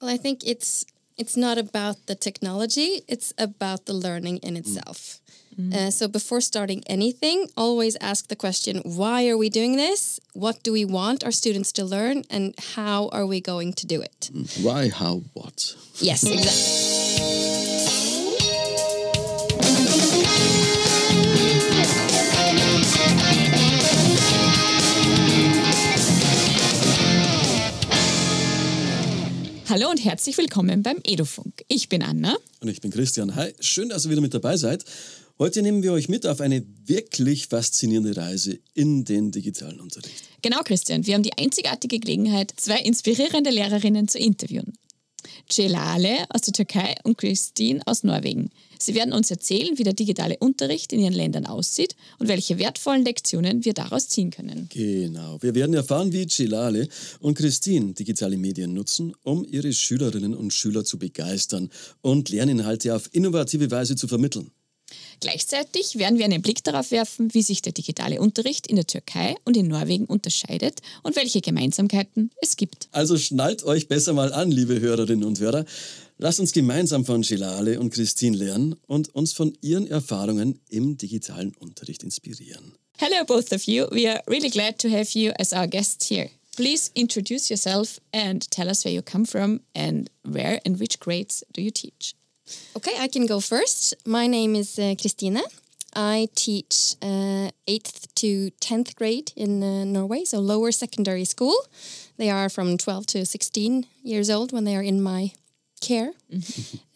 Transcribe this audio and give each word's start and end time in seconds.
Well, 0.00 0.10
I 0.10 0.16
think 0.16 0.46
it's 0.46 0.84
it's 1.16 1.36
not 1.36 1.58
about 1.58 2.06
the 2.06 2.14
technology; 2.14 3.02
it's 3.08 3.32
about 3.36 3.86
the 3.86 3.94
learning 3.94 4.38
in 4.38 4.54
mm. 4.54 4.58
itself. 4.58 5.20
Mm. 5.58 5.74
Uh, 5.74 5.90
so 5.90 6.06
before 6.06 6.40
starting 6.40 6.84
anything, 6.86 7.48
always 7.56 7.96
ask 8.00 8.28
the 8.28 8.36
question: 8.36 8.80
Why 8.84 9.28
are 9.28 9.36
we 9.36 9.48
doing 9.48 9.76
this? 9.76 10.20
What 10.34 10.62
do 10.62 10.72
we 10.72 10.84
want 10.84 11.24
our 11.24 11.32
students 11.32 11.72
to 11.72 11.84
learn, 11.84 12.22
and 12.30 12.54
how 12.76 13.08
are 13.08 13.26
we 13.26 13.40
going 13.40 13.72
to 13.74 13.86
do 13.86 14.00
it? 14.00 14.30
Mm. 14.32 14.64
Why, 14.64 14.88
how, 14.88 15.22
what? 15.34 15.74
Yes, 16.00 16.22
exactly. 16.32 17.67
Hallo 29.70 29.90
und 29.90 30.02
herzlich 30.02 30.38
willkommen 30.38 30.82
beim 30.82 30.96
Edufunk. 31.04 31.62
Ich 31.68 31.90
bin 31.90 32.02
Anna. 32.02 32.38
Und 32.60 32.68
ich 32.68 32.80
bin 32.80 32.90
Christian. 32.90 33.34
Hi, 33.34 33.52
schön, 33.60 33.90
dass 33.90 34.06
ihr 34.06 34.10
wieder 34.10 34.22
mit 34.22 34.32
dabei 34.32 34.56
seid. 34.56 34.82
Heute 35.38 35.60
nehmen 35.60 35.82
wir 35.82 35.92
euch 35.92 36.08
mit 36.08 36.26
auf 36.26 36.40
eine 36.40 36.64
wirklich 36.86 37.48
faszinierende 37.48 38.16
Reise 38.16 38.60
in 38.72 39.04
den 39.04 39.30
digitalen 39.30 39.78
Unterricht. 39.78 40.24
Genau, 40.40 40.60
Christian, 40.64 41.04
wir 41.04 41.12
haben 41.12 41.22
die 41.22 41.36
einzigartige 41.36 41.98
Gelegenheit, 41.98 42.54
zwei 42.56 42.78
inspirierende 42.78 43.50
Lehrerinnen 43.50 44.08
zu 44.08 44.18
interviewen. 44.18 44.72
Celale 45.50 46.26
aus 46.30 46.42
der 46.42 46.52
Türkei 46.52 46.94
und 47.04 47.18
Christine 47.18 47.80
aus 47.86 48.04
Norwegen. 48.04 48.50
Sie 48.78 48.94
werden 48.94 49.12
uns 49.12 49.30
erzählen, 49.30 49.76
wie 49.76 49.82
der 49.82 49.92
digitale 49.92 50.36
Unterricht 50.38 50.92
in 50.92 51.00
ihren 51.00 51.12
Ländern 51.12 51.46
aussieht 51.46 51.96
und 52.18 52.28
welche 52.28 52.58
wertvollen 52.58 53.04
Lektionen 53.04 53.64
wir 53.64 53.74
daraus 53.74 54.08
ziehen 54.08 54.30
können. 54.30 54.68
Genau. 54.72 55.38
Wir 55.42 55.54
werden 55.54 55.74
erfahren, 55.74 56.12
wie 56.12 56.26
Celale 56.28 56.88
und 57.20 57.36
Christine 57.36 57.92
digitale 57.94 58.36
Medien 58.36 58.74
nutzen, 58.74 59.14
um 59.24 59.44
ihre 59.44 59.72
Schülerinnen 59.72 60.34
und 60.34 60.54
Schüler 60.54 60.84
zu 60.84 60.98
begeistern 60.98 61.70
und 62.02 62.28
Lerninhalte 62.28 62.94
auf 62.94 63.08
innovative 63.12 63.70
Weise 63.70 63.96
zu 63.96 64.06
vermitteln. 64.06 64.52
Gleichzeitig 65.20 65.98
werden 65.98 66.18
wir 66.18 66.24
einen 66.24 66.42
Blick 66.42 66.62
darauf 66.62 66.90
werfen, 66.90 67.32
wie 67.34 67.42
sich 67.42 67.62
der 67.62 67.72
digitale 67.72 68.20
Unterricht 68.20 68.66
in 68.66 68.76
der 68.76 68.86
Türkei 68.86 69.34
und 69.44 69.56
in 69.56 69.66
Norwegen 69.66 70.04
unterscheidet 70.04 70.80
und 71.02 71.16
welche 71.16 71.40
Gemeinsamkeiten 71.40 72.30
es 72.40 72.56
gibt. 72.56 72.88
Also 72.92 73.18
schnallt 73.18 73.64
euch 73.64 73.88
besser 73.88 74.12
mal 74.12 74.32
an, 74.32 74.50
liebe 74.50 74.80
Hörerinnen 74.80 75.24
und 75.24 75.40
Hörer. 75.40 75.64
Lasst 76.18 76.40
uns 76.40 76.52
gemeinsam 76.52 77.04
von 77.04 77.22
Celale 77.22 77.78
und 77.80 77.90
Christine 77.90 78.36
lernen 78.36 78.74
und 78.86 79.14
uns 79.14 79.32
von 79.32 79.56
ihren 79.60 79.86
Erfahrungen 79.86 80.60
im 80.68 80.96
digitalen 80.96 81.54
Unterricht 81.54 82.02
inspirieren. 82.02 82.74
Hello, 82.96 83.24
both 83.24 83.52
of 83.52 83.62
you. 83.64 83.86
We 83.92 84.10
are 84.10 84.20
really 84.28 84.50
glad 84.50 84.78
to 84.80 84.88
have 84.88 85.16
you 85.16 85.32
as 85.38 85.52
our 85.52 85.68
guests 85.68 86.08
here. 86.08 86.30
Please 86.56 86.90
introduce 86.94 87.48
yourself 87.48 88.00
and 88.12 88.50
tell 88.50 88.68
us 88.68 88.84
where 88.84 88.92
you 88.92 89.00
come 89.00 89.24
from 89.24 89.60
and 89.76 90.10
where 90.24 90.60
and 90.66 90.80
which 90.80 90.98
grades 90.98 91.44
do 91.52 91.62
you 91.62 91.70
teach. 91.70 92.16
Okay, 92.76 92.96
I 92.98 93.08
can 93.08 93.26
go 93.26 93.40
first. 93.40 93.94
My 94.06 94.26
name 94.26 94.54
is 94.58 94.78
uh, 94.78 94.94
Kristine. 95.00 95.40
I 95.96 96.28
teach 96.34 96.94
uh, 97.02 97.50
8th 97.66 98.06
to 98.16 98.50
10th 98.60 98.94
grade 98.94 99.32
in 99.36 99.62
uh, 99.62 99.84
Norway, 99.84 100.24
so 100.24 100.38
lower 100.38 100.70
secondary 100.72 101.24
school. 101.24 101.56
They 102.18 102.30
are 102.30 102.48
from 102.48 102.76
12 102.76 103.06
to 103.06 103.24
16 103.26 103.86
years 104.02 104.30
old 104.30 104.52
when 104.52 104.64
they 104.64 104.76
are 104.76 104.82
in 104.82 105.02
my 105.02 105.32
care. 105.80 106.12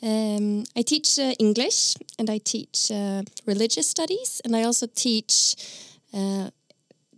um, 0.03 0.65
I 0.77 0.83
teach 0.83 1.19
uh, 1.19 1.33
English 1.39 1.95
and 2.19 2.29
I 2.31 2.39
teach 2.39 2.91
uh, 2.91 3.23
religious 3.47 3.89
studies, 3.89 4.41
and 4.45 4.55
I 4.57 4.63
also 4.65 4.87
teach. 4.95 5.55
Uh, 6.13 6.51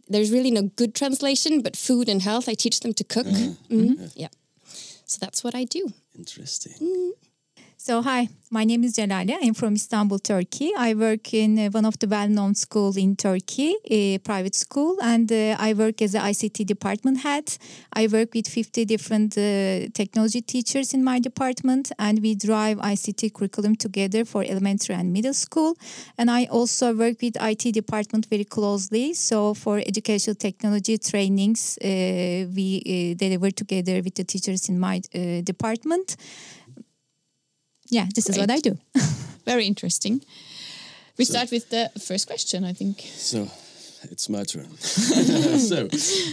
there's 0.09 0.31
really 0.31 0.51
no 0.51 0.63
good 0.77 0.95
translation, 0.95 1.63
but 1.63 1.77
food 1.77 2.09
and 2.09 2.23
health. 2.23 2.49
I 2.49 2.55
teach 2.55 2.81
them 2.81 2.93
to 2.95 3.05
cook. 3.05 3.27
Mhm, 3.27 4.13
Yeah. 4.15 4.29
So 5.07 5.19
that's 5.21 5.43
what 5.43 5.55
I 5.55 5.65
do. 5.65 5.93
Interesting. 6.19 7.13
So, 7.87 8.01
hi, 8.01 8.31
my 8.51 8.65
name 8.65 8.83
is 8.85 8.95
Celale. 8.95 9.37
I'm 9.43 9.53
from 9.53 9.75
Istanbul, 9.75 10.19
Turkey. 10.19 10.73
I 10.75 10.95
work 10.95 11.35
in 11.35 11.59
uh, 11.59 11.69
one 11.69 11.85
of 11.85 11.99
the 11.99 12.09
well 12.09 12.31
known 12.31 12.55
schools 12.55 12.97
in 12.97 13.15
Turkey, 13.15 13.75
a 13.85 14.17
private 14.21 14.55
school, 14.55 14.97
and 15.03 15.31
uh, 15.31 15.55
I 15.59 15.75
work 15.75 16.01
as 16.01 16.15
an 16.15 16.23
ICT 16.23 16.65
department 16.65 17.19
head. 17.19 17.59
I 17.93 18.07
work 18.07 18.33
with 18.33 18.49
50 18.49 18.87
different 18.87 19.37
uh, 19.37 19.91
technology 19.93 20.41
teachers 20.41 20.95
in 20.95 21.05
my 21.05 21.21
department, 21.21 21.93
and 21.99 22.23
we 22.23 22.35
drive 22.35 22.79
ICT 22.79 23.35
curriculum 23.35 23.77
together 23.77 24.25
for 24.25 24.43
elementary 24.43 24.95
and 24.95 25.13
middle 25.13 25.35
school. 25.35 25.77
And 26.17 26.31
I 26.31 26.47
also 26.47 26.95
work 26.95 27.21
with 27.21 27.37
IT 27.39 27.75
department 27.75 28.25
very 28.31 28.45
closely. 28.45 29.13
So, 29.13 29.53
for 29.53 29.83
educational 29.87 30.37
technology 30.37 30.97
trainings, 30.97 31.77
uh, 31.85 32.49
we 32.57 32.81
uh, 32.81 33.19
deliver 33.19 33.51
together 33.51 34.01
with 34.03 34.15
the 34.15 34.25
teachers 34.25 34.71
in 34.71 34.81
my 34.81 35.03
uh, 35.15 35.43
department. 35.43 36.17
Yeah, 37.91 38.07
this 38.15 38.29
is 38.29 38.39
what 38.39 38.51
I 38.51 38.61
do. 38.61 38.79
Very 39.45 39.67
interesting. 39.67 40.23
We 41.19 41.25
start 41.25 41.51
with 41.51 41.69
the 41.71 41.91
first 41.99 42.27
question, 42.27 42.65
I 42.65 42.73
think. 42.73 43.01
So, 43.01 43.49
it's 44.11 44.29
my 44.29 44.45
turn. 44.45 44.77
so, 44.79 45.89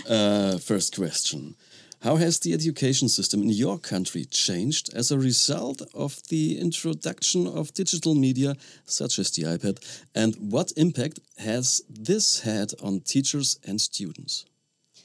uh, 0.09 0.57
first 0.57 0.95
question. 0.95 1.55
How 2.01 2.15
has 2.15 2.39
the 2.39 2.53
education 2.53 3.09
system 3.09 3.43
in 3.43 3.49
your 3.49 3.77
country 3.77 4.25
changed 4.25 4.91
as 4.95 5.11
a 5.11 5.19
result 5.19 5.83
of 5.93 6.19
the 6.29 6.59
introduction 6.59 7.45
of 7.45 7.73
digital 7.75 8.15
media 8.15 8.55
such 8.85 9.19
as 9.19 9.29
the 9.31 9.43
iPad? 9.43 9.77
And 10.15 10.35
what 10.51 10.73
impact 10.75 11.19
has 11.37 11.83
this 11.87 12.39
had 12.39 12.73
on 12.81 13.01
teachers 13.01 13.59
and 13.67 13.79
students? 13.79 14.45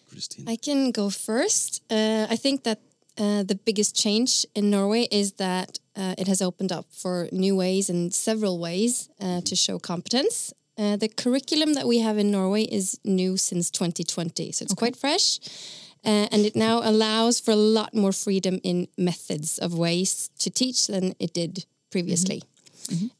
Kristine. 0.09 0.49
I 0.49 0.57
can 0.57 0.91
go 0.91 1.11
first. 1.11 1.83
Uh, 1.91 2.27
I 2.31 2.37
think 2.37 2.63
that 2.63 2.79
uh, 3.19 3.43
the 3.43 3.59
biggest 3.65 3.95
change 3.95 4.47
in 4.55 4.71
Norway 4.71 5.07
is 5.11 5.33
that 5.33 5.79
uh, 5.97 6.15
it 6.19 6.29
has 6.29 6.43
opened 6.43 6.73
up 6.73 6.87
for 6.91 7.29
new 7.33 7.57
ways 7.57 7.89
and 7.89 8.13
several 8.13 8.59
ways 8.59 9.09
uh, 9.21 9.41
to 9.43 9.57
show 9.57 9.79
competence. 9.79 10.53
Uh, 10.79 10.97
the 10.97 11.09
curriculum 11.09 11.75
that 11.75 11.87
we 11.87 12.01
have 12.01 12.19
in 12.19 12.31
Norway 12.31 12.65
is 12.65 13.01
new 13.05 13.37
since 13.37 13.71
2020, 13.71 14.53
so 14.53 14.63
it's 14.63 14.75
quite 14.75 14.95
fresh. 14.95 15.41
Uh, 16.05 16.29
and 16.31 16.45
it 16.45 16.55
now 16.55 16.81
allows 16.85 17.41
for 17.41 17.51
a 17.51 17.57
lot 17.57 17.95
more 17.95 18.13
freedom 18.13 18.61
in 18.63 18.87
methods 18.97 19.59
of 19.59 19.77
ways 19.77 20.31
to 20.39 20.51
teach 20.51 20.87
than 20.87 21.15
it 21.19 21.33
did 21.33 21.65
previously. 21.91 22.43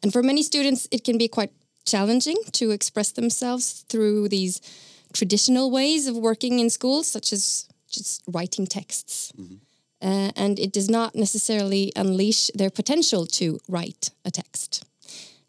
And 0.03 0.13
for 0.13 0.23
many 0.23 0.43
students, 0.43 0.87
it 0.93 1.03
can 1.03 1.19
be 1.19 1.29
quite 1.29 1.51
challenging 1.85 2.37
to 2.53 2.71
express 2.71 3.13
themselves 3.13 3.85
through 3.89 4.29
these 4.29 4.61
traditional 5.13 5.71
ways 5.71 6.07
of 6.07 6.17
working 6.17 6.59
in 6.61 6.71
schools, 6.71 7.09
such 7.09 7.33
as 7.33 7.69
just 7.89 8.23
writing 8.29 8.67
texts. 8.67 9.33
Uh, 10.07 10.31
and 10.37 10.61
it 10.61 10.73
does 10.73 10.89
not 10.89 11.17
necessarily 11.17 11.93
unleash 11.97 12.49
their 12.55 12.71
potential 12.71 13.27
to 13.27 13.59
write 13.69 14.11
a 14.25 14.31
text. 14.31 14.85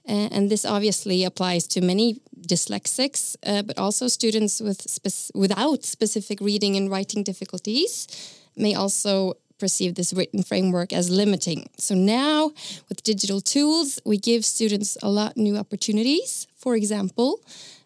Uh, 0.09 0.29
and 0.31 0.49
this 0.49 0.65
obviously 0.65 1.23
applies 1.23 1.67
to 1.67 1.79
many 1.81 2.21
dyslexics, 2.41 3.35
uh, 3.45 3.61
but 3.61 3.77
also 3.77 4.07
students 4.07 4.59
with 4.59 4.81
spec- 4.89 5.35
without 5.35 5.85
specific 5.85 6.41
reading 6.41 6.75
and 6.75 6.89
writing 6.89 7.23
difficulties 7.23 8.07
may 8.55 8.73
also 8.73 9.33
perceive 9.59 9.93
this 9.93 10.11
written 10.13 10.41
framework 10.41 10.91
as 10.91 11.09
limiting. 11.09 11.69
So 11.77 11.93
now, 11.93 12.51
with 12.89 13.03
digital 13.03 13.41
tools, 13.41 13.99
we 14.05 14.17
give 14.17 14.43
students 14.43 14.97
a 15.03 15.09
lot 15.09 15.37
new 15.37 15.55
opportunities. 15.57 16.47
For 16.55 16.75
example, 16.75 17.41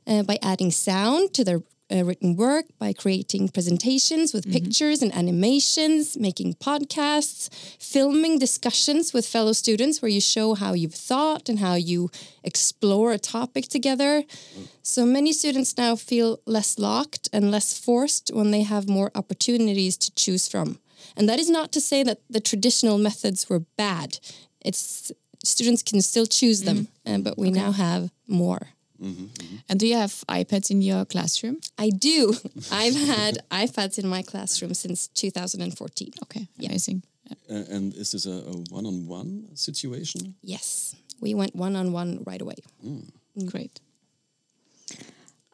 uh, 0.07 0.23
by 0.23 0.37
adding 0.41 0.71
sound 0.71 1.33
to 1.33 1.43
their 1.43 1.61
uh, 1.91 2.03
written 2.03 2.35
work, 2.35 2.65
by 2.79 2.93
creating 2.93 3.49
presentations 3.49 4.33
with 4.33 4.51
pictures 4.51 5.01
and 5.01 5.13
animations, 5.13 6.17
making 6.17 6.53
podcasts, 6.55 7.49
filming 7.79 8.39
discussions 8.39 9.13
with 9.13 9.25
fellow 9.25 9.53
students 9.53 10.01
where 10.01 10.09
you 10.09 10.21
show 10.21 10.53
how 10.55 10.73
you've 10.73 10.93
thought 10.93 11.49
and 11.49 11.59
how 11.59 11.75
you 11.75 12.09
explore 12.43 13.11
a 13.11 13.19
topic 13.19 13.67
together. 13.67 14.23
So 14.83 15.05
many 15.05 15.33
students 15.33 15.77
now 15.77 15.95
feel 15.95 16.39
less 16.45 16.79
locked 16.79 17.29
and 17.33 17.51
less 17.51 17.77
forced 17.77 18.31
when 18.33 18.51
they 18.51 18.63
have 18.63 18.87
more 18.87 19.11
opportunities 19.15 19.97
to 19.97 20.11
choose 20.15 20.47
from. 20.47 20.79
And 21.17 21.27
that 21.27 21.39
is 21.39 21.49
not 21.49 21.71
to 21.73 21.81
say 21.81 22.03
that 22.03 22.19
the 22.29 22.39
traditional 22.39 22.97
methods 22.97 23.49
were 23.49 23.63
bad. 23.77 24.19
It's 24.61 25.11
students 25.43 25.81
can 25.83 26.01
still 26.01 26.25
choose 26.25 26.61
them, 26.63 26.87
uh, 27.05 27.17
but 27.17 27.37
we 27.37 27.49
now 27.49 27.71
have 27.71 28.11
more. 28.27 28.69
And 29.69 29.79
do 29.79 29.87
you 29.87 29.95
have 29.95 30.11
iPads 30.29 30.69
in 30.69 30.81
your 30.81 31.05
classroom? 31.05 31.59
I 31.77 31.89
do. 31.89 32.33
I've 32.71 32.95
had 32.95 33.39
iPads 33.49 33.97
in 33.97 34.07
my 34.07 34.21
classroom 34.21 34.73
since 34.73 35.07
2014. 35.07 36.13
Okay, 36.23 36.47
amazing. 36.59 37.03
Uh, 37.49 37.63
and 37.69 37.93
is 37.95 38.11
this 38.11 38.25
a, 38.25 38.31
a 38.31 38.53
one-on-one 38.69 39.55
situation? 39.55 40.35
Yes, 40.43 40.95
we 41.19 41.33
went 41.33 41.55
one 41.55 41.75
on 41.75 41.91
one 41.93 42.23
right 42.25 42.41
away. 42.41 42.55
Great. 43.45 43.79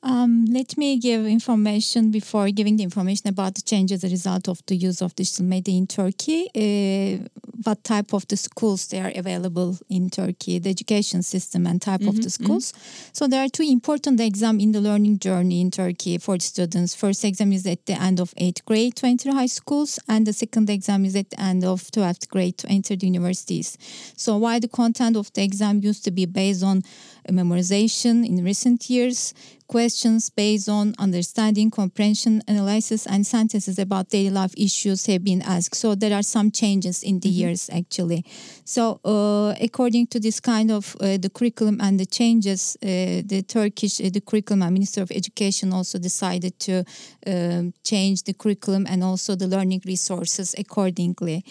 Um, 0.07 0.45
let 0.45 0.77
me 0.77 0.97
give 0.97 1.25
information 1.25 2.11
before 2.11 2.49
giving 2.49 2.77
the 2.77 2.83
information 2.83 3.27
about 3.27 3.55
the 3.55 3.61
change 3.61 3.91
as 3.91 4.05
a 4.05 4.07
result 4.07 4.47
of 4.47 4.65
the 4.65 4.75
use 4.75 5.01
of 5.01 5.13
digital 5.15 5.43
media 5.43 5.75
in 5.75 5.85
Turkey. 5.85 6.47
Uh, 6.55 7.27
what 7.63 7.83
type 7.83 8.13
of 8.13 8.25
the 8.29 8.37
schools 8.37 8.87
they 8.87 9.01
are 9.01 9.11
available 9.15 9.77
in 9.89 10.09
Turkey, 10.09 10.59
the 10.59 10.69
education 10.69 11.23
system 11.23 11.67
and 11.67 11.81
type 11.81 12.01
of 12.01 12.21
the 12.21 12.29
schools. 12.29 12.71
So 13.11 13.27
there 13.27 13.43
are 13.43 13.49
two 13.49 13.63
important 13.63 14.21
exams 14.21 14.63
in 14.63 14.71
the 14.71 14.79
learning 14.79 15.19
journey 15.19 15.59
in 15.59 15.71
Turkey 15.71 16.19
for 16.19 16.37
the 16.37 16.43
students. 16.43 16.95
First 16.95 17.25
exam 17.25 17.51
is 17.51 17.65
at 17.65 17.85
the 17.85 18.01
end 18.01 18.21
of 18.21 18.33
eighth 18.37 18.63
grade 18.63 18.95
to 18.97 19.07
enter 19.07 19.33
high 19.33 19.47
schools, 19.47 19.99
and 20.07 20.25
the 20.25 20.33
second 20.33 20.69
exam 20.69 21.03
is 21.03 21.15
at 21.17 21.31
the 21.31 21.41
end 21.41 21.65
of 21.65 21.91
twelfth 21.91 22.29
grade 22.29 22.57
to 22.59 22.67
enter 22.69 22.95
the 22.95 23.07
universities. 23.07 23.77
So 24.15 24.37
while 24.37 24.61
the 24.61 24.69
content 24.69 25.17
of 25.17 25.33
the 25.33 25.43
exam 25.43 25.81
used 25.81 26.05
to 26.05 26.11
be 26.11 26.25
based 26.25 26.63
on 26.63 26.83
memorization 27.27 28.25
in 28.25 28.43
recent 28.43 28.89
years, 28.89 29.33
questions 29.67 30.29
based 30.29 30.69
on 30.69 30.95
understanding, 30.97 31.69
comprehension, 31.69 32.41
analysis, 32.47 33.05
and 33.05 33.25
sentences 33.25 33.77
about 33.77 34.09
daily 34.09 34.29
life 34.29 34.53
issues 34.57 35.05
have 35.05 35.23
been 35.23 35.41
asked. 35.41 35.75
So 35.75 35.95
there 35.95 36.13
are 36.13 36.23
some 36.23 36.51
changes 36.51 37.03
in 37.03 37.19
the 37.19 37.29
years 37.29 37.69
actually. 37.69 38.25
So 38.63 38.99
uh, 39.03 39.55
according 39.61 40.07
to 40.07 40.19
this 40.19 40.39
kind 40.39 40.71
of 40.71 40.95
uh, 40.99 41.17
the 41.17 41.29
curriculum 41.29 41.79
and 41.81 41.99
the 41.99 42.05
changes, 42.05 42.77
uh, 42.81 42.87
the 43.25 43.43
Turkish 43.47 43.99
uh, 43.99 44.09
the 44.09 44.21
curriculum 44.21 44.61
and 44.61 44.73
Minister 44.73 45.01
of 45.01 45.11
Education 45.11 45.73
also 45.73 45.99
decided 45.99 46.59
to 46.59 46.83
um, 47.25 47.73
change 47.83 48.23
the 48.23 48.33
curriculum 48.33 48.85
and 48.89 49.03
also 49.03 49.35
the 49.35 49.47
learning 49.47 49.81
resources 49.85 50.55
accordingly. 50.57 51.43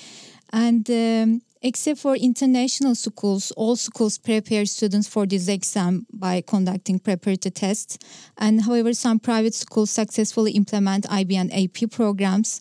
And 0.52 0.88
um, 0.90 1.42
except 1.62 2.00
for 2.00 2.14
international 2.14 2.94
schools, 2.94 3.50
all 3.52 3.76
schools 3.76 4.18
prepare 4.18 4.66
students 4.66 5.08
for 5.08 5.26
this 5.26 5.48
exam 5.48 6.06
by 6.12 6.42
conducting 6.46 6.98
preparatory 6.98 7.50
tests. 7.50 7.98
And 8.38 8.62
however, 8.62 8.92
some 8.94 9.18
private 9.18 9.54
schools 9.54 9.90
successfully 9.90 10.52
implement 10.52 11.10
IB 11.10 11.36
and 11.36 11.52
AP 11.52 11.90
programs. 11.90 12.60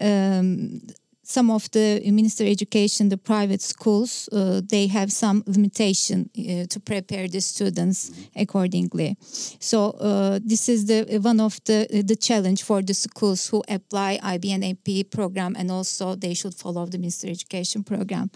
Um, 0.00 0.80
some 1.26 1.50
of 1.50 1.68
the 1.72 2.00
minister 2.10 2.44
education 2.46 3.08
the 3.08 3.18
private 3.18 3.60
schools 3.60 4.28
uh, 4.32 4.60
they 4.70 4.86
have 4.86 5.10
some 5.10 5.42
limitation 5.46 6.30
uh, 6.38 6.66
to 6.68 6.78
prepare 6.78 7.26
the 7.26 7.40
students 7.40 8.12
accordingly. 8.36 9.16
So 9.58 9.90
uh, 9.90 10.38
this 10.44 10.68
is 10.68 10.86
the 10.86 11.18
one 11.18 11.40
of 11.40 11.58
the 11.64 11.86
the 12.06 12.16
challenge 12.16 12.62
for 12.62 12.80
the 12.80 12.94
schools 12.94 13.48
who 13.48 13.62
apply 13.68 14.20
IB 14.22 14.52
and 14.52 14.64
AP 14.64 15.10
program 15.10 15.56
and 15.58 15.70
also 15.70 16.14
they 16.14 16.34
should 16.34 16.54
follow 16.54 16.86
the 16.86 16.98
minister 16.98 17.28
education 17.28 17.82
program. 17.82 18.30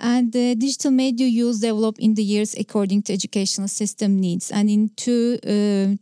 And 0.00 0.32
the 0.32 0.54
digital 0.56 0.90
media 0.90 1.26
use 1.26 1.60
developed 1.60 2.00
in 2.00 2.14
the 2.14 2.24
years 2.24 2.54
according 2.54 3.02
to 3.04 3.12
educational 3.12 3.68
system 3.68 4.18
needs. 4.18 4.50
And 4.50 4.68
in 4.68 4.90
two 4.96 5.38
uh, 5.46 5.96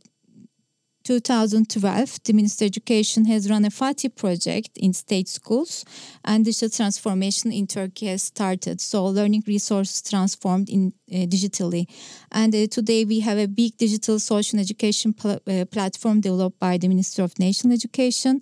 2012, 1.04 2.22
the 2.24 2.32
Ministry 2.32 2.66
of 2.66 2.70
Education 2.70 3.26
has 3.26 3.50
run 3.50 3.64
a 3.64 3.70
FATIH 3.70 4.16
project 4.16 4.70
in 4.76 4.94
state 4.94 5.28
schools, 5.28 5.84
and 6.24 6.44
digital 6.44 6.70
transformation 6.70 7.52
in 7.52 7.66
Turkey 7.66 8.06
has 8.06 8.22
started. 8.22 8.80
So, 8.80 9.04
learning 9.04 9.44
resources 9.46 10.02
transformed 10.02 10.70
in 10.70 10.94
digitally, 11.26 11.86
and 12.32 12.54
uh, 12.54 12.66
today 12.66 13.04
we 13.04 13.20
have 13.20 13.38
a 13.38 13.46
big 13.46 13.76
digital 13.76 14.18
social 14.18 14.58
education 14.58 15.12
pl- 15.12 15.40
uh, 15.46 15.64
platform 15.66 16.20
developed 16.20 16.58
by 16.58 16.76
the 16.78 16.88
Ministry 16.88 17.24
of 17.24 17.38
National 17.38 17.72
Education, 17.72 18.40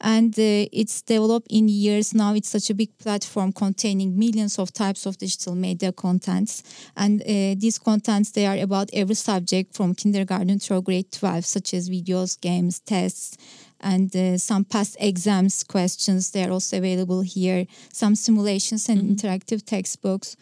and 0.00 0.32
uh, 0.38 0.66
it's 0.72 1.02
developed 1.02 1.46
in 1.50 1.68
years 1.68 2.14
now. 2.14 2.34
It's 2.34 2.48
such 2.48 2.70
a 2.70 2.74
big 2.74 2.96
platform 2.98 3.52
containing 3.52 4.18
millions 4.18 4.58
of 4.58 4.72
types 4.72 5.06
of 5.06 5.18
digital 5.18 5.54
media 5.54 5.92
contents, 5.92 6.62
and 6.96 7.22
uh, 7.22 7.54
these 7.58 7.78
contents 7.78 8.30
they 8.32 8.46
are 8.46 8.56
about 8.56 8.90
every 8.92 9.14
subject 9.14 9.74
from 9.74 9.94
kindergarten 9.94 10.58
through 10.58 10.82
grade 10.82 11.12
12, 11.12 11.44
such 11.44 11.74
as 11.74 11.88
videos, 11.90 12.40
games, 12.40 12.80
tests, 12.80 13.36
and 13.80 14.14
uh, 14.16 14.38
some 14.38 14.64
past 14.64 14.96
exams 14.98 15.62
questions. 15.62 16.30
They 16.30 16.44
are 16.44 16.50
also 16.50 16.78
available 16.78 17.20
here. 17.20 17.66
Some 17.92 18.14
simulations 18.14 18.88
and 18.88 19.00
interactive 19.02 19.64
textbooks. 19.64 20.36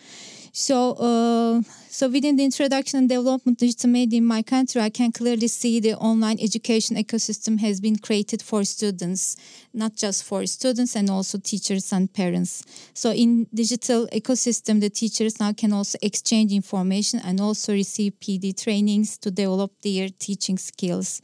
So, 0.54 0.92
uh, 0.92 1.62
so 1.88 2.10
within 2.10 2.36
the 2.36 2.44
introduction 2.44 2.98
and 2.98 3.08
development 3.08 3.58
digital 3.58 3.88
media 3.88 4.18
in 4.18 4.26
my 4.26 4.42
country, 4.42 4.82
I 4.82 4.90
can 4.90 5.10
clearly 5.10 5.48
see 5.48 5.80
the 5.80 5.94
online 5.94 6.38
education 6.40 6.96
ecosystem 6.96 7.58
has 7.60 7.80
been 7.80 7.96
created 7.96 8.42
for 8.42 8.62
students, 8.64 9.34
not 9.72 9.96
just 9.96 10.24
for 10.24 10.44
students 10.44 10.94
and 10.94 11.08
also 11.08 11.38
teachers 11.38 11.90
and 11.90 12.12
parents. 12.12 12.64
So, 12.92 13.12
in 13.12 13.46
digital 13.54 14.06
ecosystem, 14.08 14.82
the 14.82 14.90
teachers 14.90 15.40
now 15.40 15.54
can 15.54 15.72
also 15.72 15.96
exchange 16.02 16.52
information 16.52 17.20
and 17.24 17.40
also 17.40 17.72
receive 17.72 18.12
PD 18.20 18.54
trainings 18.62 19.16
to 19.18 19.30
develop 19.30 19.72
their 19.80 20.10
teaching 20.10 20.58
skills. 20.58 21.22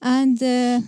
And 0.00 0.40
uh, 0.40 0.80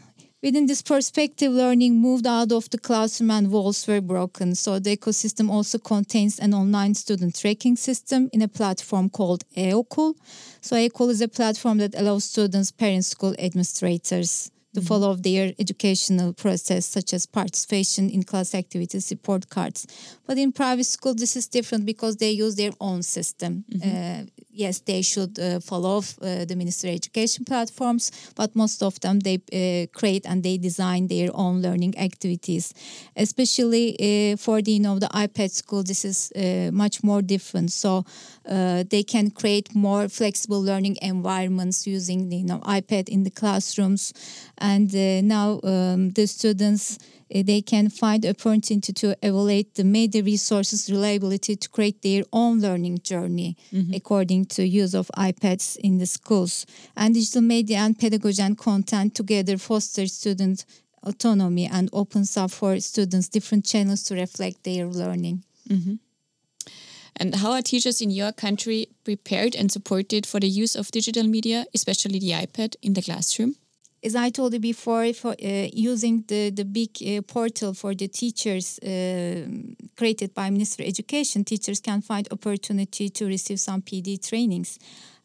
within 0.43 0.67
this 0.67 0.83
perspective, 0.83 1.53
learning 1.53 1.97
moved 1.97 2.27
out 2.27 2.53
of 2.53 2.69
the 2.71 2.79
classroom 2.79 3.31
and 3.31 3.51
walls 3.51 3.87
were 3.87 4.01
broken. 4.01 4.55
So 4.55 4.79
the 4.79 4.97
ecosystem 4.97 5.51
also 5.51 5.79
contains 5.79 6.39
an 6.39 6.55
online 6.55 6.95
student 6.95 7.39
tracking 7.39 7.77
system 7.77 8.29
in 8.33 8.43
a 8.43 8.49
platform 8.49 9.11
called 9.11 9.45
eOkul. 9.57 10.15
So 10.61 10.77
eOkul 10.77 11.11
is 11.11 11.21
a 11.21 11.29
platform 11.29 11.79
that 11.79 11.95
allows 11.95 12.25
students, 12.25 12.71
parents, 12.71 13.09
school 13.09 13.35
administrators 13.39 14.51
to 14.75 14.81
mm-hmm. 14.81 14.89
follow 14.89 15.15
their 15.15 15.53
educational 15.59 16.33
process, 16.35 16.87
such 16.87 17.15
as 17.15 17.25
participation 17.27 18.11
in 18.11 18.23
class 18.23 18.55
activities, 18.55 19.11
report 19.11 19.49
cards. 19.49 19.87
But 20.27 20.39
in 20.39 20.53
private 20.53 20.87
school, 20.87 21.15
this 21.15 21.37
is 21.37 21.47
different 21.47 21.87
because 21.87 22.17
they 22.17 22.31
use 22.31 22.57
their 22.57 22.73
own 22.81 23.03
system. 23.03 23.65
Uh, 23.85 24.23
yes, 24.51 24.81
they 24.81 25.03
should 25.03 25.39
uh, 25.39 25.61
follow 25.61 25.99
uh, 25.99 26.45
the 26.45 26.57
Ministry 26.57 26.91
of 26.91 26.97
Education 26.97 27.45
platforms, 27.45 28.11
but 28.35 28.57
most 28.57 28.83
of 28.83 28.99
them 29.01 29.21
they 29.21 29.37
uh, 29.37 29.87
create 29.99 30.27
and 30.27 30.43
they 30.43 30.59
design 30.59 31.07
their 31.09 31.31
own 31.35 31.63
learning 31.63 31.97
activities. 31.99 32.75
Especially 33.17 33.95
uh, 33.99 34.37
for 34.37 34.63
the 34.63 34.73
you 34.73 34.81
know 34.81 34.99
the 34.99 35.09
iPad 35.09 35.51
school, 35.51 35.83
this 35.83 36.05
is 36.05 36.33
uh, 36.33 36.71
much 36.73 37.05
more 37.05 37.23
different. 37.23 37.71
So 37.71 38.05
uh, 38.49 38.85
they 38.89 39.03
can 39.03 39.31
create 39.31 39.75
more 39.75 40.09
flexible 40.09 40.63
learning 40.63 40.97
environments 41.03 41.87
using 41.87 42.29
the 42.31 42.37
you 42.37 42.47
know 42.47 42.61
iPad 42.61 43.09
in 43.09 43.23
the 43.25 43.31
classrooms, 43.31 44.13
and 44.59 44.93
uh, 44.95 45.21
now 45.23 45.61
um, 45.63 46.11
the 46.11 46.27
students 46.27 46.99
Uh, 47.35 47.43
they 47.45 47.61
can 47.61 47.91
find 47.91 48.25
opportunity 48.25 48.93
to 48.93 49.17
evaluate 49.23 49.75
the 49.75 49.85
media 49.85 50.23
resources 50.23 50.91
reliability 50.91 51.57
to 51.57 51.69
create 51.69 52.03
their 52.03 52.23
own 52.33 52.61
learning 52.61 52.99
journey 53.03 53.57
mm-hmm. 53.73 53.93
according 53.95 54.45
to 54.45 54.67
use 54.67 54.95
of 54.95 55.11
iPads 55.17 55.77
in 55.79 55.99
the 55.99 56.07
schools. 56.07 56.67
And 56.97 57.15
digital 57.15 57.43
media 57.43 57.79
and 57.79 57.99
pedagogy 57.99 58.43
and 58.43 58.57
content 58.57 59.15
together 59.15 59.59
foster 59.59 60.07
student 60.07 60.65
autonomy 61.03 61.67
and 61.67 61.89
opens 61.93 62.37
up 62.37 62.51
for 62.51 62.79
students 62.81 63.29
different 63.29 63.65
channels 63.65 64.03
to 64.05 64.15
reflect 64.15 64.65
their 64.65 64.87
learning. 64.87 65.45
Mm-hmm. 65.69 65.95
And 67.19 67.35
how 67.37 67.53
are 67.53 67.63
teachers 67.63 68.01
in 68.03 68.11
your 68.11 68.33
country 68.33 68.89
prepared 69.05 69.57
and 69.57 69.73
supported 69.73 70.27
for 70.27 70.39
the 70.39 70.49
use 70.49 70.77
of 70.77 70.91
digital 70.91 71.25
media, 71.25 71.65
especially 71.75 72.19
the 72.19 72.33
iPad, 72.33 72.77
in 72.83 72.93
the 72.93 73.03
classroom? 73.03 73.57
As 74.03 74.15
I 74.15 74.31
told 74.31 74.53
you 74.53 74.61
before, 74.61 75.13
for 75.13 75.33
uh, 75.33 75.69
using 75.73 76.25
the 76.29 76.51
the 76.51 76.65
big 76.65 76.91
uh, 77.03 77.23
portal 77.23 77.75
for 77.75 77.95
the 77.95 78.09
teachers 78.09 78.79
uh, 78.79 79.47
created 79.97 80.35
by 80.35 80.51
Ministry 80.51 80.85
of 80.85 80.89
Education, 80.91 81.45
teachers 81.45 81.81
can 81.81 82.03
find 82.03 82.29
opportunity 82.31 83.09
to 83.09 83.27
receive 83.27 83.59
some 83.59 83.83
PD 83.83 84.19
trainings. 84.19 84.79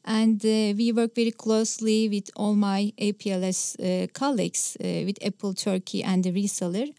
And 0.04 0.44
uh, 0.44 0.74
we 0.76 0.92
work 0.92 1.14
very 1.14 1.32
closely 1.32 2.10
with 2.10 2.32
all 2.36 2.56
my 2.56 2.92
APLS 2.98 3.78
uh, 3.78 4.08
colleagues, 4.14 4.76
uh, 4.80 5.06
with 5.06 5.24
Apple 5.24 5.54
Turkey 5.54 6.04
and 6.04 6.24
the 6.24 6.32
reseller. 6.32 6.92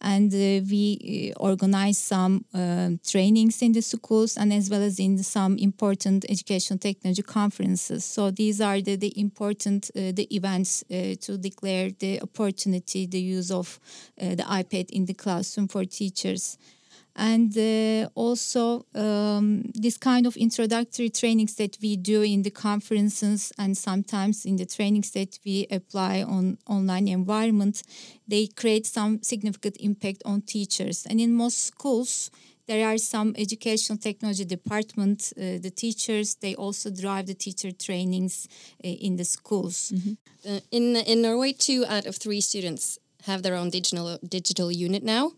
And 0.00 0.32
uh, 0.32 0.64
we 0.70 1.32
uh, 1.36 1.42
organize 1.42 1.98
some 1.98 2.44
um, 2.52 3.00
trainings 3.06 3.62
in 3.62 3.72
the 3.72 3.82
schools 3.82 4.36
and 4.36 4.52
as 4.52 4.68
well 4.70 4.82
as 4.82 4.98
in 4.98 5.18
some 5.22 5.56
important 5.56 6.26
educational 6.28 6.78
technology 6.78 7.22
conferences. 7.22 8.04
So 8.04 8.30
these 8.30 8.60
are 8.60 8.80
the, 8.80 8.96
the 8.96 9.18
important 9.18 9.90
uh, 9.96 10.12
the 10.12 10.28
events 10.30 10.84
uh, 10.90 11.14
to 11.20 11.38
declare 11.38 11.90
the 11.90 12.20
opportunity, 12.20 13.06
the 13.06 13.20
use 13.20 13.50
of 13.50 13.80
uh, 14.20 14.34
the 14.34 14.44
iPad 14.44 14.90
in 14.90 15.06
the 15.06 15.14
classroom 15.14 15.68
for 15.68 15.84
teachers 15.84 16.58
and 17.16 17.56
uh, 17.56 18.08
also 18.14 18.84
um, 18.94 19.62
this 19.74 19.96
kind 19.96 20.26
of 20.26 20.36
introductory 20.36 21.08
trainings 21.08 21.54
that 21.54 21.78
we 21.80 21.96
do 21.96 22.22
in 22.22 22.42
the 22.42 22.50
conferences 22.50 23.52
and 23.58 23.76
sometimes 23.76 24.44
in 24.44 24.56
the 24.56 24.66
trainings 24.66 25.10
that 25.12 25.38
we 25.44 25.66
apply 25.70 26.22
on 26.22 26.58
online 26.68 27.08
environment 27.08 27.82
they 28.28 28.46
create 28.46 28.86
some 28.86 29.22
significant 29.22 29.76
impact 29.80 30.22
on 30.26 30.42
teachers. 30.42 31.06
And 31.06 31.20
in 31.20 31.34
most 31.34 31.64
schools 31.64 32.30
there 32.66 32.86
are 32.86 32.98
some 32.98 33.34
educational 33.38 33.96
technology 33.96 34.44
department 34.44 35.32
uh, 35.36 35.58
the 35.58 35.72
teachers 35.74 36.34
they 36.34 36.54
also 36.54 36.90
drive 36.90 37.26
the 37.26 37.34
teacher 37.34 37.70
trainings 37.70 38.46
uh, 38.84 38.88
in 38.88 39.16
the 39.16 39.24
schools. 39.24 39.92
Uh, 40.46 40.60
in 40.70 40.96
in 40.96 41.22
Norway, 41.22 41.52
two 41.52 41.84
out 41.88 42.06
of 42.06 42.16
three 42.16 42.40
students 42.40 42.98
have 43.22 43.42
their 43.42 43.54
own 43.54 43.70
digital 43.70 44.18
digital 44.28 44.70
unit 44.70 45.02
now, 45.02 45.32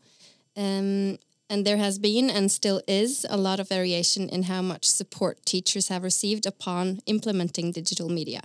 um, 0.57 1.19
and 1.51 1.65
there 1.65 1.79
has 1.79 1.99
been 1.99 2.31
and 2.31 2.51
still 2.51 2.83
is 2.87 3.27
a 3.29 3.37
lot 3.37 3.61
of 3.61 3.69
variation 3.69 4.29
in 4.29 4.45
how 4.45 4.63
much 4.63 4.85
support 4.85 5.45
teachers 5.45 5.89
have 5.89 6.03
received 6.03 6.47
upon 6.47 7.01
implementing 7.07 7.73
digital 7.73 8.09
media. 8.09 8.43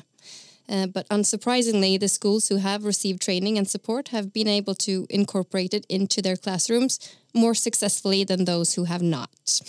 Uh, 0.70 0.88
but 0.88 1.08
unsurprisingly, 1.10 2.00
the 2.00 2.08
schools 2.08 2.48
who 2.48 2.56
have 2.56 2.86
received 2.86 3.22
training 3.22 3.58
and 3.58 3.68
support 3.68 4.10
have 4.10 4.32
been 4.32 4.48
able 4.48 4.74
to 4.74 5.06
incorporate 5.10 5.74
it 5.74 5.86
into 5.90 6.22
their 6.22 6.38
classrooms 6.38 7.00
more 7.34 7.54
successfully 7.54 8.24
than 8.24 8.46
those 8.46 8.76
who 8.76 8.86
have 8.86 9.02
not. 9.02 9.62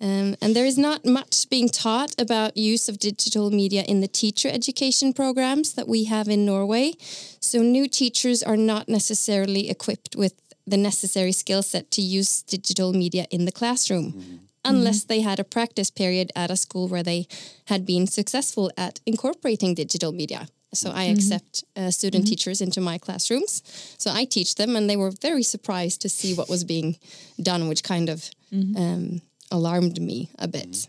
Um, 0.00 0.36
and 0.40 0.54
there 0.54 0.64
is 0.64 0.78
not 0.78 1.04
much 1.04 1.50
being 1.50 1.68
taught 1.68 2.14
about 2.20 2.56
use 2.56 2.88
of 2.88 3.00
digital 3.00 3.50
media 3.50 3.82
in 3.82 4.00
the 4.00 4.06
teacher 4.06 4.48
education 4.48 5.12
programs 5.12 5.72
that 5.72 5.88
we 5.88 6.04
have 6.04 6.28
in 6.28 6.46
Norway. 6.46 6.92
So 7.40 7.62
new 7.62 7.88
teachers 7.88 8.42
are 8.42 8.56
not 8.56 8.88
necessarily 8.88 9.68
equipped 9.68 10.14
with 10.14 10.34
the 10.70 10.76
necessary 10.76 11.32
skill 11.32 11.62
set 11.62 11.90
to 11.92 12.02
use 12.02 12.42
digital 12.42 12.92
media 12.92 13.26
in 13.30 13.44
the 13.44 13.52
classroom. 13.52 14.40
Unless 14.64 15.04
they 15.04 15.20
had 15.22 15.40
a 15.40 15.44
practice 15.44 15.90
period 15.90 16.30
at 16.36 16.50
a 16.50 16.56
school 16.56 16.88
where 16.88 17.02
they 17.02 17.26
had 17.66 17.86
been 17.86 18.06
successful 18.06 18.70
at 18.76 19.00
incorporating 19.06 19.74
digital 19.74 20.12
media. 20.12 20.48
So 20.74 20.90
I 20.90 21.04
accept 21.04 21.64
uh, 21.76 21.90
student 21.90 22.26
teachers 22.26 22.60
into 22.60 22.80
my 22.80 22.98
classrooms. 22.98 23.62
So 23.96 24.10
I 24.12 24.26
teach 24.26 24.56
them, 24.56 24.76
and 24.76 24.88
they 24.88 24.96
were 24.96 25.10
very 25.10 25.42
surprised 25.42 26.02
to 26.02 26.08
see 26.08 26.34
what 26.34 26.50
was 26.50 26.64
being 26.64 26.98
done, 27.40 27.68
which 27.68 27.82
kind 27.82 28.10
of 28.10 28.30
um, 28.76 29.22
alarmed 29.50 30.00
me 30.00 30.28
a 30.38 30.46
bit. 30.46 30.88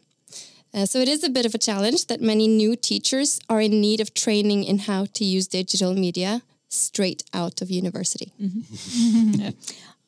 Uh, 0.74 0.86
so 0.86 1.00
it 1.00 1.08
is 1.08 1.24
a 1.24 1.30
bit 1.30 1.46
of 1.46 1.56
a 1.56 1.58
challenge 1.58 2.08
that 2.08 2.22
many 2.22 2.48
new 2.48 2.76
teachers 2.76 3.40
are 3.50 3.62
in 3.62 3.80
need 3.82 4.02
of 4.02 4.14
training 4.14 4.64
in 4.66 4.80
how 4.80 5.06
to 5.14 5.24
use 5.24 5.48
digital 5.48 5.94
media 5.94 6.42
straight 6.70 7.24
out 7.34 7.62
of 7.62 7.70
university. 7.70 8.32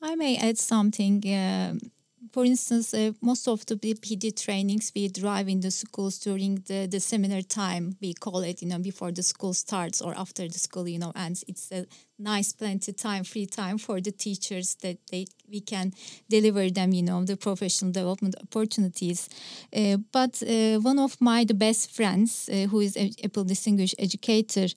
I 0.02 0.16
may 0.16 0.38
add 0.38 0.58
something. 0.58 1.24
um 1.28 1.92
for 2.32 2.46
instance, 2.46 2.94
uh, 2.94 3.12
most 3.22 3.48
of 3.48 3.66
the 3.66 3.76
PD 3.76 4.32
trainings 4.32 4.92
we 4.96 5.08
drive 5.08 5.50
in 5.50 5.60
the 5.60 5.72
schools 5.72 6.20
during 6.20 6.56
the, 6.68 6.86
the 6.86 7.00
seminar 7.00 7.42
time, 7.42 7.96
we 8.02 8.14
call 8.14 8.40
it, 8.40 8.62
you 8.62 8.68
know, 8.68 8.80
before 8.80 9.12
the 9.12 9.24
school 9.24 9.54
starts 9.54 10.02
or 10.02 10.14
after 10.18 10.48
the 10.48 10.60
school, 10.60 10.88
you 10.88 11.00
know, 11.00 11.12
ends. 11.16 11.44
It's 11.48 11.72
a 11.72 11.86
nice 12.20 12.54
plenty 12.54 12.94
time, 12.94 13.24
free 13.24 13.48
time 13.48 13.78
for 13.78 14.00
the 14.00 14.12
teachers 14.12 14.76
that 14.76 14.98
they 15.12 15.26
we 15.50 15.62
can 15.62 15.92
deliver 16.30 16.70
them, 16.70 16.94
you 16.94 17.04
know, 17.04 17.26
the 17.26 17.36
professional 17.36 17.92
development 17.92 18.36
opportunities. 18.42 19.28
Uh, 19.76 19.98
but 20.12 20.42
uh, 20.44 20.78
one 20.80 21.00
of 21.00 21.20
my 21.20 21.44
the 21.44 21.54
best 21.54 21.92
friends, 21.92 22.50
uh, 22.50 22.68
who 22.68 22.80
is 22.82 22.96
a 22.98 23.12
Apple 23.24 23.44
Distinguished 23.44 23.96
Educator, 23.98 24.68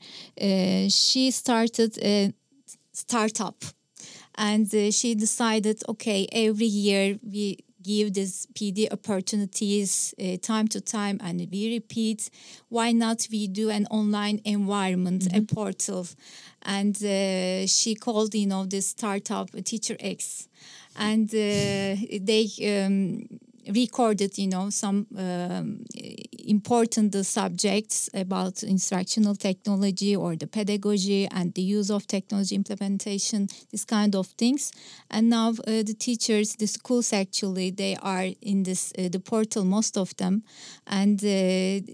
uh, 0.41 0.89
she 0.89 1.31
started 1.31 1.99
a 2.03 2.33
startup 2.93 3.63
and 4.37 4.73
uh, 4.75 4.91
she 4.91 5.15
decided 5.15 5.83
okay 5.89 6.27
every 6.33 6.67
year 6.67 7.19
we 7.23 7.59
give 7.83 8.15
this 8.15 8.47
pd 8.55 8.91
opportunities 8.91 10.15
uh, 10.19 10.37
time 10.41 10.67
to 10.67 10.81
time 10.81 11.21
and 11.23 11.47
we 11.53 11.75
repeat 11.75 12.31
why 12.71 12.91
not 12.93 13.29
we 13.31 13.47
do 13.47 13.71
an 13.71 13.87
online 13.91 14.41
environment 14.45 15.29
a 15.33 15.43
portal? 15.43 16.07
And 16.63 16.97
uh, 17.05 17.67
she 17.67 17.95
called 17.95 18.35
you 18.35 18.47
know 18.47 18.65
this 18.65 18.89
startup 18.89 19.51
teacher 19.65 19.97
x. 20.01 20.49
And 20.97 21.29
uh, 21.29 22.01
they 22.21 22.49
um, 22.87 23.27
recorded 23.73 24.37
you 24.39 24.49
know 24.49 24.71
some 24.71 25.07
um, 25.17 25.85
important 26.47 27.15
subjects 27.25 28.11
about 28.15 28.63
instructional 28.63 29.35
technology 29.35 30.15
or 30.15 30.37
the 30.37 30.47
pedagogy 30.47 31.27
and 31.31 31.55
the 31.55 31.63
use 31.63 31.91
of 31.91 32.07
technology 32.07 32.55
implementation 32.55 33.49
this 33.71 33.85
kind 33.85 34.15
of 34.15 34.27
things. 34.27 34.73
And 35.11 35.31
now 35.31 35.51
uh, 35.51 35.83
the 35.83 35.95
teachers 35.99 36.57
the 36.57 36.67
schools 36.67 37.13
actually 37.13 37.71
they 37.71 37.97
are 38.03 38.29
in 38.43 38.63
this 38.65 38.93
uh, 38.99 39.09
the 39.09 39.21
portal 39.21 39.65
most 39.65 39.97
of 39.97 40.17
them. 40.17 40.43
And 40.87 41.23
uh, 41.23 41.27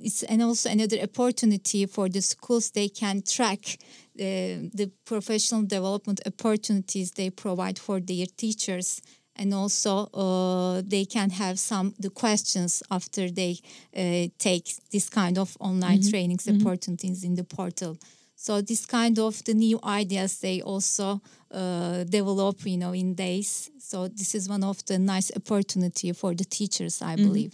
it's 0.04 0.22
and 0.24 0.42
also 0.42 0.70
another 0.70 0.98
opportunity 1.02 1.86
for 1.86 2.08
the 2.08 2.22
schools 2.22 2.70
they 2.70 2.88
can 2.88 3.22
track 3.22 3.78
uh, 4.18 4.68
the 4.74 4.90
professional 5.04 5.62
development 5.62 6.20
opportunities 6.26 7.12
they 7.12 7.30
provide 7.30 7.78
for 7.78 8.00
their 8.00 8.26
teachers 8.36 9.00
and 9.40 9.54
also 9.54 10.06
uh, 10.12 10.82
they 10.86 11.06
can 11.06 11.30
have 11.30 11.58
some 11.58 11.94
the 11.98 12.10
questions 12.10 12.82
after 12.90 13.30
they 13.30 13.56
uh, 13.96 14.28
take 14.38 14.66
this 14.92 15.08
kind 15.08 15.38
of 15.38 15.56
online 15.58 16.02
trainings 16.10 16.46
opportunities 16.48 17.24
in 17.24 17.34
the 17.34 17.44
portal. 17.44 17.96
So 18.36 18.60
this 18.60 18.86
kind 18.86 19.18
of 19.18 19.42
the 19.44 19.54
new 19.54 19.78
ideas 19.82 20.40
they 20.40 20.60
also 20.62 21.20
uh, 21.50 22.04
develop 22.04 22.66
you 22.66 22.76
know 22.76 22.92
in 22.92 23.14
days. 23.14 23.70
So 23.78 24.08
this 24.08 24.34
is 24.34 24.48
one 24.48 24.62
of 24.62 24.84
the 24.84 24.98
nice 24.98 25.32
opportunity 25.34 26.12
for 26.12 26.34
the 26.34 26.44
teachers 26.44 27.02
i 27.02 27.16
believe. 27.16 27.52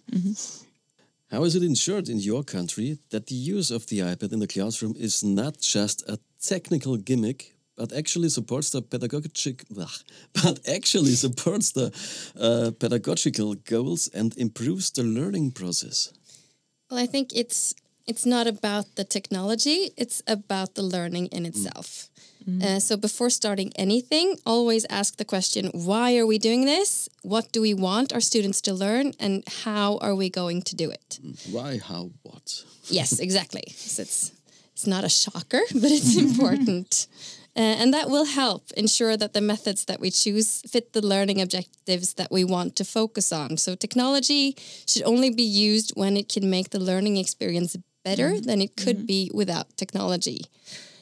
How 1.31 1.45
is 1.45 1.57
it 1.57 1.63
ensured 1.63 2.09
in 2.09 2.19
your 2.19 2.45
country 2.45 2.99
that 3.11 3.27
the 3.27 3.35
use 3.35 3.75
of 3.75 3.87
the 3.87 3.99
iPad 3.99 4.33
in 4.33 4.39
the 4.39 4.47
classroom 4.47 4.95
is 4.97 5.25
not 5.25 5.61
just 5.61 6.09
a 6.09 6.19
technical 6.41 6.97
gimmick, 6.97 7.56
but 7.77 7.93
actually 7.93 8.29
supports 8.29 8.71
the 8.71 8.83
pedagogic, 8.83 9.65
ugh, 9.79 9.89
but 10.43 10.59
actually 10.69 11.15
supports 11.15 11.73
the 11.73 11.93
uh, 12.41 12.71
pedagogical 12.79 13.55
goals 13.55 14.09
and 14.15 14.37
improves 14.39 14.91
the 14.91 15.03
learning 15.03 15.53
process? 15.53 16.13
Well, 16.91 17.01
I 17.03 17.07
think 17.07 17.33
it's 17.35 17.75
it's 18.07 18.25
not 18.25 18.47
about 18.47 18.95
the 18.95 19.05
technology; 19.05 19.91
it's 19.97 20.23
about 20.27 20.75
the 20.75 20.83
learning 20.83 21.27
in 21.27 21.47
itself. 21.47 22.09
Uh, 22.63 22.79
so 22.79 22.97
before 22.97 23.29
starting 23.29 23.73
anything, 23.75 24.37
always 24.47 24.87
ask 24.89 25.17
the 25.17 25.25
question: 25.25 25.71
Why 25.73 26.17
are 26.17 26.27
we 26.27 26.39
doing 26.39 26.65
this? 26.65 27.09
What 27.23 27.51
do 27.51 27.61
we 27.61 27.75
want 27.75 28.13
our 28.13 28.21
students 28.21 28.61
to 28.63 28.73
learn, 28.73 29.13
and 29.19 29.43
how 29.65 29.99
are 29.99 30.15
we 30.15 30.31
going 30.31 30.63
to 30.63 30.77
do 30.77 30.89
it? 30.89 31.19
Why, 31.51 31.79
how, 31.79 32.11
what? 32.23 32.65
Yes, 32.89 33.19
exactly. 33.27 33.65
So 33.75 34.03
it's 34.03 34.31
it's 34.73 34.87
not 34.87 35.03
a 35.03 35.09
shocker, 35.09 35.63
but 35.75 35.91
it's 35.91 36.17
important. 36.29 37.09
Uh, 37.57 37.61
and 37.61 37.95
that 37.95 38.11
will 38.11 38.27
help 38.27 38.71
ensure 38.77 39.17
that 39.17 39.33
the 39.33 39.41
methods 39.41 39.87
that 39.87 39.99
we 39.99 40.11
choose 40.11 40.61
fit 40.71 40.93
the 40.93 41.01
learning 41.01 41.41
objectives 41.41 42.15
that 42.15 42.31
we 42.31 42.45
want 42.45 42.77
to 42.77 42.85
focus 42.85 43.33
on. 43.33 43.57
So 43.57 43.75
technology 43.75 44.55
should 44.87 45.05
only 45.05 45.31
be 45.31 45.43
used 45.43 45.93
when 45.97 46.17
it 46.17 46.29
can 46.29 46.51
make 46.51 46.71
the 46.71 46.79
learning 46.79 47.17
experience 47.17 47.75
better 48.05 48.33
mm-hmm. 48.33 48.47
than 48.47 48.61
it 48.61 48.77
could 48.77 48.99
mm-hmm. 48.99 49.07
be 49.07 49.31
without 49.33 49.75
technology. 49.77 50.45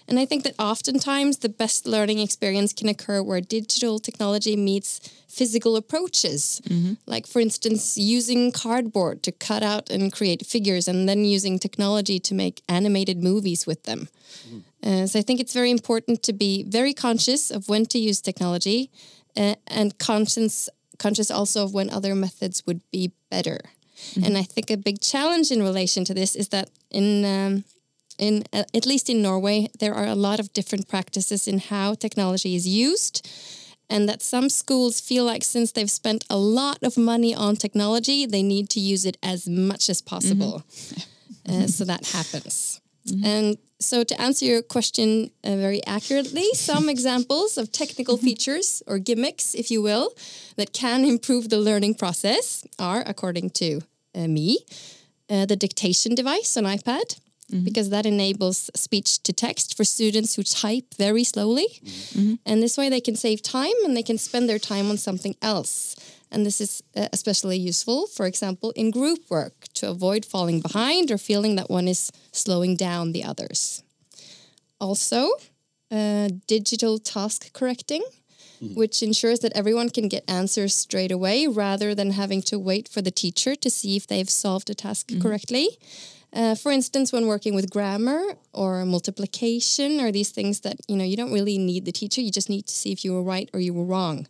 And 0.07 0.19
I 0.19 0.27
think 0.27 0.45
that 0.45 0.55
oftentimes 0.59 1.39
the 1.39 1.49
best 1.49 1.87
learning 1.87 2.19
experience 2.19 2.73
can 2.73 2.89
occur 2.89 3.23
where 3.23 3.41
digital 3.41 3.99
technology 3.99 4.55
meets 4.55 5.01
physical 5.29 5.77
approaches. 5.77 6.61
Mm-hmm. 6.69 6.95
Like, 7.07 7.27
for 7.27 7.41
instance, 7.41 7.97
using 7.97 8.53
cardboard 8.53 9.23
to 9.23 9.33
cut 9.33 9.63
out 9.63 9.91
and 9.91 10.13
create 10.13 10.47
figures, 10.47 10.87
and 10.89 11.09
then 11.09 11.25
using 11.25 11.59
technology 11.59 12.19
to 12.21 12.35
make 12.35 12.63
animated 12.69 13.23
movies 13.23 13.67
with 13.67 13.85
them. 13.85 14.09
Mm. 14.49 14.63
Uh, 14.85 15.07
so 15.07 15.19
I 15.19 15.23
think 15.23 15.41
it's 15.41 15.55
very 15.55 15.71
important 15.71 16.23
to 16.25 16.33
be 16.33 16.63
very 16.65 16.93
conscious 16.93 17.51
of 17.51 17.69
when 17.69 17.87
to 17.87 17.99
use 17.99 18.21
technology 18.21 18.91
uh, 19.37 19.55
and 19.67 19.99
conscious, 19.99 20.69
conscious 20.99 21.31
also 21.31 21.65
of 21.65 21.73
when 21.73 21.91
other 21.91 22.15
methods 22.15 22.63
would 22.67 22.83
be 22.91 23.13
better. 23.31 23.59
And 24.23 24.37
I 24.37 24.43
think 24.43 24.71
a 24.71 24.77
big 24.77 25.01
challenge 25.01 25.51
in 25.51 25.63
relation 25.63 26.05
to 26.05 26.15
this 26.15 26.37
is 26.37 26.49
that 26.49 26.69
in 26.91 27.25
um, 27.25 27.65
in 28.19 28.45
uh, 28.53 28.65
at 28.75 28.87
least 28.87 29.09
in 29.09 29.23
Norway, 29.23 29.69
there 29.81 29.95
are 29.95 30.07
a 30.07 30.15
lot 30.15 30.41
of 30.41 30.53
different 30.53 30.89
practices 30.89 31.49
in 31.49 31.59
how 31.59 31.95
technology 31.95 32.55
is 32.55 32.67
used, 32.67 33.27
and 33.89 34.09
that 34.09 34.23
some 34.23 34.49
schools 34.49 35.01
feel 35.01 35.25
like 35.25 35.45
since 35.45 35.73
they've 35.73 35.91
spent 35.91 36.25
a 36.29 36.37
lot 36.37 36.79
of 36.83 36.97
money 36.97 37.35
on 37.35 37.57
technology, 37.57 38.27
they 38.27 38.43
need 38.43 38.69
to 38.71 38.81
use 38.81 39.05
it 39.05 39.17
as 39.23 39.49
much 39.49 39.89
as 39.89 40.03
possible. 40.03 40.63
Uh, 41.49 41.67
so 41.67 41.85
that 41.85 42.07
happens. 42.07 42.81
And 43.25 43.59
so, 43.85 44.05
to 44.05 44.21
answer 44.21 44.45
your 44.47 44.63
question 44.63 45.31
uh, 45.45 45.57
very 45.57 45.85
accurately, 45.87 46.47
some 46.55 46.89
examples 46.89 47.59
of 47.59 47.71
technical 47.71 48.17
features 48.17 48.83
or 48.87 48.99
gimmicks, 48.99 49.55
if 49.55 49.71
you 49.71 49.83
will, 49.83 50.11
that 50.57 50.73
can 50.73 51.05
improve 51.05 51.49
the 51.49 51.59
learning 51.59 51.95
process 51.95 52.65
are, 52.79 53.03
according 53.07 53.51
to 53.51 53.83
uh, 54.15 54.27
me, 54.27 54.59
uh, 55.31 55.47
the 55.47 55.57
dictation 55.57 56.15
device 56.15 56.57
on 56.57 56.65
iPad, 56.65 57.19
because 57.65 57.91
that 57.91 58.07
enables 58.07 58.71
speech 58.75 59.23
to 59.23 59.33
text 59.33 59.77
for 59.77 59.85
students 59.85 60.35
who 60.35 60.43
type 60.43 60.95
very 60.99 61.25
slowly. 61.25 61.67
And 62.47 62.63
this 62.63 62.77
way 62.79 62.89
they 62.89 63.01
can 63.01 63.17
save 63.17 63.43
time 63.43 63.79
and 63.85 63.95
they 63.97 64.03
can 64.03 64.19
spend 64.19 64.49
their 64.49 64.59
time 64.59 64.91
on 64.91 64.97
something 64.97 65.37
else. 65.43 65.95
And 66.35 66.45
this 66.45 66.61
is 66.61 66.83
uh, 66.97 67.09
especially 67.13 67.57
useful, 67.57 68.09
for 68.09 68.27
example, 68.27 68.73
in 68.73 68.91
group 68.91 69.21
work 69.31 69.55
to 69.75 69.89
avoid 69.89 70.25
falling 70.25 70.61
behind 70.61 71.11
or 71.11 71.19
feeling 71.19 71.55
that 71.57 71.71
one 71.71 71.87
is 71.89 72.11
slowing 72.33 72.77
down 72.77 73.13
the 73.13 73.25
others. 73.25 73.85
Also, 74.81 75.31
uh, 75.91 76.29
digital 76.49 76.99
task 76.99 77.53
correcting, 77.53 78.03
which 78.75 79.03
ensures 79.03 79.41
that 79.41 79.53
everyone 79.55 79.91
can 79.91 80.09
get 80.09 80.25
answers 80.29 80.75
straight 80.75 81.13
away 81.13 81.47
rather 81.47 81.95
than 81.95 82.11
having 82.13 82.43
to 82.43 82.59
wait 82.59 82.89
for 82.89 83.01
the 83.03 83.11
teacher 83.11 83.55
to 83.55 83.71
see 83.71 83.95
if 83.97 84.07
they've 84.07 84.31
solved 84.31 84.71
a 84.71 84.75
task 84.75 85.13
correctly. 85.21 85.69
Uh, 86.33 86.57
for 86.57 86.73
instance, 86.73 87.13
when 87.13 87.27
working 87.29 87.55
with 87.55 87.71
grammar 87.71 88.21
or 88.53 88.85
multiplication 88.85 90.01
or 90.01 90.11
these 90.11 90.31
things 90.31 90.61
that 90.61 90.77
you 90.89 90.97
know 90.97 91.05
you 91.05 91.17
don't 91.17 91.33
really 91.33 91.59
need 91.59 91.85
the 91.85 91.93
teacher, 91.93 92.21
you 92.21 92.33
just 92.33 92.51
need 92.51 92.67
to 92.67 92.75
see 92.75 92.91
if 92.91 93.05
you 93.05 93.13
were 93.13 93.23
right 93.23 93.49
or 93.55 93.61
you 93.61 93.73
were 93.73 93.85
wrong, 93.85 94.27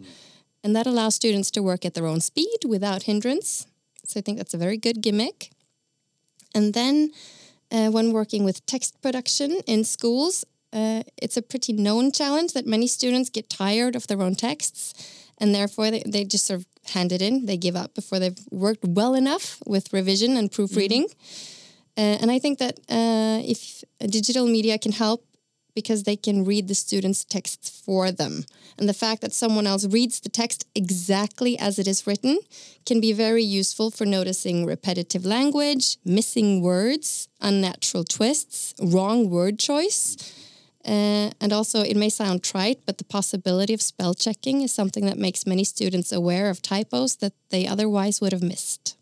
and 0.65 0.75
that 0.75 0.87
allows 0.87 1.15
students 1.15 1.51
to 1.53 1.63
work 1.63 1.85
at 1.85 1.95
their 1.95 2.07
own 2.07 2.21
speed 2.21 2.59
without 2.67 3.05
hindrance. 3.05 3.67
So 4.07 4.19
I 4.19 4.23
think 4.23 4.39
that's 4.39 4.55
a 4.55 4.59
very 4.59 4.79
good 4.79 5.03
gimmick. 5.03 5.51
And 6.55 6.73
then 6.73 7.13
uh, 7.71 7.89
when 7.91 8.13
working 8.13 8.45
with 8.45 8.65
text 8.67 9.01
production 9.03 9.61
in 9.67 9.85
schools, 9.85 10.45
uh, 10.73 11.03
it's 11.23 11.37
a 11.37 11.43
pretty 11.43 11.73
known 11.73 12.11
challenge 12.11 12.55
that 12.55 12.67
many 12.67 12.87
students 12.87 13.31
get 13.31 13.49
tired 13.49 13.95
of 13.95 14.07
their 14.07 14.23
own 14.23 14.35
texts 14.35 14.95
and 15.39 15.55
therefore 15.55 15.91
they, 15.91 16.03
they 16.07 16.25
just 16.25 16.47
sort 16.47 16.61
of 16.61 16.67
hand 16.91 17.13
it 17.13 17.23
in. 17.23 17.47
They 17.47 17.57
give 17.57 17.77
up 17.77 17.95
before 17.95 18.19
they've 18.19 18.39
worked 18.51 18.85
well 18.85 19.15
enough 19.15 19.63
with 19.67 19.93
revision 19.93 20.37
and 20.37 20.51
proofreading. 20.51 21.07
Uh, 21.97 22.19
and 22.21 22.31
I 22.31 22.39
think 22.39 22.59
that 22.59 22.79
uh, 22.91 23.41
if 23.45 23.85
digital 23.99 24.47
media 24.47 24.79
can 24.79 24.93
help 24.93 25.25
because 25.75 26.05
they 26.05 26.17
can 26.17 26.45
read 26.45 26.69
the 26.69 26.75
students' 26.75 27.25
texts 27.25 27.69
for 27.69 28.11
them. 28.13 28.45
And 28.79 28.89
the 28.89 28.95
fact 28.95 29.21
that 29.23 29.33
someone 29.33 29.67
else 29.67 29.87
reads 29.87 30.21
the 30.21 30.29
text 30.29 30.67
exactly 30.75 31.59
as 31.59 31.79
it 31.79 31.87
is 31.87 32.07
written 32.07 32.39
can 32.87 33.01
be 33.01 33.13
very 33.13 33.43
useful 33.43 33.91
for 33.91 34.05
noticing 34.05 34.67
repetitive 34.67 35.25
language, 35.25 35.97
missing 36.05 36.63
words, 36.63 37.29
unnatural 37.41 38.05
twists, 38.05 38.75
wrong 38.81 39.31
word 39.31 39.59
choice. 39.59 40.17
Uh, 40.87 41.31
and 41.41 41.51
also, 41.53 41.81
it 41.83 41.97
may 41.97 42.11
sound 42.11 42.43
trite, 42.43 42.81
but 42.85 42.99
the 42.99 43.05
possibility 43.05 43.73
of 43.73 43.81
spell 43.81 44.13
checking 44.13 44.61
is 44.61 44.71
something 44.71 45.07
that 45.07 45.17
makes 45.17 45.47
many 45.47 45.65
students 45.65 46.13
aware 46.13 46.51
of 46.51 46.61
typos 46.61 47.17
that 47.17 47.33
they 47.49 47.67
otherwise 47.67 48.21
would 48.21 48.33
have 48.33 48.43
missed. 48.43 48.97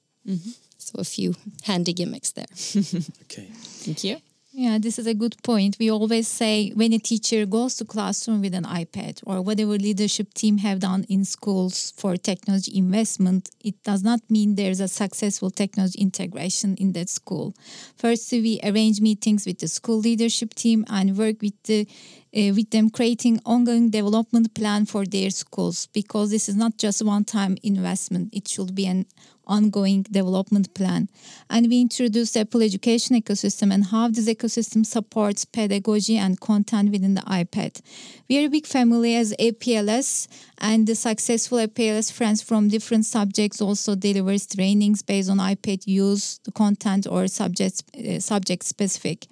So, 0.78 1.00
a 1.00 1.04
few 1.04 1.34
handy 1.64 1.92
gimmicks 1.92 2.30
there. 2.32 2.46
Okay. 3.24 3.48
Thank 3.84 4.04
you. 4.04 4.18
Yeah, 4.54 4.76
this 4.78 4.98
is 4.98 5.06
a 5.06 5.14
good 5.14 5.42
point. 5.42 5.78
We 5.80 5.90
always 5.90 6.28
say 6.28 6.72
when 6.74 6.92
a 6.92 6.98
teacher 6.98 7.46
goes 7.46 7.74
to 7.76 7.86
classroom 7.86 8.42
with 8.42 8.52
an 8.52 8.64
iPad 8.64 9.22
or 9.24 9.40
whatever 9.40 9.78
leadership 9.78 10.34
team 10.34 10.58
have 10.58 10.80
done 10.80 11.04
in 11.08 11.24
schools 11.24 11.94
for 11.96 12.18
technology 12.18 12.76
investment, 12.76 13.48
it 13.64 13.82
does 13.82 14.02
not 14.02 14.20
mean 14.28 14.54
there's 14.54 14.80
a 14.80 14.88
successful 14.88 15.50
technology 15.50 15.98
integration 15.98 16.76
in 16.76 16.92
that 16.92 17.08
school. 17.08 17.54
First, 17.96 18.30
we 18.30 18.60
arrange 18.62 19.00
meetings 19.00 19.46
with 19.46 19.58
the 19.58 19.68
school 19.68 19.98
leadership 19.98 20.52
team 20.52 20.84
and 20.90 21.16
work 21.16 21.40
with 21.40 21.54
the 21.62 21.88
uh, 22.36 22.52
with 22.54 22.70
them 22.70 22.90
creating 22.90 23.40
ongoing 23.46 23.90
development 23.90 24.54
plan 24.54 24.84
for 24.86 25.04
their 25.06 25.30
schools 25.30 25.86
because 25.92 26.30
this 26.30 26.48
is 26.48 26.56
not 26.56 26.76
just 26.78 27.02
one 27.04 27.24
time 27.24 27.56
investment 27.62 28.30
it 28.32 28.48
should 28.48 28.74
be 28.74 28.86
an 28.86 29.04
ongoing 29.46 30.02
development 30.04 30.72
plan. 30.74 31.08
And 31.50 31.68
we 31.68 31.80
introduced 31.80 32.36
apple 32.36 32.62
education 32.62 33.20
ecosystem 33.20 33.72
and 33.72 33.86
how 33.86 34.08
this 34.08 34.28
ecosystem 34.28 34.84
supports 34.86 35.44
pedagogy 35.44 36.16
and 36.16 36.40
content 36.40 36.90
within 36.90 37.14
the 37.14 37.22
ipad. 37.22 37.80
We 38.28 38.42
are 38.42 38.46
a 38.46 38.50
big 38.50 38.66
family 38.66 39.14
as 39.16 39.34
apls 39.38 40.28
and 40.58 40.86
the 40.86 40.94
successful 40.94 41.58
apls 41.58 42.12
friends 42.12 42.42
from 42.42 42.68
different 42.68 43.04
subjects 43.04 43.60
also 43.60 43.94
delivers 43.94 44.46
trainings 44.46 45.02
based 45.02 45.30
on 45.30 45.38
ipad 45.38 45.86
use 45.86 46.38
the 46.44 46.52
content 46.52 47.06
or 47.06 47.26
subject 47.26 47.82
uh, 47.96 48.20
subject 48.20 48.64
specific 48.64 49.26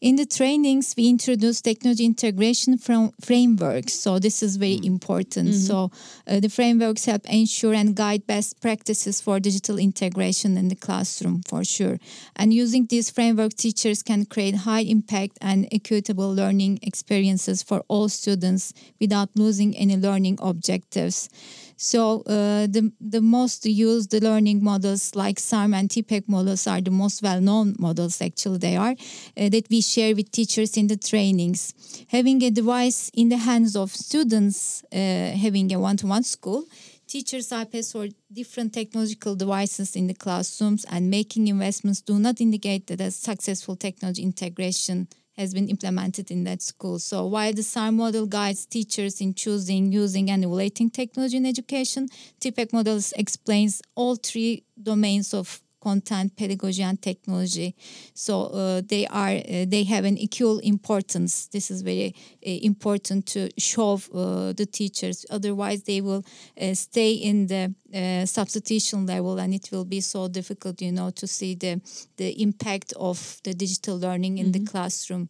in 0.00 0.16
the 0.16 0.26
trainings, 0.26 0.94
we 0.96 1.08
introduce 1.08 1.62
technology 1.62 2.04
integration 2.04 2.76
from 2.76 3.12
frameworks. 3.20 3.94
So 3.94 4.18
this 4.18 4.42
is 4.42 4.56
very 4.56 4.78
important. 4.84 5.54
So 5.54 5.90
uh, 6.26 6.40
the 6.40 6.50
frameworks 6.50 7.06
help 7.06 7.24
ensure 7.30 7.72
and 7.72 7.94
guide 7.94 8.26
best 8.26 8.60
practices 8.60 9.22
for 9.22 9.40
digital 9.40 9.78
integration 9.78 10.58
in 10.58 10.68
the 10.68 10.74
classroom 10.74 11.42
for 11.48 11.64
sure. 11.64 11.98
And 12.36 12.52
using 12.52 12.86
these 12.86 13.10
framework, 13.10 13.54
teachers 13.54 14.02
can 14.02 14.26
create 14.26 14.54
high 14.54 14.82
impact 14.82 15.38
and 15.40 15.66
equitable 15.72 16.32
learning 16.32 16.80
experiences 16.82 17.62
for 17.62 17.82
all 17.88 18.10
students 18.10 18.74
without 19.00 19.30
losing 19.34 19.74
any 19.76 19.96
learning 19.96 20.38
objectives. 20.42 21.30
So 21.76 22.22
uh, 22.22 22.66
the 22.66 22.90
the 23.00 23.20
most 23.20 23.66
used 23.66 24.12
learning 24.14 24.64
models 24.64 25.14
like 25.14 25.36
SAMR 25.36 25.76
and 25.76 25.88
TPACK 25.90 26.26
models 26.26 26.66
are 26.66 26.80
the 26.80 26.90
most 26.90 27.22
well-known 27.22 27.76
models. 27.78 28.22
Actually, 28.22 28.58
they 28.58 28.76
are 28.76 28.94
uh, 29.36 29.48
that 29.50 29.66
we 29.68 29.82
share 29.82 30.14
with 30.14 30.30
teachers 30.30 30.76
in 30.78 30.86
the 30.86 30.96
trainings. 30.96 31.74
Having 32.08 32.42
a 32.44 32.50
device 32.50 33.10
in 33.12 33.28
the 33.28 33.36
hands 33.36 33.76
of 33.76 33.90
students, 33.90 34.84
uh, 34.90 34.96
having 34.96 35.70
a 35.72 35.78
one-to-one 35.78 36.22
school, 36.22 36.64
teachers 37.06 37.50
iPads 37.50 37.94
or 37.94 38.08
different 38.32 38.72
technological 38.72 39.36
devices 39.36 39.96
in 39.96 40.06
the 40.06 40.14
classrooms 40.14 40.86
and 40.90 41.10
making 41.10 41.46
investments 41.48 42.00
do 42.00 42.18
not 42.18 42.40
indicate 42.40 42.86
that 42.86 43.00
a 43.02 43.10
successful 43.10 43.76
technology 43.76 44.22
integration 44.22 45.08
has 45.36 45.52
been 45.52 45.68
implemented 45.68 46.30
in 46.30 46.44
that 46.44 46.62
school. 46.62 46.98
So 46.98 47.26
while 47.26 47.52
the 47.52 47.62
SAMR 47.62 47.94
model 47.94 48.26
guides 48.26 48.66
teachers 48.66 49.20
in 49.20 49.34
choosing, 49.34 49.92
using, 49.92 50.30
and 50.30 50.44
evaluating 50.44 50.90
technology 50.90 51.36
in 51.36 51.46
education, 51.46 52.08
TPACK 52.40 52.72
models 52.72 53.12
explains 53.16 53.82
all 53.94 54.16
three 54.16 54.64
domains 54.82 55.34
of 55.34 55.60
content, 55.86 56.28
pedagogy, 56.36 56.82
and 56.90 56.98
technology. 57.10 57.68
So 58.14 58.34
uh, 58.46 58.82
they 58.92 59.04
are 59.22 59.34
uh, 59.36 59.64
they 59.74 59.84
have 59.94 60.04
an 60.10 60.16
equal 60.26 60.58
importance. 60.74 61.32
This 61.54 61.66
is 61.70 61.78
very 61.82 62.08
uh, 62.46 62.70
important 62.70 63.20
to 63.34 63.40
show 63.58 63.90
uh, 63.94 64.52
the 64.60 64.66
teachers. 64.78 65.18
Otherwise, 65.36 65.80
they 65.90 66.00
will 66.08 66.22
uh, 66.60 66.74
stay 66.74 67.12
in 67.30 67.46
the 67.52 67.64
uh, 67.94 68.26
substitution 68.26 69.06
level, 69.06 69.34
and 69.42 69.50
it 69.54 69.66
will 69.72 69.84
be 69.96 70.00
so 70.00 70.28
difficult, 70.28 70.82
you 70.82 70.92
know, 70.92 71.10
to 71.20 71.26
see 71.26 71.52
the 71.64 71.72
the 72.16 72.28
impact 72.46 72.92
of 73.10 73.18
the 73.44 73.54
digital 73.54 73.96
learning 74.06 74.38
in 74.38 74.52
the 74.52 74.62
classroom. 74.72 75.28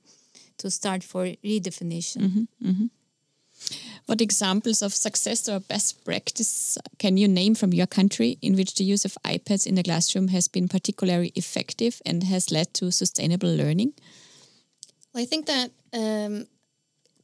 To 0.62 0.70
start 0.70 1.02
for 1.04 1.22
redefinition. 1.44 2.20
What 4.07 4.21
examples 4.21 4.83
of 4.83 4.95
success 4.95 5.49
or 5.49 5.59
best 5.59 6.05
practice 6.05 6.79
can 6.99 7.16
you 7.16 7.27
name 7.27 7.57
from 7.57 7.73
your 7.73 7.88
country 7.88 8.38
in 8.40 8.55
which 8.55 8.77
the 8.77 8.85
use 8.85 9.05
of 9.05 9.19
iPads 9.25 9.66
in 9.66 9.75
the 9.75 9.83
classroom 9.83 10.29
has 10.29 10.47
been 10.47 10.69
particularly 10.69 11.33
effective 11.35 12.01
and 12.07 12.23
has 12.23 12.53
led 12.53 12.73
to 12.75 12.92
sustainable 12.92 13.53
learning? 13.53 13.95
Well, 15.12 15.23
I 15.23 15.27
think 15.27 15.47
that 15.47 15.71
um, 15.92 16.47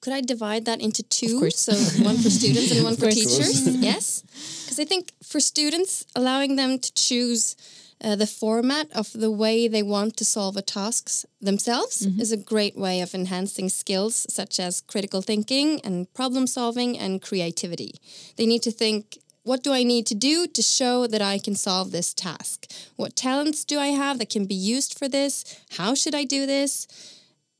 could 0.00 0.12
I 0.12 0.20
divide 0.20 0.64
that 0.64 0.80
into 0.80 1.04
two? 1.04 1.38
course. 1.38 1.60
So 1.60 1.74
one 2.02 2.16
for 2.18 2.30
students 2.30 2.72
and 2.72 2.82
one 2.82 2.96
for 3.00 3.10
teachers. 3.10 3.68
yes, 3.76 4.22
because 4.64 4.80
I 4.80 4.84
think 4.84 5.12
for 5.22 5.38
students, 5.38 6.04
allowing 6.16 6.56
them 6.56 6.80
to 6.80 6.92
choose 6.94 7.54
uh, 8.02 8.16
the 8.16 8.26
format 8.26 8.90
of 8.92 9.12
the 9.12 9.30
way 9.30 9.68
they 9.68 9.82
want 9.82 10.16
to 10.16 10.24
solve 10.24 10.56
a 10.56 10.62
task 10.62 11.24
themselves 11.40 12.02
is 12.20 12.32
a 12.32 12.36
great 12.36 12.76
way 12.76 13.00
of 13.00 13.14
enhancing 13.14 13.68
skills 13.68 14.26
such 14.28 14.58
as 14.58 14.80
critical 14.82 15.22
thinking 15.22 15.80
and 15.82 16.12
problem 16.12 16.46
solving 16.46 16.98
and 16.98 17.22
creativity. 17.22 17.94
They 18.36 18.46
need 18.46 18.62
to 18.62 18.70
think. 18.70 19.18
What 19.44 19.64
do 19.64 19.72
I 19.72 19.82
need 19.82 20.06
to 20.06 20.14
do 20.14 20.46
to 20.46 20.62
show 20.62 21.08
that 21.08 21.20
I 21.20 21.36
can 21.38 21.56
solve 21.56 21.90
this 21.90 22.14
task? 22.14 22.70
What 22.94 23.16
talents 23.16 23.64
do 23.64 23.80
I 23.80 23.88
have 23.88 24.18
that 24.18 24.30
can 24.30 24.46
be 24.46 24.54
used 24.54 24.96
for 24.96 25.08
this? 25.08 25.44
How 25.78 25.96
should 25.96 26.14
I 26.14 26.22
do 26.22 26.46
this? 26.46 26.86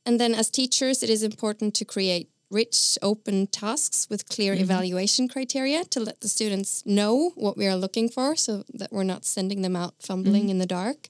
And 0.05 0.17
then 0.17 0.33
as 0.33 0.49
teachers, 0.49 1.03
it 1.03 1.09
is 1.09 1.23
important 1.23 1.73
to 1.75 1.85
create 1.85 2.29
rich, 2.53 2.97
open 3.01 3.47
tasks 3.47 4.07
with 4.09 4.29
clear 4.29 4.53
evaluation 4.53 5.27
criteria 5.27 5.83
to 5.85 5.99
let 5.99 6.21
the 6.21 6.27
students 6.27 6.85
know 6.85 7.31
what 7.35 7.57
we 7.57 7.67
are 7.67 7.75
looking 7.75 8.07
for 8.09 8.35
so 8.35 8.63
that 8.73 8.91
we're 8.91 9.03
not 9.03 9.25
sending 9.25 9.61
them 9.61 9.75
out 9.75 9.95
fumbling 9.99 10.49
in 10.49 10.59
the 10.59 10.65
dark. 10.65 11.09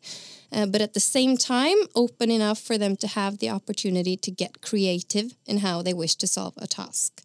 Uh, 0.52 0.66
but 0.66 0.82
at 0.82 0.94
the 0.94 1.00
same 1.00 1.36
time, 1.36 1.78
open 1.96 2.30
enough 2.30 2.60
for 2.60 2.78
them 2.78 2.96
to 2.96 3.08
have 3.08 3.40
the 3.40 3.50
opportunity 3.50 4.16
to 4.16 4.32
get 4.32 4.62
creative 4.62 5.34
in 5.46 5.60
how 5.60 5.82
they 5.82 5.94
wish 5.94 6.16
to 6.16 6.28
solve 6.28 6.54
a 6.58 6.68
task. 6.68 7.22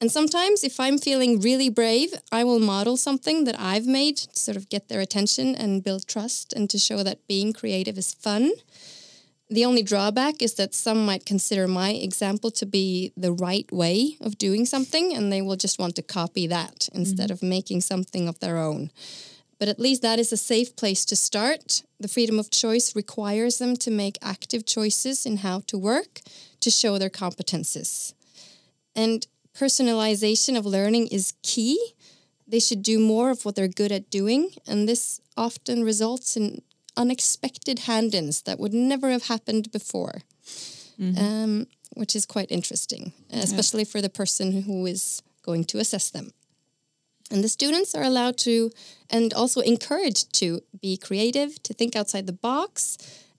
And 0.00 0.12
sometimes, 0.12 0.62
if 0.62 0.78
I'm 0.78 0.98
feeling 0.98 1.40
really 1.40 1.70
brave, 1.70 2.14
I 2.30 2.44
will 2.44 2.60
model 2.60 2.96
something 2.96 3.44
that 3.44 3.58
I've 3.58 3.86
made 3.86 4.18
to 4.18 4.38
sort 4.38 4.56
of 4.56 4.68
get 4.68 4.88
their 4.88 5.00
attention 5.00 5.54
and 5.56 5.82
build 5.82 6.06
trust 6.06 6.52
and 6.52 6.68
to 6.70 6.78
show 6.78 7.02
that 7.02 7.26
being 7.26 7.52
creative 7.52 7.96
is 7.96 8.12
fun. 8.12 8.52
The 9.48 9.64
only 9.64 9.82
drawback 9.82 10.42
is 10.42 10.54
that 10.54 10.74
some 10.74 11.06
might 11.06 11.24
consider 11.24 11.68
my 11.68 11.90
example 11.90 12.50
to 12.52 12.66
be 12.66 13.12
the 13.16 13.32
right 13.32 13.70
way 13.70 14.16
of 14.20 14.38
doing 14.38 14.66
something 14.66 15.14
and 15.14 15.32
they 15.32 15.40
will 15.40 15.56
just 15.56 15.78
want 15.78 15.94
to 15.96 16.02
copy 16.02 16.48
that 16.48 16.88
instead 16.92 17.26
mm-hmm. 17.26 17.32
of 17.32 17.42
making 17.42 17.82
something 17.82 18.26
of 18.26 18.40
their 18.40 18.58
own. 18.58 18.90
But 19.58 19.68
at 19.68 19.78
least 19.78 20.02
that 20.02 20.18
is 20.18 20.32
a 20.32 20.36
safe 20.36 20.74
place 20.74 21.04
to 21.06 21.16
start. 21.16 21.84
The 22.00 22.08
freedom 22.08 22.38
of 22.38 22.50
choice 22.50 22.96
requires 22.96 23.58
them 23.58 23.76
to 23.76 23.90
make 23.90 24.18
active 24.20 24.66
choices 24.66 25.24
in 25.24 25.38
how 25.38 25.60
to 25.68 25.78
work 25.78 26.20
to 26.60 26.70
show 26.70 26.98
their 26.98 27.08
competences. 27.08 28.14
And 28.94 29.26
personalization 29.54 30.58
of 30.58 30.66
learning 30.66 31.06
is 31.08 31.34
key. 31.42 31.94
They 32.46 32.60
should 32.60 32.82
do 32.82 32.98
more 32.98 33.30
of 33.30 33.44
what 33.44 33.54
they're 33.54 33.68
good 33.68 33.92
at 33.92 34.10
doing, 34.10 34.50
and 34.66 34.88
this 34.88 35.20
often 35.36 35.84
results 35.84 36.36
in 36.36 36.62
unexpected 36.96 37.80
hand 37.80 38.14
ins 38.14 38.42
that 38.42 38.58
would 38.58 38.74
never 38.74 39.10
have 39.10 39.26
happened 39.26 39.70
before, 39.72 40.22
mm-hmm. 41.00 41.18
um, 41.18 41.66
which 41.94 42.16
is 42.16 42.26
quite 42.26 42.50
interesting, 42.50 43.12
especially 43.30 43.84
for 43.84 44.00
the 44.00 44.08
person 44.08 44.62
who 44.62 44.86
is 44.86 45.22
going 45.42 45.64
to 45.64 45.78
assess 45.78 46.10
them. 46.10 46.32
And 47.30 47.42
the 47.42 47.48
students 47.48 47.94
are 47.94 48.04
allowed 48.04 48.38
to 48.38 48.70
and 49.10 49.34
also 49.34 49.60
encouraged 49.60 50.32
to 50.34 50.60
be 50.80 50.96
creative, 50.96 51.62
to 51.64 51.74
think 51.74 51.96
outside 51.96 52.26
the 52.26 52.32
box, 52.32 52.98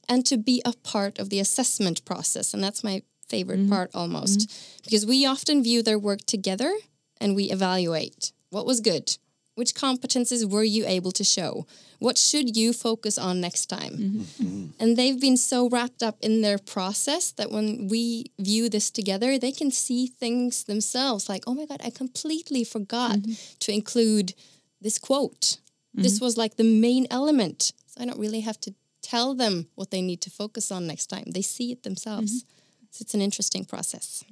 and 0.09 0.25
to 0.25 0.37
be 0.37 0.61
a 0.65 0.73
part 0.83 1.19
of 1.19 1.29
the 1.29 1.39
assessment 1.39 2.03
process. 2.05 2.53
And 2.53 2.63
that's 2.63 2.83
my 2.83 3.01
favorite 3.27 3.61
mm-hmm. 3.61 3.69
part 3.73 3.91
almost, 3.93 4.39
mm-hmm. 4.39 4.81
because 4.83 5.05
we 5.05 5.25
often 5.25 5.63
view 5.63 5.83
their 5.83 5.99
work 5.99 6.21
together 6.25 6.73
and 7.19 7.35
we 7.35 7.45
evaluate 7.45 8.31
what 8.49 8.65
was 8.65 8.79
good, 8.79 9.17
which 9.57 9.73
competences 9.73 10.47
were 10.47 10.63
you 10.63 10.85
able 10.85 11.11
to 11.11 11.23
show? 11.23 11.65
What 11.97 12.15
should 12.17 12.55
you 12.55 12.73
focus 12.73 13.17
on 13.17 13.41
next 13.41 13.65
time? 13.65 13.93
Mm-hmm. 13.93 14.19
Mm-hmm. 14.19 14.65
And 14.79 14.95
they've 14.95 15.19
been 15.19 15.35
so 15.35 15.67
wrapped 15.67 16.03
up 16.03 16.17
in 16.21 16.41
their 16.41 16.59
process 16.59 17.31
that 17.31 17.49
when 17.49 17.87
we 17.87 18.31
view 18.37 18.69
this 18.69 18.91
together, 18.91 19.39
they 19.39 19.51
can 19.51 19.71
see 19.71 20.05
things 20.05 20.65
themselves 20.65 21.27
like, 21.27 21.43
oh 21.47 21.55
my 21.55 21.65
God, 21.65 21.81
I 21.83 21.89
completely 21.89 22.63
forgot 22.63 23.17
mm-hmm. 23.17 23.33
to 23.59 23.71
include 23.73 24.35
this 24.79 24.99
quote. 24.99 25.57
This 25.95 26.21
was 26.21 26.37
like 26.37 26.57
the 26.57 26.63
main 26.63 27.07
element. 27.09 27.73
So 27.87 28.03
I 28.03 28.05
don't 28.05 28.19
really 28.19 28.41
have 28.41 28.59
to 28.61 28.75
tell 29.01 29.33
them 29.33 29.65
what 29.73 29.89
they 29.89 30.03
need 30.03 30.21
to 30.21 30.29
focus 30.29 30.71
on 30.71 30.85
next 30.85 31.07
time. 31.07 31.23
They 31.33 31.41
see 31.41 31.71
it 31.71 31.81
themselves. 31.81 32.45
So 32.91 33.01
it's 33.01 33.15
an 33.15 33.21
interesting 33.21 33.65
process. 33.65 34.23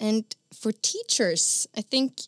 And 0.00 0.24
for 0.52 0.72
teachers, 0.72 1.68
I 1.76 1.82
think 1.82 2.22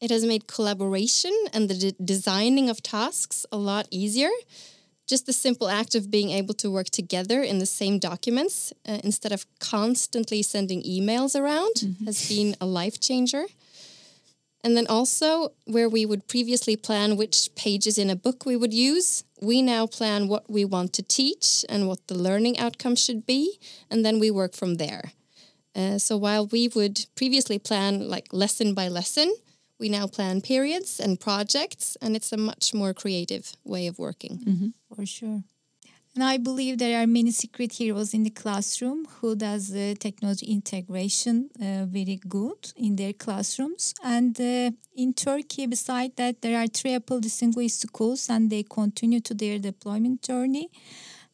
it 0.00 0.10
has 0.10 0.24
made 0.24 0.46
collaboration 0.46 1.32
and 1.52 1.68
the 1.68 1.74
de- 1.74 2.04
designing 2.04 2.70
of 2.70 2.82
tasks 2.82 3.44
a 3.52 3.56
lot 3.56 3.86
easier. 3.90 4.30
Just 5.06 5.26
the 5.26 5.32
simple 5.32 5.68
act 5.68 5.94
of 5.94 6.10
being 6.10 6.30
able 6.30 6.54
to 6.54 6.70
work 6.70 6.88
together 6.88 7.42
in 7.42 7.58
the 7.58 7.66
same 7.66 7.98
documents 7.98 8.72
uh, 8.88 8.98
instead 9.02 9.32
of 9.32 9.44
constantly 9.58 10.42
sending 10.42 10.82
emails 10.82 11.38
around 11.38 11.96
has 12.04 12.28
been 12.28 12.54
a 12.60 12.66
life 12.66 13.00
changer. 13.00 13.46
And 14.62 14.76
then 14.76 14.86
also, 14.86 15.52
where 15.64 15.88
we 15.88 16.04
would 16.04 16.28
previously 16.28 16.76
plan 16.76 17.16
which 17.16 17.48
pages 17.54 17.96
in 17.96 18.10
a 18.10 18.14
book 18.16 18.44
we 18.44 18.56
would 18.56 18.74
use, 18.74 19.24
we 19.40 19.62
now 19.62 19.86
plan 19.86 20.28
what 20.28 20.50
we 20.50 20.64
want 20.64 20.92
to 20.94 21.02
teach 21.02 21.64
and 21.68 21.88
what 21.88 22.06
the 22.08 22.14
learning 22.14 22.58
outcome 22.58 22.94
should 22.94 23.24
be, 23.24 23.58
and 23.90 24.04
then 24.04 24.18
we 24.18 24.30
work 24.30 24.54
from 24.54 24.74
there. 24.74 25.12
Uh, 25.74 25.98
so 25.98 26.16
while 26.16 26.46
we 26.46 26.68
would 26.68 27.06
previously 27.14 27.58
plan 27.58 28.08
like 28.08 28.28
lesson 28.32 28.74
by 28.74 28.88
lesson, 28.88 29.34
we 29.80 29.88
now 29.88 30.06
plan 30.06 30.40
periods 30.42 31.00
and 31.00 31.18
projects, 31.18 31.96
and 32.02 32.14
it's 32.14 32.32
a 32.32 32.36
much 32.36 32.74
more 32.74 32.92
creative 32.94 33.52
way 33.64 33.86
of 33.86 33.98
working. 33.98 34.36
for 34.94 35.06
sure. 35.06 35.42
And 36.14 36.24
I 36.24 36.38
believe 36.38 36.78
there 36.78 37.00
are 37.00 37.06
many 37.06 37.30
secret 37.30 37.72
heroes 37.74 38.14
in 38.14 38.24
the 38.24 38.30
classroom 38.30 39.06
who 39.06 39.36
does 39.36 39.68
the 39.68 39.94
technology 39.94 40.46
integration 40.46 41.50
uh, 41.60 41.86
very 41.86 42.20
good 42.28 42.72
in 42.76 42.96
their 42.96 43.12
classrooms. 43.12 43.94
And 44.02 44.38
uh, 44.40 44.72
in 44.96 45.14
Turkey, 45.14 45.66
beside 45.66 46.16
that, 46.16 46.42
there 46.42 46.60
are 46.60 46.66
triple 46.66 47.20
distinguished 47.20 47.80
schools, 47.80 48.28
and 48.28 48.50
they 48.50 48.64
continue 48.64 49.20
to 49.20 49.34
their 49.34 49.60
deployment 49.60 50.22
journey. 50.22 50.68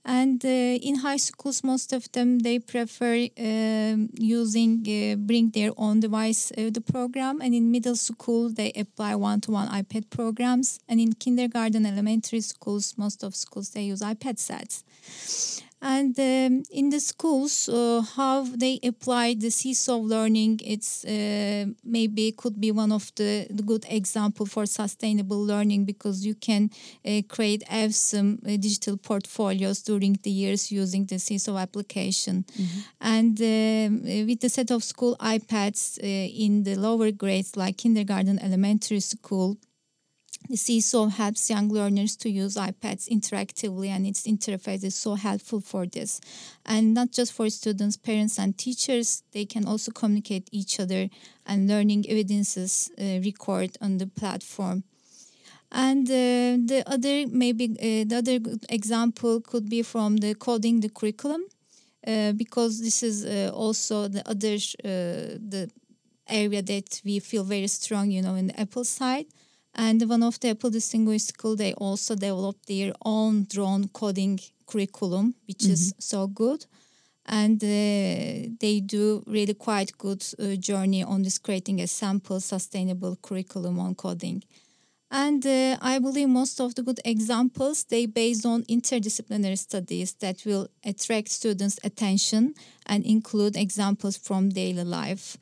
And 0.08 0.44
uh, 0.44 0.48
in 0.48 0.94
high 0.96 1.16
schools, 1.16 1.64
most 1.64 1.92
of 1.92 2.10
them 2.12 2.38
they 2.38 2.60
prefer 2.60 3.26
um, 3.38 4.08
using 4.14 4.86
uh, 4.86 5.16
bring 5.16 5.50
their 5.50 5.72
own 5.76 5.98
device 5.98 6.52
uh, 6.52 6.70
the 6.70 6.80
program. 6.80 7.40
And 7.40 7.52
in 7.52 7.72
middle 7.72 7.96
school, 7.96 8.48
they 8.48 8.70
apply 8.76 9.16
one-to-one 9.16 9.68
iPad 9.68 10.08
programs. 10.10 10.78
And 10.88 11.00
in 11.00 11.14
kindergarten, 11.14 11.84
elementary 11.84 12.40
schools, 12.40 12.94
most 12.96 13.24
of 13.24 13.34
schools 13.34 13.70
they 13.70 13.82
use 13.82 14.00
iPad 14.00 14.38
sets. 14.38 14.84
And 15.88 16.18
um, 16.18 16.64
in 16.72 16.90
the 16.90 16.98
schools, 16.98 17.68
uh, 17.68 18.02
how 18.16 18.42
they 18.42 18.80
apply 18.82 19.34
the 19.34 19.50
seesaw 19.50 19.98
learning, 19.98 20.58
it's 20.64 21.04
uh, 21.04 21.66
maybe 21.84 22.32
could 22.32 22.60
be 22.60 22.72
one 22.72 22.90
of 22.90 23.14
the, 23.14 23.46
the 23.50 23.62
good 23.62 23.86
example 23.88 24.46
for 24.46 24.66
sustainable 24.66 25.40
learning 25.40 25.84
because 25.84 26.26
you 26.26 26.34
can 26.34 26.70
uh, 27.06 27.22
create 27.28 27.62
awesome 27.70 28.40
uh, 28.44 28.56
digital 28.56 28.96
portfolios 28.96 29.80
during 29.82 30.18
the 30.24 30.30
years 30.30 30.72
using 30.72 31.06
the 31.06 31.20
seesaw 31.20 31.56
application. 31.56 32.44
And 33.00 33.40
um, 33.40 34.02
with 34.26 34.40
the 34.40 34.48
set 34.48 34.72
of 34.72 34.82
school 34.82 35.16
iPads 35.20 36.02
uh, 36.02 36.04
in 36.04 36.64
the 36.64 36.74
lower 36.74 37.12
grades 37.12 37.56
like 37.56 37.76
kindergarten, 37.76 38.40
elementary 38.40 38.98
school, 38.98 39.56
the 40.48 40.56
Seesaw 40.56 41.08
helps 41.08 41.50
young 41.50 41.68
learners 41.68 42.16
to 42.16 42.30
use 42.30 42.56
iPads 42.56 43.08
interactively, 43.08 43.88
and 43.88 44.06
its 44.06 44.26
interface 44.26 44.84
is 44.84 44.94
so 44.94 45.14
helpful 45.14 45.60
for 45.60 45.86
this. 45.86 46.20
And 46.64 46.94
not 46.94 47.12
just 47.12 47.32
for 47.32 47.50
students, 47.50 47.96
parents, 47.96 48.38
and 48.38 48.56
teachers, 48.56 49.22
they 49.32 49.44
can 49.44 49.66
also 49.66 49.92
communicate 49.92 50.48
each 50.52 50.80
other, 50.80 51.08
and 51.46 51.68
learning 51.68 52.06
evidences 52.08 52.90
uh, 52.98 53.20
record 53.24 53.76
on 53.80 53.98
the 53.98 54.06
platform. 54.06 54.84
And 55.72 56.08
uh, 56.08 56.62
the 56.64 56.84
other 56.86 57.26
maybe 57.26 57.64
uh, 57.64 58.04
the 58.08 58.16
other 58.18 58.38
example 58.68 59.40
could 59.40 59.68
be 59.68 59.82
from 59.82 60.18
the 60.18 60.34
coding 60.34 60.80
the 60.80 60.88
curriculum, 60.88 61.42
uh, 62.06 62.32
because 62.32 62.80
this 62.80 63.02
is 63.02 63.24
uh, 63.24 63.50
also 63.52 64.06
the 64.08 64.22
other 64.28 64.54
uh, 64.84 65.38
the 65.48 65.68
area 66.28 66.62
that 66.62 67.00
we 67.04 67.18
feel 67.18 67.44
very 67.44 67.66
strong, 67.66 68.10
you 68.10 68.22
know, 68.22 68.34
in 68.34 68.46
the 68.48 68.60
Apple 68.60 68.84
side. 68.84 69.26
And 69.76 70.02
one 70.08 70.22
of 70.22 70.40
the 70.40 70.50
Apple 70.50 70.70
Distinguished 70.70 71.28
School, 71.28 71.54
they 71.54 71.74
also 71.74 72.14
developed 72.14 72.66
their 72.66 72.92
own 73.04 73.46
drone 73.48 73.88
coding 73.88 74.40
curriculum, 74.66 75.34
which 75.46 75.66
is 75.66 75.94
so 75.98 76.26
good. 76.26 76.64
And 77.26 77.62
uh, 77.62 78.48
they 78.60 78.82
do 78.84 79.22
really 79.26 79.52
quite 79.54 79.98
good 79.98 80.24
uh, 80.38 80.54
journey 80.56 81.02
on 81.02 81.22
this 81.22 81.38
creating 81.38 81.80
a 81.80 81.86
sample 81.86 82.40
sustainable 82.40 83.16
curriculum 83.20 83.78
on 83.78 83.94
coding. 83.94 84.42
And 85.10 85.44
uh, 85.46 85.76
I 85.80 85.98
believe 85.98 86.28
most 86.28 86.60
of 86.60 86.74
the 86.74 86.82
good 86.82 87.00
examples 87.04 87.84
they 87.84 88.06
based 88.06 88.46
on 88.46 88.64
interdisciplinary 88.64 89.58
studies 89.58 90.14
that 90.14 90.44
will 90.46 90.68
attract 90.84 91.28
students' 91.28 91.78
attention 91.84 92.54
and 92.86 93.04
include 93.04 93.56
examples 93.56 94.16
from 94.16 94.48
daily 94.48 94.84
life. 94.84 95.36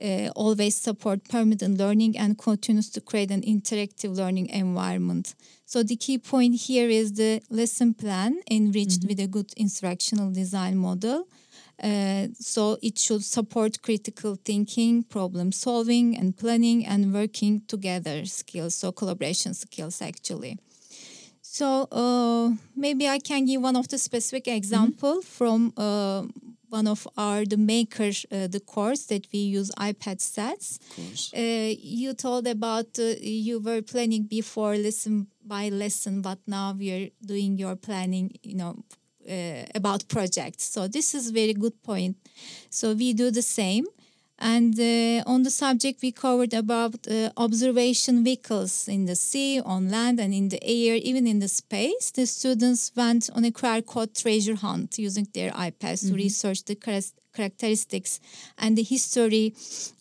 Uh, 0.00 0.28
always 0.36 0.76
support 0.76 1.28
permanent 1.28 1.76
learning 1.76 2.16
and 2.16 2.38
continues 2.38 2.88
to 2.88 3.00
create 3.00 3.32
an 3.32 3.42
interactive 3.42 4.16
learning 4.16 4.48
environment. 4.50 5.34
So 5.66 5.82
the 5.82 5.96
key 5.96 6.18
point 6.18 6.54
here 6.54 6.88
is 6.88 7.14
the 7.14 7.42
lesson 7.50 7.94
plan 7.94 8.38
enriched 8.48 9.04
with 9.08 9.18
a 9.18 9.26
good 9.26 9.52
instructional 9.56 10.30
design 10.30 10.76
model. 10.76 11.26
Uh, 11.82 12.28
so 12.38 12.78
it 12.80 12.98
should 12.98 13.24
support 13.24 13.82
critical 13.82 14.36
thinking, 14.44 15.02
problem 15.02 15.52
solving, 15.52 16.16
and 16.16 16.36
planning 16.36 16.86
and 16.86 17.12
working 17.12 17.62
together 17.66 18.24
skills. 18.24 18.76
So 18.76 18.92
collaboration 18.92 19.54
skills 19.54 20.00
actually. 20.00 20.58
So 21.42 21.88
uh, 21.90 22.50
maybe 22.76 23.08
I 23.08 23.18
can 23.18 23.46
give 23.46 23.62
one 23.62 23.76
of 23.76 23.88
the 23.88 23.98
specific 23.98 24.48
example 24.48 25.22
from 25.22 25.72
uh, 25.76 26.24
one 26.68 26.86
of 26.86 27.06
our 27.16 27.44
the 27.44 27.56
makers 27.56 28.26
uh, 28.30 28.46
the 28.46 28.60
course 28.60 29.06
that 29.06 29.26
we 29.32 29.38
use 29.40 29.70
iPad 29.78 30.20
sets. 30.20 30.78
course. 30.94 31.32
Uh, 31.34 31.74
you 31.78 32.14
told 32.14 32.46
about 32.46 32.98
uh, 32.98 33.14
you 33.20 33.60
were 33.60 33.82
planning 33.82 34.24
before 34.24 34.76
lesson 34.76 35.28
by 35.44 35.68
lesson, 35.68 36.22
but 36.22 36.38
now 36.46 36.72
we 36.72 36.90
are 36.92 37.08
doing 37.24 37.56
your 37.58 37.76
planning. 37.76 38.32
You 38.42 38.56
know. 38.56 38.76
Uh, 39.28 39.66
about 39.74 40.08
projects 40.08 40.64
so 40.64 40.88
this 40.88 41.14
is 41.14 41.28
very 41.32 41.52
good 41.52 41.82
point 41.82 42.16
so 42.70 42.94
we 42.94 43.12
do 43.12 43.30
the 43.30 43.42
same 43.42 43.84
and 44.38 44.78
uh, 44.78 45.22
on 45.26 45.42
the 45.42 45.50
subject, 45.50 46.00
we 46.00 46.12
covered 46.12 46.54
about 46.54 47.08
uh, 47.08 47.30
observation 47.36 48.22
vehicles 48.22 48.86
in 48.86 49.06
the 49.06 49.16
sea, 49.16 49.60
on 49.60 49.90
land, 49.90 50.20
and 50.20 50.32
in 50.32 50.48
the 50.48 50.62
air, 50.62 50.94
even 50.94 51.26
in 51.26 51.40
the 51.40 51.48
space. 51.48 52.12
The 52.12 52.24
students 52.24 52.92
went 52.94 53.28
on 53.34 53.44
a 53.44 53.50
QR 53.50 53.84
code 53.84 54.14
treasure 54.14 54.54
hunt 54.54 54.96
using 54.98 55.26
their 55.34 55.50
iPads 55.50 56.08
to 56.08 56.14
research 56.14 56.64
the 56.64 56.76
characteristics 56.76 58.20
and 58.58 58.78
the 58.78 58.82
history 58.84 59.54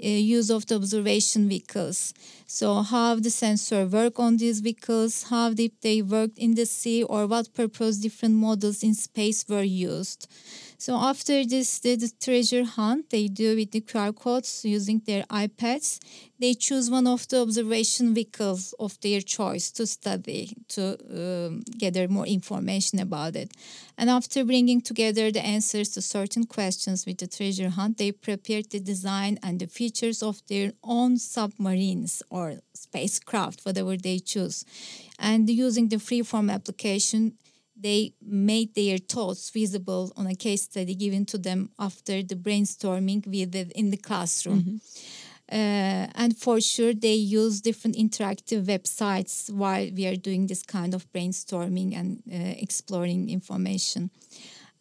uh, 0.03 0.07
use 0.07 0.51
of 0.51 0.67
the 0.67 0.75
observation 0.75 1.49
vehicles. 1.49 2.13
So 2.45 2.83
how 2.83 3.15
the 3.15 3.31
sensor 3.31 3.87
work 3.87 4.19
on 4.19 4.37
these 4.37 4.59
vehicles, 4.59 5.23
how 5.23 5.53
deep 5.53 5.81
they 5.81 6.03
worked 6.03 6.37
in 6.37 6.53
the 6.53 6.65
sea, 6.65 7.03
or 7.03 7.25
what 7.25 7.53
purpose 7.55 7.97
different 7.97 8.35
models 8.35 8.83
in 8.83 8.93
space 8.93 9.45
were 9.49 9.63
used. 9.63 10.27
So 10.79 10.95
after 10.95 11.43
this 11.43 11.79
the, 11.79 11.95
the 11.95 12.11
treasure 12.21 12.63
hunt, 12.63 13.09
they 13.09 13.27
do 13.27 13.55
with 13.55 13.71
the 13.71 13.81
QR 13.81 14.15
codes 14.15 14.63
using 14.63 15.01
their 15.05 15.23
iPads. 15.23 15.99
They 16.39 16.53
choose 16.53 16.91
one 16.91 17.07
of 17.07 17.27
the 17.27 17.41
observation 17.41 18.13
vehicles 18.13 18.75
of 18.79 18.99
their 19.01 19.21
choice 19.21 19.71
to 19.71 19.87
study, 19.87 20.55
to 20.69 20.97
um, 21.09 21.63
gather 21.79 22.07
more 22.07 22.27
information 22.27 22.99
about 22.99 23.35
it. 23.35 23.51
And 23.97 24.07
after 24.11 24.45
bringing 24.45 24.81
together 24.81 25.31
the 25.31 25.43
answers 25.43 25.89
to 25.89 26.01
certain 26.01 26.43
questions 26.45 27.07
with 27.07 27.17
the 27.17 27.27
treasure 27.27 27.69
hunt, 27.69 27.97
they 27.97 28.11
prepared 28.11 28.69
the 28.69 28.79
design 28.79 29.39
and 29.41 29.59
the 29.59 29.65
features 29.65 30.21
of 30.21 30.43
their 30.47 30.73
own 30.83 31.17
submarines 31.17 32.21
or 32.29 32.57
spacecraft, 32.75 33.61
whatever 33.65 33.97
they 33.97 34.19
choose. 34.19 34.63
And 35.17 35.49
using 35.49 35.89
the 35.89 35.95
freeform 35.95 36.53
application, 36.53 37.33
they 37.79 38.13
made 38.21 38.73
their 38.75 38.97
thoughts 38.97 39.49
visible 39.49 40.11
on 40.17 40.27
a 40.27 40.35
case 40.35 40.63
study 40.63 40.95
given 40.95 41.25
to 41.25 41.37
them 41.37 41.69
after 41.79 42.23
the 42.23 42.35
brainstorming 42.35 43.21
did 43.29 43.71
in 43.71 43.91
the 43.91 43.97
classroom. 43.97 44.81
Uh, 45.49 46.07
and 46.15 46.35
for 46.37 46.59
sure, 46.59 46.93
they 46.93 47.13
use 47.13 47.61
different 47.61 47.95
interactive 47.95 48.65
websites 48.65 49.49
while 49.49 49.89
we 49.95 50.05
are 50.05 50.17
doing 50.17 50.47
this 50.47 50.61
kind 50.61 50.93
of 50.93 51.09
brainstorming 51.13 51.95
and 51.95 52.21
uh, 52.29 52.61
exploring 52.61 53.29
information. 53.29 54.09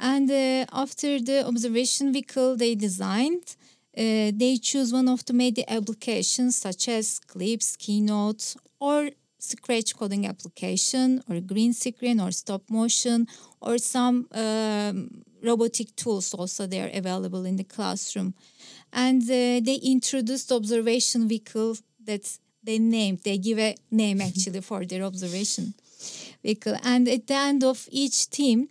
And 0.00 0.28
uh, 0.30 0.66
after 0.72 1.20
the 1.20 1.46
observation 1.46 2.12
vehicle 2.12 2.56
they 2.56 2.74
designed, 2.74 3.56
uh, 3.96 4.32
they 4.35 4.59
choose 4.61 4.92
one 4.92 5.09
of 5.09 5.24
the 5.24 5.32
media 5.32 5.64
applications 5.68 6.56
such 6.56 6.88
as 6.88 7.20
Clips, 7.20 7.76
Keynote, 7.76 8.56
or 8.80 9.11
scratch 9.46 9.96
coding 9.96 10.26
application, 10.26 11.22
or 11.28 11.40
green 11.40 11.72
screen, 11.72 12.20
or 12.20 12.30
stop 12.30 12.62
motion, 12.70 13.26
or 13.61 13.78
some 13.78 14.26
um, 14.32 15.24
robotic 15.42 15.94
tools 15.96 16.35
also 16.35 16.66
they 16.66 16.80
are 16.80 16.90
available 16.92 17.44
in 17.44 17.56
the 17.56 17.64
classroom. 17.64 18.35
And 18.92 19.22
uh, 19.22 19.61
they 19.66 19.78
introduced 19.82 20.52
observation 20.52 21.28
vehicle 21.28 21.76
that 22.04 22.38
they 22.62 22.78
named, 22.78 23.20
they 23.24 23.38
give 23.38 23.59
a 23.59 23.76
name 23.90 24.20
actually 24.20 24.61
for 24.61 24.85
their 24.85 25.04
observation 25.04 25.74
vehicle. 26.42 26.76
And 26.82 27.09
at 27.09 27.26
the 27.26 27.35
end 27.35 27.64
of 27.64 27.88
each 27.90 28.30
team, 28.30 28.68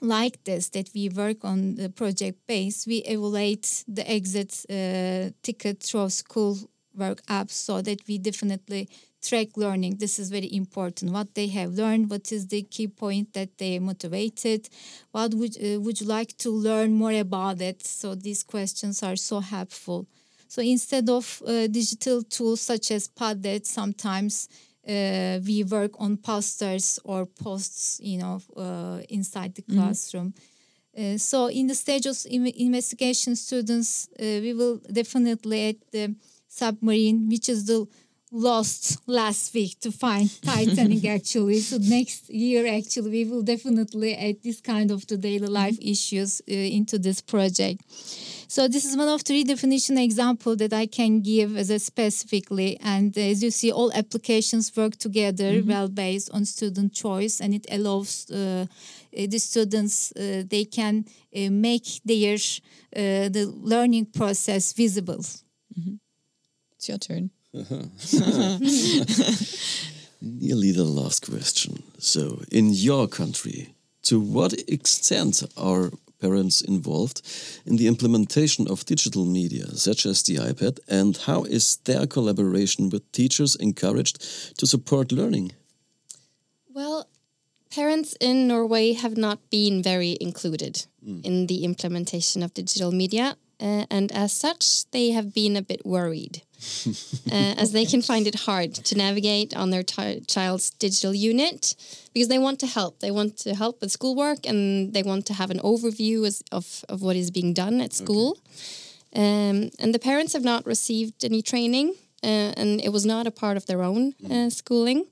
like 0.00 0.42
this 0.44 0.68
that 0.70 0.90
we 0.94 1.08
work 1.08 1.44
on 1.44 1.76
the 1.76 1.88
project 1.88 2.46
base, 2.46 2.86
we 2.86 2.98
evaluate 2.98 3.84
the 3.88 4.08
exit 4.10 4.64
uh, 4.68 5.30
ticket 5.42 5.82
through 5.82 6.10
school 6.10 6.58
work 6.94 7.22
apps 7.26 7.52
so 7.52 7.82
that 7.82 8.00
we 8.08 8.18
definitely 8.18 8.88
track 9.22 9.56
learning. 9.56 9.96
This 9.96 10.18
is 10.18 10.30
very 10.30 10.52
important. 10.54 11.12
What 11.12 11.34
they 11.34 11.48
have 11.48 11.72
learned, 11.72 12.10
what 12.10 12.32
is 12.32 12.46
the 12.46 12.62
key 12.62 12.88
point 12.88 13.32
that 13.34 13.58
they 13.58 13.78
motivated, 13.78 14.68
what 15.12 15.34
would 15.34 15.56
uh, 15.62 15.80
would 15.80 16.00
you 16.00 16.06
like 16.06 16.36
to 16.38 16.50
learn 16.50 16.92
more 16.94 17.12
about 17.12 17.60
it? 17.60 17.84
So 17.84 18.14
these 18.14 18.42
questions 18.42 19.02
are 19.02 19.16
so 19.16 19.40
helpful. 19.40 20.06
So 20.48 20.62
instead 20.62 21.08
of 21.08 21.42
uh, 21.46 21.66
digital 21.66 22.22
tools 22.22 22.60
such 22.60 22.90
as 22.92 23.08
Padlet, 23.08 23.66
sometimes 23.66 24.48
uh, 24.88 25.40
we 25.44 25.64
work 25.64 25.92
on 25.98 26.16
posters 26.16 26.98
or 27.04 27.26
posts, 27.26 27.98
you 28.02 28.18
know, 28.18 28.40
uh, 28.56 29.00
inside 29.08 29.54
the 29.56 29.62
classroom. 29.62 30.34
Uh, 30.96 31.18
so 31.18 31.48
in 31.48 31.66
the 31.66 31.74
stage 31.74 32.06
of 32.06 32.16
in- 32.26 32.46
investigation, 32.56 33.36
students, 33.36 34.08
uh, 34.18 34.40
we 34.40 34.54
will 34.54 34.78
definitely 34.90 35.68
at 35.70 35.76
the 35.92 36.14
submarine, 36.48 37.28
which 37.28 37.48
is 37.48 37.66
the 37.66 37.86
lost 38.32 38.98
last 39.06 39.54
week 39.54 39.78
to 39.80 39.92
find 39.92 40.30
Titanic 40.42 41.04
actually. 41.04 41.60
So 41.60 41.78
next 41.78 42.28
year 42.30 42.66
actually 42.66 43.10
we 43.10 43.24
will 43.24 43.42
definitely 43.42 44.14
add 44.16 44.42
this 44.42 44.60
kind 44.60 44.90
of 44.90 45.06
the 45.06 45.16
daily 45.16 45.46
life 45.46 45.78
issues 45.80 46.42
uh, 46.48 46.52
into 46.52 46.98
this 46.98 47.20
project. 47.20 47.82
So 48.48 48.68
this 48.68 48.84
is 48.84 48.96
one 48.96 49.08
of 49.08 49.24
redefinition 49.24 50.02
example 50.02 50.54
that 50.56 50.72
I 50.72 50.86
can 50.86 51.20
give 51.20 51.56
as 51.56 51.68
a 51.68 51.78
specifically. 51.78 52.78
And 52.80 53.16
as 53.18 53.42
you 53.42 53.50
see, 53.50 53.72
all 53.72 53.92
applications 53.92 54.74
work 54.76 54.96
together 54.96 55.62
well 55.66 55.88
based 55.88 56.30
on 56.32 56.44
student 56.44 56.92
choice, 56.94 57.40
and 57.40 57.52
it 57.52 57.66
allows 57.70 58.30
uh, 58.30 58.66
the 59.12 59.38
students 59.38 60.12
uh, 60.12 60.44
they 60.46 60.64
can 60.64 61.04
uh, 61.36 61.50
make 61.50 62.00
their 62.04 62.34
uh, 62.34 63.28
the 63.28 63.52
learning 63.52 64.06
process 64.06 64.72
visible. 64.72 65.24
It's 66.76 66.88
your 66.88 66.98
turn. 66.98 67.30
Nearly 70.20 70.72
the 70.72 70.84
last 70.84 71.30
question. 71.30 71.82
So, 71.98 72.42
in 72.50 72.72
your 72.72 73.08
country, 73.08 73.74
to 74.02 74.20
what 74.20 74.52
extent 74.68 75.42
are 75.56 75.90
parents 76.20 76.60
involved 76.62 77.22
in 77.64 77.76
the 77.76 77.86
implementation 77.86 78.68
of 78.70 78.84
digital 78.86 79.24
media, 79.24 79.66
such 79.76 80.06
as 80.06 80.22
the 80.22 80.36
iPad, 80.36 80.78
and 80.88 81.16
how 81.16 81.44
is 81.44 81.76
their 81.84 82.06
collaboration 82.06 82.90
with 82.90 83.10
teachers 83.12 83.54
encouraged 83.56 84.20
to 84.58 84.66
support 84.66 85.12
learning? 85.12 85.52
Well, 86.74 87.06
parents 87.70 88.16
in 88.20 88.48
Norway 88.48 88.94
have 88.94 89.16
not 89.16 89.38
been 89.50 89.82
very 89.82 90.16
included 90.20 90.86
in 91.24 91.46
the 91.46 91.64
implementation 91.64 92.42
of 92.42 92.54
digital 92.54 92.92
media. 92.92 93.36
Uh, 93.60 93.86
and 93.90 94.12
as 94.12 94.32
such, 94.32 94.90
they 94.90 95.12
have 95.12 95.32
been 95.32 95.56
a 95.56 95.62
bit 95.62 95.86
worried, 95.86 96.42
uh, 97.32 97.54
as 97.58 97.72
they 97.72 97.84
can 97.84 98.02
find 98.02 98.26
it 98.26 98.34
hard 98.46 98.74
to 98.74 98.96
navigate 98.96 99.56
on 99.56 99.70
their 99.70 99.82
child's 99.82 100.70
digital 100.70 101.14
unit 101.14 101.74
because 102.12 102.28
they 102.28 102.38
want 102.38 102.58
to 102.60 102.66
help. 102.66 103.00
They 103.00 103.10
want 103.10 103.36
to 103.38 103.54
help 103.54 103.80
with 103.80 103.90
schoolwork 103.90 104.46
and 104.46 104.92
they 104.94 105.02
want 105.02 105.26
to 105.26 105.34
have 105.34 105.50
an 105.50 105.58
overview 105.58 106.26
as, 106.26 106.42
of, 106.52 106.84
of 106.88 107.02
what 107.02 107.16
is 107.16 107.30
being 107.30 107.52
done 107.52 107.80
at 107.80 107.92
school. 107.92 108.38
Um, 109.14 109.70
and 109.78 109.94
the 109.94 109.98
parents 109.98 110.32
have 110.32 110.44
not 110.44 110.66
received 110.66 111.24
any 111.24 111.40
training, 111.40 111.94
uh, 112.22 112.52
and 112.56 112.80
it 112.80 112.90
was 112.90 113.06
not 113.06 113.26
a 113.26 113.30
part 113.30 113.56
of 113.56 113.66
their 113.66 113.82
own 113.82 114.14
uh, 114.30 114.50
schooling. 114.50 115.06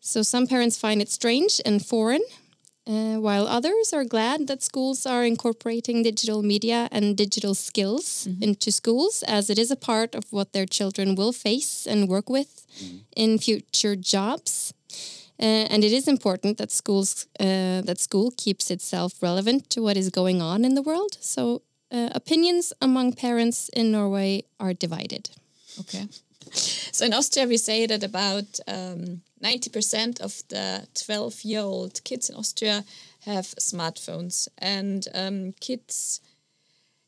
So 0.00 0.22
some 0.22 0.46
parents 0.46 0.78
find 0.78 1.00
it 1.00 1.10
strange 1.10 1.60
and 1.64 1.84
foreign, 1.84 2.22
uh, 2.86 3.16
while 3.16 3.46
others 3.46 3.92
are 3.92 4.04
glad 4.04 4.46
that 4.48 4.62
schools 4.62 5.06
are 5.06 5.24
incorporating 5.24 6.02
digital 6.02 6.42
media 6.42 6.88
and 6.90 7.16
digital 7.16 7.54
skills 7.54 8.26
into 8.40 8.72
schools, 8.72 9.22
as 9.22 9.48
it 9.50 9.58
is 9.58 9.70
a 9.70 9.76
part 9.76 10.14
of 10.14 10.24
what 10.30 10.52
their 10.52 10.66
children 10.66 11.14
will 11.14 11.32
face 11.32 11.86
and 11.86 12.08
work 12.08 12.28
with 12.28 12.66
in 13.16 13.38
future 13.38 13.96
jobs. 13.96 14.74
Uh, 15.40 15.66
and 15.70 15.82
it 15.84 15.92
is 15.92 16.06
important 16.06 16.58
that 16.58 16.70
schools 16.70 17.26
uh, 17.40 17.80
that 17.82 17.98
school 17.98 18.32
keeps 18.36 18.70
itself 18.70 19.22
relevant 19.22 19.68
to 19.70 19.82
what 19.82 19.96
is 19.96 20.08
going 20.10 20.40
on 20.40 20.64
in 20.64 20.74
the 20.74 20.82
world. 20.82 21.16
So 21.20 21.62
uh, 21.90 22.10
opinions 22.14 22.72
among 22.80 23.14
parents 23.14 23.68
in 23.70 23.90
Norway 23.90 24.44
are 24.58 24.74
divided. 24.74 25.30
Okay. 25.80 26.08
So 26.92 27.06
in 27.06 27.14
Austria, 27.14 27.46
we 27.46 27.56
say 27.56 27.86
that 27.86 28.02
about 28.02 28.60
um, 28.68 29.22
90% 29.42 30.20
of 30.20 30.42
the 30.48 30.86
12 30.94 31.42
year 31.44 31.60
old 31.60 32.02
kids 32.04 32.30
in 32.30 32.36
Austria 32.36 32.84
have 33.24 33.46
smartphones, 33.58 34.48
and 34.58 35.06
um, 35.14 35.52
kids 35.60 36.20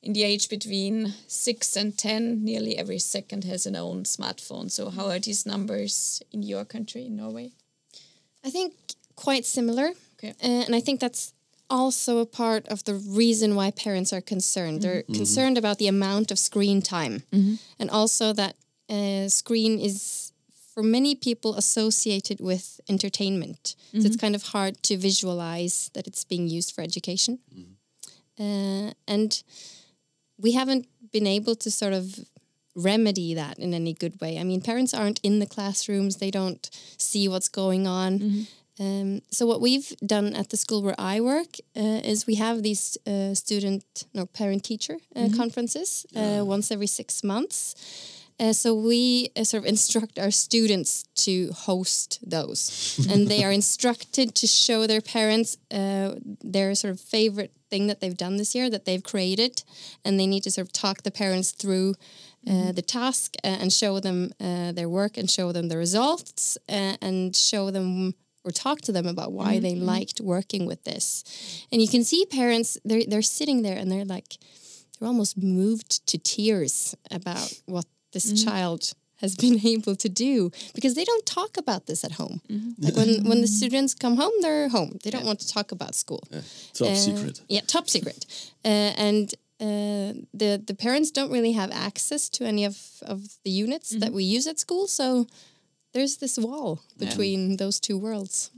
in 0.03 0.13
the 0.13 0.23
age 0.23 0.49
between 0.49 1.15
6 1.27 1.77
and 1.77 1.97
10, 1.97 2.45
nearly 2.45 2.77
every 2.77 2.99
second 2.99 3.45
has 3.45 3.67
an 3.67 3.75
own 3.75 4.05
smartphone. 4.05 4.71
So, 4.71 4.91
how 4.91 5.07
are 5.07 5.19
these 5.19 5.47
numbers 5.47 6.23
in 6.31 6.43
your 6.43 6.65
country, 6.65 7.07
in 7.07 7.17
Norway? 7.17 7.53
I 8.45 8.51
think 8.51 8.75
quite 9.17 9.47
similar. 9.47 9.93
Okay. 10.19 10.35
Uh, 10.43 10.65
and 10.67 10.75
I 10.75 10.81
think 10.81 11.01
that's 11.01 11.33
also 11.71 12.19
a 12.19 12.27
part 12.27 12.67
of 12.69 12.85
the 12.85 12.95
reason 12.95 13.55
why 13.55 13.71
parents 13.71 14.13
are 14.13 14.21
concerned. 14.21 14.83
They're 14.83 15.03
concerned 15.03 15.57
about 15.59 15.79
the 15.79 15.89
amount 15.89 16.31
of 16.31 16.39
screen 16.39 16.83
time 16.83 17.23
and 17.79 17.91
also 17.91 18.33
that 18.35 18.57
uh, 18.91 19.29
screen 19.29 19.81
is 19.81 20.33
for 20.75 20.83
many 20.83 21.15
people 21.15 21.55
associated 21.55 22.41
with 22.41 22.81
entertainment. 22.89 23.77
So 23.93 24.07
it's 24.07 24.17
kind 24.17 24.35
of 24.35 24.43
hard 24.43 24.83
to 24.83 24.97
visualize 24.97 25.91
that 25.95 26.07
it's 26.09 26.25
being 26.25 26.49
used 26.49 26.75
for 26.75 26.83
education. 26.83 27.39
Uh, 28.41 28.91
and 29.07 29.43
we 30.45 30.53
haven't 30.53 30.87
been 31.13 31.27
able 31.27 31.55
to 31.55 31.71
sort 31.71 31.93
of 31.93 32.05
remedy 32.75 33.35
that 33.35 33.57
in 33.59 33.73
any 33.73 33.93
good 33.95 34.21
way. 34.21 34.37
I 34.41 34.45
mean, 34.45 34.61
parents 34.61 34.93
aren't 34.93 35.21
in 35.23 35.39
the 35.39 35.47
classrooms, 35.47 36.17
they 36.17 36.33
don't 36.33 36.69
see 36.99 37.29
what's 37.29 37.49
going 37.49 37.87
on. 37.87 38.13
Um, 38.81 39.21
so 39.31 39.47
what 39.47 39.61
we've 39.61 39.95
done 40.05 40.35
at 40.35 40.49
the 40.49 40.57
school 40.57 40.83
where 40.83 40.97
I 40.99 41.21
work 41.21 41.53
uh, 41.77 42.01
is 42.03 42.27
we 42.27 42.35
have 42.35 42.65
these 42.65 42.99
uh, 43.07 43.35
student, 43.35 43.85
no, 44.13 44.27
parent-teacher 44.27 44.97
uh, 45.15 45.29
conferences 45.37 46.05
uh, 46.17 46.43
once 46.45 46.73
every 46.73 46.89
six 46.89 47.23
months. 47.23 47.77
Uh, 48.41 48.53
so 48.53 48.75
we 48.75 49.29
uh, 49.37 49.45
sort 49.45 49.63
of 49.63 49.69
instruct 49.69 50.19
our 50.19 50.31
students 50.31 51.05
to 51.15 51.53
host 51.53 52.19
those, 52.29 53.07
and 53.09 53.29
they 53.29 53.45
are 53.45 53.53
instructed 53.61 54.35
to 54.35 54.47
show 54.47 54.87
their 54.87 55.01
parents 55.01 55.57
uh, 55.71 56.15
their 56.43 56.75
sort 56.75 56.93
of 56.93 57.01
favorite 57.01 57.53
thing 57.71 57.87
that 57.87 58.01
they've 58.01 58.17
done 58.17 58.37
this 58.37 58.55
year 58.55 58.69
that 58.69 58.85
they've 58.85 59.05
created, 59.05 59.63
and 60.05 60.19
they 60.19 60.27
need 60.27 60.43
to 60.43 60.51
sort 60.51 60.67
of 60.67 60.73
talk 60.73 61.03
the 61.03 61.11
parents 61.11 61.53
through 61.53 61.95
uh, 62.47 62.73
the 62.73 62.83
task 62.83 63.37
uh, 63.45 63.47
and 63.47 63.73
show 63.73 64.01
them 64.01 64.33
uh, 64.41 64.73
their 64.73 64.89
work 64.89 65.17
and 65.17 65.31
show 65.31 65.53
them 65.53 65.69
the 65.69 65.79
results 65.79 66.59
and 66.69 67.35
show 67.35 67.71
them 67.71 68.15
or 68.45 68.51
talk 68.51 68.83
to 68.83 68.93
them 68.93 69.07
about 69.07 69.33
why 69.33 69.59
they 69.59 69.75
liked 69.75 70.21
working 70.21 70.67
with 70.67 70.85
this. 70.85 71.25
And 71.73 71.81
you 71.81 71.89
can 71.89 72.05
see 72.05 72.27
parents 72.27 72.77
they're 72.85 73.05
they're 73.09 73.23
sitting 73.23 73.63
there 73.63 73.79
and 73.79 73.91
they're 73.91 74.05
like 74.05 74.37
they're 74.99 75.09
almost 75.09 75.39
moved 75.39 76.07
to 76.07 76.19
tears 76.19 76.95
about 77.11 77.51
what 77.67 77.87
this 78.15 78.27
child 78.45 78.81
has 79.23 79.37
been 79.45 79.59
able 79.75 79.95
to 80.05 80.09
do 80.09 80.51
because 80.75 80.95
they 80.95 81.05
don't 81.05 81.27
talk 81.27 81.57
about 81.57 81.83
this 81.87 82.05
at 82.05 82.13
home. 82.21 82.41
Like 82.85 82.97
when 82.97 83.11
when 83.31 83.41
the 83.43 83.47
students 83.61 83.95
come 83.95 84.17
home, 84.23 84.33
they're 84.43 84.69
home. 84.69 84.91
They 85.03 85.11
don't 85.15 85.27
want 85.31 85.41
to 85.41 85.49
talk 85.57 85.73
about 85.73 85.95
school. 85.95 86.23
Top 86.79 86.89
Uh, 86.89 86.95
secret. 86.97 87.41
Yeah, 87.49 87.63
top 87.67 87.87
secret. 87.89 88.21
Uh, 88.65 88.93
and 89.09 89.27
uh, 89.61 90.11
the 90.41 90.51
the 90.71 90.75
parents 90.75 91.11
don't 91.13 91.31
really 91.37 91.53
have 91.53 91.71
access 91.87 92.29
to 92.31 92.45
any 92.45 92.65
of, 92.67 92.77
of 93.03 93.19
the 93.45 93.51
units 93.65 93.91
that 94.01 94.13
we 94.13 94.37
use 94.37 94.51
at 94.51 94.59
school. 94.59 94.87
So 94.89 95.27
there's 95.93 96.17
this 96.17 96.37
wall 96.39 96.79
between 96.99 97.57
those 97.57 97.81
two 97.81 97.97
worlds. 98.01 98.51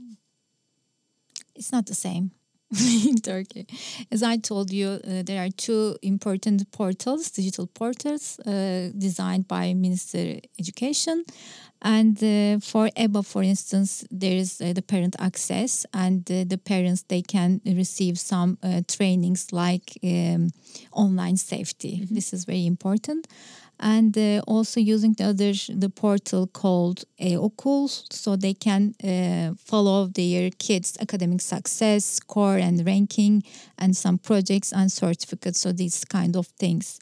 It's 1.55 1.71
not 1.71 1.85
the 1.85 1.95
same. 1.95 2.31
in 3.07 3.15
Turkey. 3.17 3.65
As 4.11 4.23
I 4.23 4.37
told 4.37 4.71
you, 4.71 4.87
uh, 4.89 5.23
there 5.23 5.43
are 5.43 5.49
two 5.49 5.97
important 6.01 6.69
portals, 6.71 7.31
digital 7.31 7.67
portals, 7.67 8.39
uh, 8.39 8.89
designed 8.97 9.47
by 9.47 9.73
Minister 9.73 10.39
Education. 10.59 11.23
And 11.81 12.17
uh, 12.17 12.59
for 12.59 12.89
EBA, 12.97 13.25
for 13.25 13.43
instance, 13.43 14.03
there 14.09 14.35
is 14.35 14.59
uh, 14.59 14.73
the 14.73 14.81
parent 14.81 15.15
access, 15.19 15.85
and 15.93 16.29
uh, 16.31 16.43
the 16.45 16.57
parents 16.57 17.03
they 17.07 17.21
can 17.21 17.61
receive 17.65 18.17
some 18.19 18.57
uh, 18.63 18.81
trainings 18.87 19.53
like 19.53 19.97
um, 20.03 20.49
online 20.91 21.37
safety. 21.37 22.07
This 22.09 22.33
is 22.33 22.45
very 22.45 22.65
important 22.65 23.27
and 23.79 24.17
uh, 24.17 24.41
also 24.47 24.79
using 24.79 25.13
the 25.13 25.25
other 25.25 25.53
the 25.69 25.89
portal 25.89 26.47
called 26.47 27.03
e-okul 27.19 27.87
so 28.11 28.35
they 28.35 28.53
can 28.53 28.95
uh, 29.03 29.53
follow 29.57 30.07
their 30.07 30.49
kids 30.57 30.97
academic 30.99 31.41
success 31.41 32.05
score 32.05 32.57
and 32.57 32.85
ranking 32.85 33.43
and 33.77 33.95
some 33.95 34.17
projects 34.17 34.71
and 34.73 34.91
certificates 34.91 35.59
so 35.59 35.71
these 35.71 36.03
kind 36.05 36.35
of 36.35 36.47
things. 36.59 36.99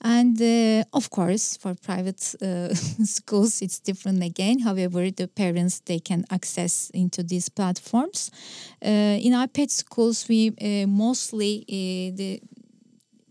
And 0.00 0.40
uh, 0.40 0.84
of 0.92 1.10
course 1.10 1.56
for 1.56 1.74
private 1.74 2.34
uh, 2.42 2.74
schools 3.04 3.62
it's 3.62 3.78
different 3.78 4.22
again. 4.22 4.60
However 4.60 5.10
the 5.10 5.26
parents 5.26 5.80
they 5.80 5.98
can 5.98 6.24
access 6.30 6.90
into 6.90 7.22
these 7.22 7.48
platforms. 7.48 8.30
Uh, 8.84 9.18
in 9.20 9.32
iPad 9.32 9.70
schools 9.70 10.28
we 10.28 10.48
uh, 10.48 10.86
mostly 10.86 11.64
uh, 11.68 12.16
the 12.16 12.40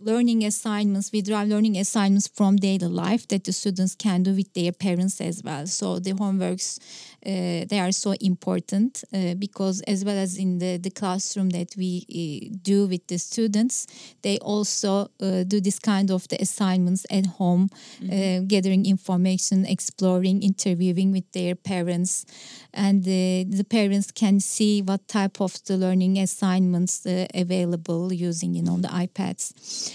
learning 0.05 0.45
assignments, 0.45 1.11
we 1.11 1.21
drive 1.21 1.47
learning 1.47 1.77
assignments 1.77 2.27
from 2.27 2.57
daily 2.57 2.87
life 2.87 3.27
that 3.29 3.43
the 3.43 3.51
students 3.51 3.95
can 3.95 4.21
do 4.21 4.33
with 4.35 4.53
their 4.53 4.71
parents 4.71 5.19
as 5.19 5.43
well. 5.43 5.65
So 5.65 5.97
the 5.97 6.13
homeworks, 6.13 6.79
uh, 7.25 7.65
they 7.67 7.79
are 7.79 7.91
so 7.91 8.13
important 8.21 9.03
uh, 9.11 9.33
because 9.33 9.81
as 9.81 10.05
well 10.05 10.15
as 10.15 10.37
in 10.37 10.59
the, 10.59 10.77
the 10.77 10.91
classroom 10.91 11.49
that 11.49 11.75
we 11.75 12.05
uh, 12.05 12.55
do 12.61 12.85
with 12.85 13.07
the 13.07 13.17
students, 13.17 13.87
they 14.21 14.37
also 14.37 15.09
uh, 15.21 15.43
do 15.43 15.59
this 15.59 15.79
kind 15.79 16.11
of 16.11 16.27
the 16.27 16.39
assignments 16.39 17.07
at 17.09 17.25
home, 17.25 17.69
uh, 18.03 18.41
gathering 18.45 18.85
information, 18.85 19.65
exploring, 19.65 20.43
interviewing 20.43 21.11
with 21.11 21.31
their 21.31 21.55
parents. 21.55 22.25
And 22.73 23.01
uh, 23.03 23.49
the 23.57 23.65
parents 23.67 24.11
can 24.11 24.39
see 24.39 24.83
what 24.83 25.07
type 25.07 25.41
of 25.41 25.63
the 25.65 25.77
learning 25.77 26.19
assignments 26.19 27.07
available 27.33 28.13
using, 28.13 28.53
you 28.53 28.61
know, 28.61 28.77
the 28.77 28.89
iPads. 28.89 29.94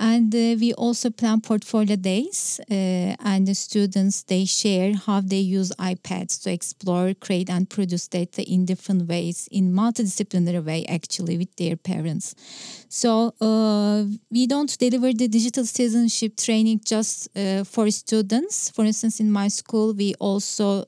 And 0.00 0.32
uh, 0.32 0.54
we 0.60 0.72
also 0.74 1.10
plan 1.10 1.40
portfolio 1.40 1.96
days, 1.96 2.60
uh, 2.70 3.16
and 3.18 3.48
the 3.48 3.54
students 3.54 4.22
they 4.22 4.44
share 4.44 4.94
how 4.94 5.20
they 5.20 5.40
use 5.40 5.72
iPads 5.76 6.40
to 6.44 6.52
explore, 6.52 7.14
create, 7.14 7.50
and 7.50 7.68
produce 7.68 8.06
data 8.06 8.42
in 8.48 8.64
different 8.64 9.08
ways, 9.08 9.48
in 9.50 9.72
multidisciplinary 9.72 10.64
way, 10.64 10.86
actually, 10.86 11.36
with 11.36 11.56
their 11.56 11.74
parents. 11.76 12.36
So 12.88 13.34
uh, 13.40 14.04
we 14.30 14.46
don't 14.46 14.78
deliver 14.78 15.12
the 15.12 15.26
digital 15.26 15.66
citizenship 15.66 16.36
training 16.36 16.80
just 16.84 17.28
for 17.64 17.90
students. 17.90 18.70
For 18.70 18.84
instance, 18.84 19.18
in 19.18 19.32
my 19.32 19.48
school, 19.48 19.94
we 19.94 20.14
also 20.20 20.84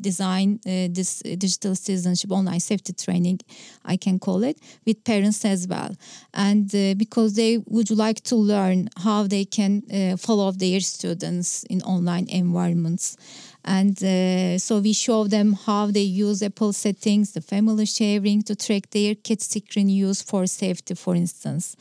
design 0.00 0.60
this 0.64 1.18
digital 1.20 1.74
citizenship 1.74 2.30
online 2.30 2.60
safety 2.60 2.92
training, 2.92 3.40
I 3.84 3.96
can 3.96 4.18
call 4.20 4.44
it, 4.44 4.58
with 4.86 5.02
parents 5.04 5.44
as 5.44 5.66
well, 5.66 5.96
and 6.32 6.70
because 6.96 7.34
they 7.34 7.58
would 7.66 7.90
like 7.90 8.22
to 8.28 8.36
learn 8.36 8.88
how 9.04 9.26
they 9.26 9.44
can 9.44 9.82
uh, 9.92 10.16
follow 10.16 10.52
their 10.52 10.80
students 10.80 11.64
in 11.64 11.82
online 11.82 12.26
environments. 12.28 13.16
And 13.64 14.02
uh, 14.02 14.58
so 14.58 14.78
we 14.78 14.92
show 14.92 15.24
them 15.24 15.52
how 15.52 15.90
they 15.90 16.08
use 16.26 16.42
Apple 16.42 16.72
settings, 16.72 17.32
the 17.32 17.40
family 17.40 17.86
sharing 17.86 18.42
to 18.44 18.54
track 18.54 18.90
their 18.90 19.14
kids' 19.14 19.48
screen 19.48 19.88
use 19.88 20.22
for 20.22 20.46
safety, 20.46 20.94
for 20.94 21.14
instance. 21.14 21.76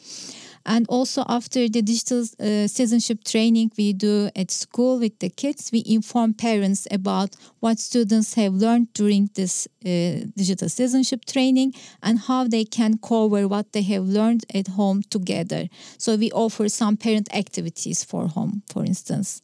And 0.67 0.85
also 0.89 1.23
after 1.29 1.69
the 1.69 1.81
digital 1.81 2.19
uh, 2.19 2.67
citizenship 2.67 3.23
training 3.23 3.71
we 3.77 3.93
do 3.93 4.29
at 4.35 4.51
school 4.51 4.99
with 4.99 5.17
the 5.19 5.29
kids, 5.29 5.71
we 5.71 5.81
inform 5.85 6.33
parents 6.33 6.85
about 6.91 7.37
what 7.61 7.79
students 7.79 8.33
have 8.33 8.53
learned 8.53 8.91
during 8.93 9.29
this 9.33 9.67
uh, 9.85 10.27
digital 10.35 10.67
citizenship 10.67 11.23
training 11.25 11.73
and 12.03 12.19
how 12.19 12.45
they 12.45 12.65
can 12.65 12.97
cover 12.97 13.47
what 13.47 13.71
they 13.71 13.81
have 13.83 14.03
learned 14.03 14.45
at 14.53 14.67
home 14.67 15.03
together. 15.09 15.69
So 15.97 16.17
we 16.17 16.31
offer 16.31 16.67
some 16.67 16.97
parent 16.97 17.33
activities 17.33 18.03
for 18.03 18.27
home, 18.27 18.63
for 18.67 18.83
instance. 18.83 19.41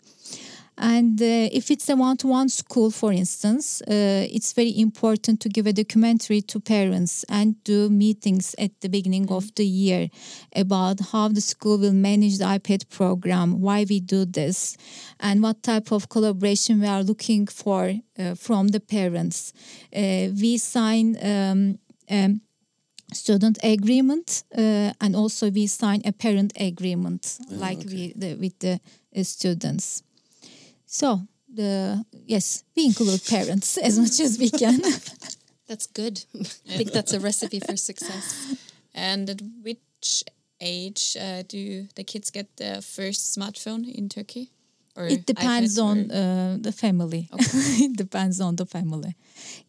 And 0.77 1.21
uh, 1.21 1.49
if 1.51 1.69
it's 1.69 1.87
a 1.89 1.95
one 1.95 2.17
to 2.17 2.27
one 2.27 2.49
school, 2.49 2.89
for 2.89 3.11
instance, 3.11 3.81
uh, 3.83 4.27
it's 4.31 4.53
very 4.53 4.79
important 4.79 5.39
to 5.41 5.49
give 5.49 5.67
a 5.67 5.73
documentary 5.73 6.41
to 6.41 6.59
parents 6.59 7.23
and 7.29 7.63
do 7.63 7.89
meetings 7.89 8.55
at 8.57 8.81
the 8.81 8.89
beginning 8.89 9.25
mm-hmm. 9.25 9.35
of 9.35 9.53
the 9.55 9.65
year 9.65 10.09
about 10.55 10.99
how 11.11 11.27
the 11.27 11.41
school 11.41 11.77
will 11.77 11.93
manage 11.93 12.39
the 12.39 12.45
iPad 12.45 12.89
program, 12.89 13.61
why 13.61 13.85
we 13.87 13.99
do 13.99 14.25
this, 14.25 14.75
and 15.19 15.43
what 15.43 15.61
type 15.61 15.91
of 15.91 16.09
collaboration 16.09 16.81
we 16.81 16.87
are 16.87 17.03
looking 17.03 17.45
for 17.45 17.93
uh, 18.17 18.33
from 18.33 18.69
the 18.69 18.79
parents. 18.79 19.53
Uh, 19.95 20.29
we 20.41 20.57
sign 20.57 21.17
um, 21.23 21.77
um, 22.09 22.41
student 23.13 23.59
agreement 23.63 24.43
uh, 24.57 24.91
and 24.99 25.15
also 25.15 25.51
we 25.51 25.67
sign 25.67 26.01
a 26.05 26.11
parent 26.11 26.51
agreement 26.59 27.37
oh, 27.41 27.55
like 27.55 27.79
okay. 27.79 27.87
we 27.93 28.13
the, 28.15 28.35
with 28.35 28.57
the 28.59 28.79
uh, 29.15 29.23
students 29.23 30.03
so 30.93 31.21
the 31.53 32.05
yes, 32.27 32.63
we 32.75 32.85
include 32.85 33.25
parents 33.25 33.77
as 33.87 33.97
much 33.97 34.19
as 34.19 34.37
we 34.37 34.49
can. 34.49 34.79
that's 35.67 35.87
good. 35.87 36.23
I 36.69 36.77
think 36.77 36.91
that's 36.91 37.13
a 37.13 37.19
recipe 37.19 37.59
for 37.59 37.75
success. 37.77 38.55
And 38.93 39.29
at 39.29 39.41
which 39.63 40.23
age 40.61 41.17
uh, 41.19 41.43
do 41.47 41.87
the 41.95 42.03
kids 42.03 42.29
get 42.31 42.57
their 42.57 42.81
first 42.81 43.35
smartphone 43.35 43.91
in 43.91 44.07
Turkey? 44.07 44.51
Or 44.95 45.07
it 45.07 45.25
depends 45.25 45.79
on 45.79 46.11
uh, 46.11 46.57
the 46.61 46.71
family. 46.71 47.27
Okay. 47.33 47.85
it 47.85 47.97
depends 47.97 48.39
on 48.39 48.55
the 48.57 48.67
family. 48.67 49.15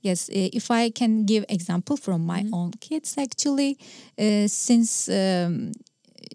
Yes, 0.02 0.28
if 0.30 0.70
I 0.70 0.90
can 0.90 1.24
give 1.24 1.46
example 1.48 1.96
from 1.96 2.26
my 2.26 2.42
mm 2.42 2.48
-hmm. 2.48 2.58
own 2.58 2.70
kids, 2.78 3.16
actually, 3.16 3.76
uh, 4.18 4.46
since 4.48 5.08
um, 5.08 5.72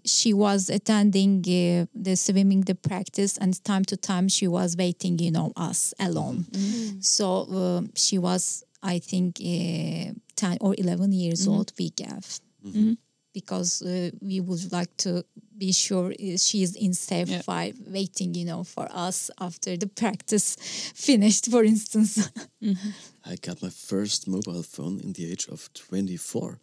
she 0.04 0.32
was 0.32 0.68
attending 0.70 1.40
uh, 1.40 1.86
the 1.94 2.16
swimming 2.16 2.62
the 2.62 2.74
practice 2.74 3.36
and 3.38 3.62
time 3.64 3.84
to 3.84 3.96
time 3.96 4.28
she 4.28 4.48
was 4.48 4.76
waiting 4.76 5.18
you 5.18 5.30
know 5.30 5.52
us 5.56 5.94
alone 5.98 6.46
mm-hmm. 6.50 7.00
so 7.00 7.26
uh, 7.52 7.82
she 7.94 8.18
was 8.18 8.64
i 8.82 8.98
think 8.98 9.38
uh, 9.40 10.12
10 10.36 10.58
or 10.60 10.74
11 10.78 11.12
years 11.12 11.42
mm-hmm. 11.42 11.52
old 11.52 11.72
we 11.78 11.90
gave 11.90 12.40
mm-hmm. 12.66 12.92
because 13.32 13.82
uh, 13.82 14.10
we 14.20 14.40
would 14.40 14.72
like 14.72 14.94
to 14.96 15.24
be 15.56 15.72
sure 15.72 16.12
uh, 16.12 16.36
she 16.36 16.62
is 16.62 16.74
in 16.76 16.94
safe 16.94 17.28
yeah. 17.28 17.42
five 17.42 17.76
waiting 17.86 18.34
you 18.34 18.44
know 18.44 18.64
for 18.64 18.88
us 18.90 19.30
after 19.40 19.76
the 19.76 19.86
practice 19.86 20.56
finished 20.94 21.50
for 21.50 21.62
instance 21.64 22.30
mm-hmm. 22.62 22.90
i 23.24 23.36
got 23.36 23.62
my 23.62 23.70
first 23.70 24.26
mobile 24.26 24.62
phone 24.62 25.00
in 25.00 25.12
the 25.12 25.30
age 25.30 25.46
of 25.48 25.68
24 25.74 26.58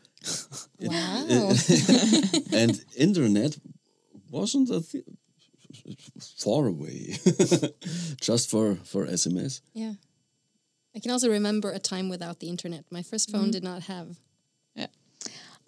wow. 0.80 1.26
and 2.54 2.84
internet 2.96 3.58
wasn't 4.30 4.70
a 4.70 4.82
th- 4.82 5.06
far 6.38 6.68
away, 6.68 7.18
just 8.22 8.50
for 8.50 8.76
for 8.84 9.06
SMS. 9.06 9.62
Yeah, 9.74 9.94
I 10.96 11.00
can 11.00 11.12
also 11.12 11.30
remember 11.30 11.72
a 11.72 11.80
time 11.80 12.10
without 12.10 12.40
the 12.40 12.48
internet. 12.48 12.86
My 12.92 13.04
first 13.04 13.32
phone 13.32 13.50
mm. 13.50 13.52
did 13.52 13.64
not 13.64 13.84
have 13.84 14.18
yeah. 14.76 14.88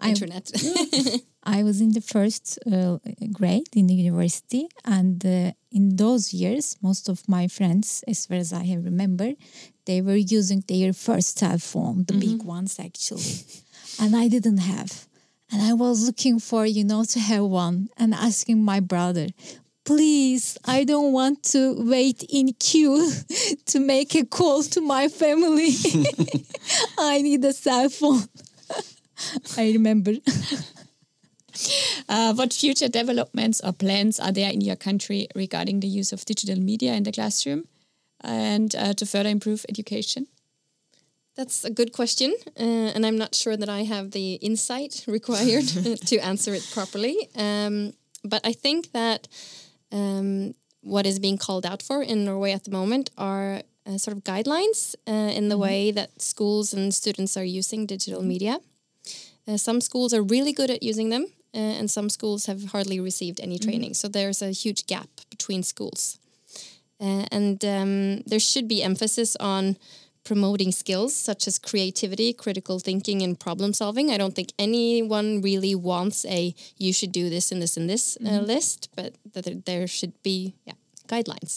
internet. 0.04 0.52
I, 0.56 1.22
I 1.60 1.64
was 1.64 1.80
in 1.80 1.94
the 1.94 2.02
first 2.02 2.60
uh, 2.72 2.98
grade 3.32 3.70
in 3.74 3.88
the 3.88 3.94
university, 3.94 4.68
and 4.84 5.26
uh, 5.26 5.52
in 5.72 5.96
those 5.96 6.34
years, 6.34 6.76
most 6.82 7.10
of 7.10 7.28
my 7.28 7.48
friends, 7.48 8.04
as 8.08 8.26
far 8.26 8.38
as 8.38 8.52
I 8.52 8.66
have 8.66 8.84
remember, 8.84 9.34
they 9.86 10.02
were 10.02 10.18
using 10.18 10.64
their 10.68 10.94
first 10.94 11.40
cell 11.40 11.60
phone, 11.60 12.04
the 12.06 12.14
mm 12.14 12.20
-hmm. 12.20 12.26
big 12.26 12.38
mm-hmm. 12.40 12.58
ones 12.58 12.80
actually 12.80 13.34
and 14.00 14.16
I 14.16 14.28
didn't 14.28 14.60
have. 14.60 15.08
And 15.52 15.62
I 15.62 15.74
was 15.74 16.06
looking 16.06 16.40
for, 16.40 16.66
you 16.66 16.84
know, 16.84 17.04
to 17.06 17.20
have 17.20 17.44
one 17.44 17.90
and 17.98 18.14
asking 18.14 18.64
my 18.64 18.80
brother, 18.80 19.28
please, 19.84 20.58
I 20.66 20.84
don't 20.84 21.12
want 21.12 21.44
to 21.52 21.76
wait 21.78 22.24
in 22.30 22.54
queue 22.54 23.12
to 23.66 23.80
make 23.80 24.16
a 24.16 24.26
call 24.26 24.64
to 24.64 24.82
my 24.82 25.08
family. 25.08 25.70
I 27.00 27.22
need 27.22 27.44
a 27.44 27.54
cell 27.54 27.90
phone. 27.90 28.24
I 29.58 29.72
remember. 29.72 30.14
Uh, 32.08 32.34
what 32.34 32.54
future 32.54 32.88
developments 32.88 33.60
or 33.64 33.74
plans 33.74 34.20
are 34.20 34.32
there 34.32 34.52
in 34.52 34.62
your 34.62 34.76
country 34.76 35.28
regarding 35.36 35.80
the 35.80 35.88
use 35.88 36.14
of 36.14 36.24
digital 36.26 36.60
media 36.60 36.94
in 36.94 37.04
the 37.04 37.12
classroom 37.12 37.66
and 38.22 38.76
uh, 38.76 38.94
to 38.94 39.06
further 39.06 39.30
improve 39.30 39.66
education? 39.68 40.28
That's 41.40 41.64
a 41.64 41.70
good 41.70 41.94
question, 41.94 42.36
uh, 42.60 42.92
and 42.94 43.06
I'm 43.06 43.18
not 43.18 43.34
sure 43.34 43.56
that 43.56 43.70
I 43.70 43.84
have 43.84 44.12
the 44.12 44.34
insight 44.42 45.06
required 45.08 45.66
to 46.10 46.18
answer 46.18 46.54
it 46.54 46.70
properly. 46.74 47.16
Um, 47.34 47.94
but 48.26 48.42
I 48.44 48.52
think 48.52 48.92
that 48.92 49.30
um, 49.90 50.54
what 50.82 51.06
is 51.06 51.18
being 51.18 51.38
called 51.38 51.66
out 51.66 51.82
for 51.82 52.04
in 52.04 52.26
Norway 52.26 52.52
at 52.52 52.66
the 52.66 52.72
moment 52.72 53.10
are 53.18 53.62
uh, 53.86 53.98
sort 53.98 54.18
of 54.18 54.26
guidelines 54.26 54.96
uh, 55.08 55.32
in 55.38 55.48
the 55.48 55.56
mm 55.56 55.62
-hmm. 55.62 55.68
way 55.68 55.94
that 55.94 56.10
schools 56.18 56.74
and 56.74 56.94
students 56.94 57.38
are 57.38 57.58
using 57.60 57.88
digital 57.88 58.22
media. 58.22 58.60
Uh, 59.48 59.58
some 59.58 59.82
schools 59.82 60.14
are 60.14 60.26
really 60.36 60.54
good 60.54 60.70
at 60.70 60.84
using 60.84 61.10
them, 61.10 61.24
uh, 61.54 61.80
and 61.80 61.92
some 61.92 62.10
schools 62.10 62.46
have 62.46 62.62
hardly 62.72 63.00
received 63.00 63.40
any 63.40 63.58
training. 63.58 63.96
So 63.96 64.10
there's 64.10 64.42
a 64.42 64.52
huge 64.64 64.82
gap 64.86 65.10
between 65.30 65.64
schools. 65.64 66.20
Uh, 67.02 67.26
and 67.32 67.64
um, 67.64 68.24
there 68.30 68.40
should 68.40 68.68
be 68.68 68.84
emphasis 68.84 69.36
on 69.38 69.78
promoting 70.30 70.72
skills 70.72 71.12
such 71.30 71.48
as 71.50 71.58
creativity, 71.70 72.30
critical 72.46 72.78
thinking, 72.80 73.24
and 73.26 73.40
problem 73.48 73.72
solving. 73.74 74.12
I 74.12 74.18
don't 74.22 74.36
think 74.36 74.50
anyone 74.68 75.42
really 75.50 75.74
wants 75.92 76.18
a 76.40 76.54
you 76.78 76.92
should 76.98 77.12
do 77.22 77.26
this 77.36 77.52
and 77.52 77.60
this 77.64 77.76
and 77.80 77.90
this 77.90 78.06
uh, 78.26 78.40
list, 78.54 78.90
but 78.96 79.10
that 79.34 79.44
there- 79.46 79.64
there 79.70 79.88
should 79.88 80.14
be 80.30 80.38
yeah, 80.70 80.78
guidelines. 81.14 81.54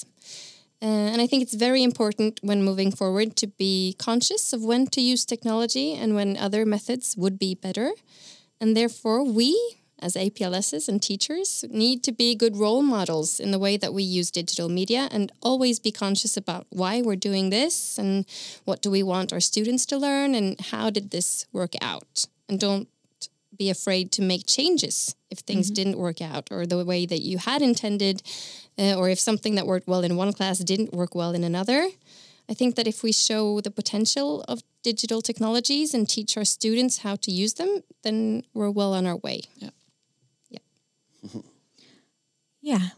Uh, 0.83 1.13
and 1.13 1.19
I 1.25 1.27
think 1.29 1.43
it's 1.43 1.55
very 1.69 1.83
important 1.91 2.41
when 2.43 2.65
moving 2.71 2.91
forward 3.01 3.37
to 3.43 3.47
be 3.65 3.95
conscious 4.09 4.53
of 4.53 4.61
when 4.71 4.87
to 4.95 5.01
use 5.13 5.25
technology 5.25 5.89
and 6.01 6.15
when 6.19 6.37
other 6.47 6.63
methods 6.75 7.15
would 7.23 7.37
be 7.39 7.55
better. 7.55 7.89
And 8.61 8.77
therefore, 8.77 9.21
we 9.41 9.51
as 10.03 10.15
APLSs 10.15 10.89
and 10.89 11.01
teachers 11.01 11.65
need 11.71 12.03
to 12.03 12.13
be 12.13 12.35
good 12.35 12.57
role 12.57 12.83
models 12.83 13.39
in 13.39 13.53
the 13.53 13.59
way 13.59 13.77
that 13.77 13.95
we 13.95 14.03
use 14.03 14.31
digital 14.31 14.69
media 14.69 15.09
and 15.13 15.33
always 15.41 15.79
be 15.79 15.93
conscious 15.93 16.37
about 16.37 16.67
why 16.71 17.01
we're 17.01 17.17
doing 17.17 17.51
this 17.51 17.99
and 17.99 18.27
what 18.65 18.83
do 18.83 18.91
we 18.91 19.03
want 19.03 19.33
our 19.33 19.41
students 19.41 19.87
to 19.87 19.97
learn 19.97 20.35
and 20.35 20.61
how 20.61 20.91
did 20.91 21.11
this 21.11 21.47
work 21.53 21.75
out. 21.81 22.27
And 22.49 22.59
don't 22.59 22.89
be 23.57 23.71
afraid 23.71 24.11
to 24.13 24.23
make 24.23 24.47
changes 24.47 25.15
if 25.31 25.39
things 25.39 25.71
didn't 25.71 25.99
work 25.99 26.21
out 26.21 26.49
or 26.51 26.67
the 26.67 26.85
way 26.85 27.07
that 27.07 27.23
you 27.23 27.39
had 27.39 27.63
intended, 27.63 28.23
uh, 28.79 28.95
or 28.95 29.09
if 29.09 29.21
something 29.21 29.55
that 29.55 29.67
worked 29.67 29.87
well 29.87 30.03
in 30.03 30.17
one 30.17 30.33
class 30.33 30.59
didn't 30.59 30.93
work 30.93 31.15
well 31.15 31.33
in 31.33 31.45
another. 31.45 31.89
I 32.49 32.55
think 32.55 32.75
that 32.75 32.87
if 32.87 33.03
we 33.03 33.13
show 33.13 33.61
the 33.61 33.71
potential 33.71 34.45
of 34.49 34.63
digital 34.83 35.23
technologies 35.23 35.95
and 35.95 36.09
teach 36.09 36.37
our 36.37 36.45
students 36.45 36.99
how 36.99 37.17
to 37.17 37.31
use 37.31 37.55
them, 37.55 37.83
then 38.03 38.45
we're 38.53 38.71
well 38.71 38.95
on 38.95 39.07
our 39.07 39.17
way. 39.17 39.43
Yeah, 39.57 39.71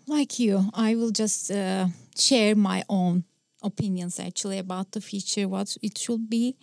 like 0.06 0.38
you, 0.38 0.70
I 0.74 0.94
will 0.94 1.10
just 1.10 1.50
uh, 1.50 1.86
share 2.16 2.54
my 2.54 2.84
own 2.88 3.24
opinions 3.62 4.20
actually 4.20 4.58
about 4.58 4.92
the 4.92 5.00
future, 5.00 5.48
what 5.48 5.76
it 5.82 5.96
should 5.98 6.28
be. 6.28 6.56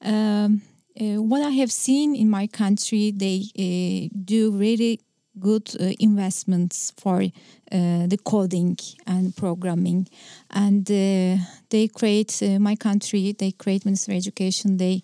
Um, 0.00 0.62
uh, 1.00 1.20
what 1.20 1.42
I 1.42 1.50
have 1.50 1.72
seen 1.72 2.14
in 2.14 2.30
my 2.30 2.46
country, 2.46 3.10
they 3.10 3.42
uh, 3.58 4.14
do 4.24 4.52
really 4.52 5.00
good 5.40 5.68
uh, 5.80 5.90
investments 5.98 6.92
for 6.96 7.22
uh, 7.22 8.06
the 8.06 8.18
coding 8.22 8.78
and 9.06 9.34
programming, 9.36 10.06
and 10.50 10.88
uh, 10.88 11.42
they 11.70 11.88
create 11.88 12.40
uh, 12.40 12.60
my 12.60 12.76
country. 12.76 13.34
They 13.36 13.50
create 13.50 13.84
Ministry 13.84 14.14
of 14.14 14.18
Education. 14.18 14.76
They 14.76 15.02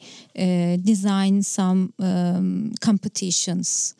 design 0.84 1.42
some 1.42 1.92
um, 1.98 2.72
competitions. 2.80 3.94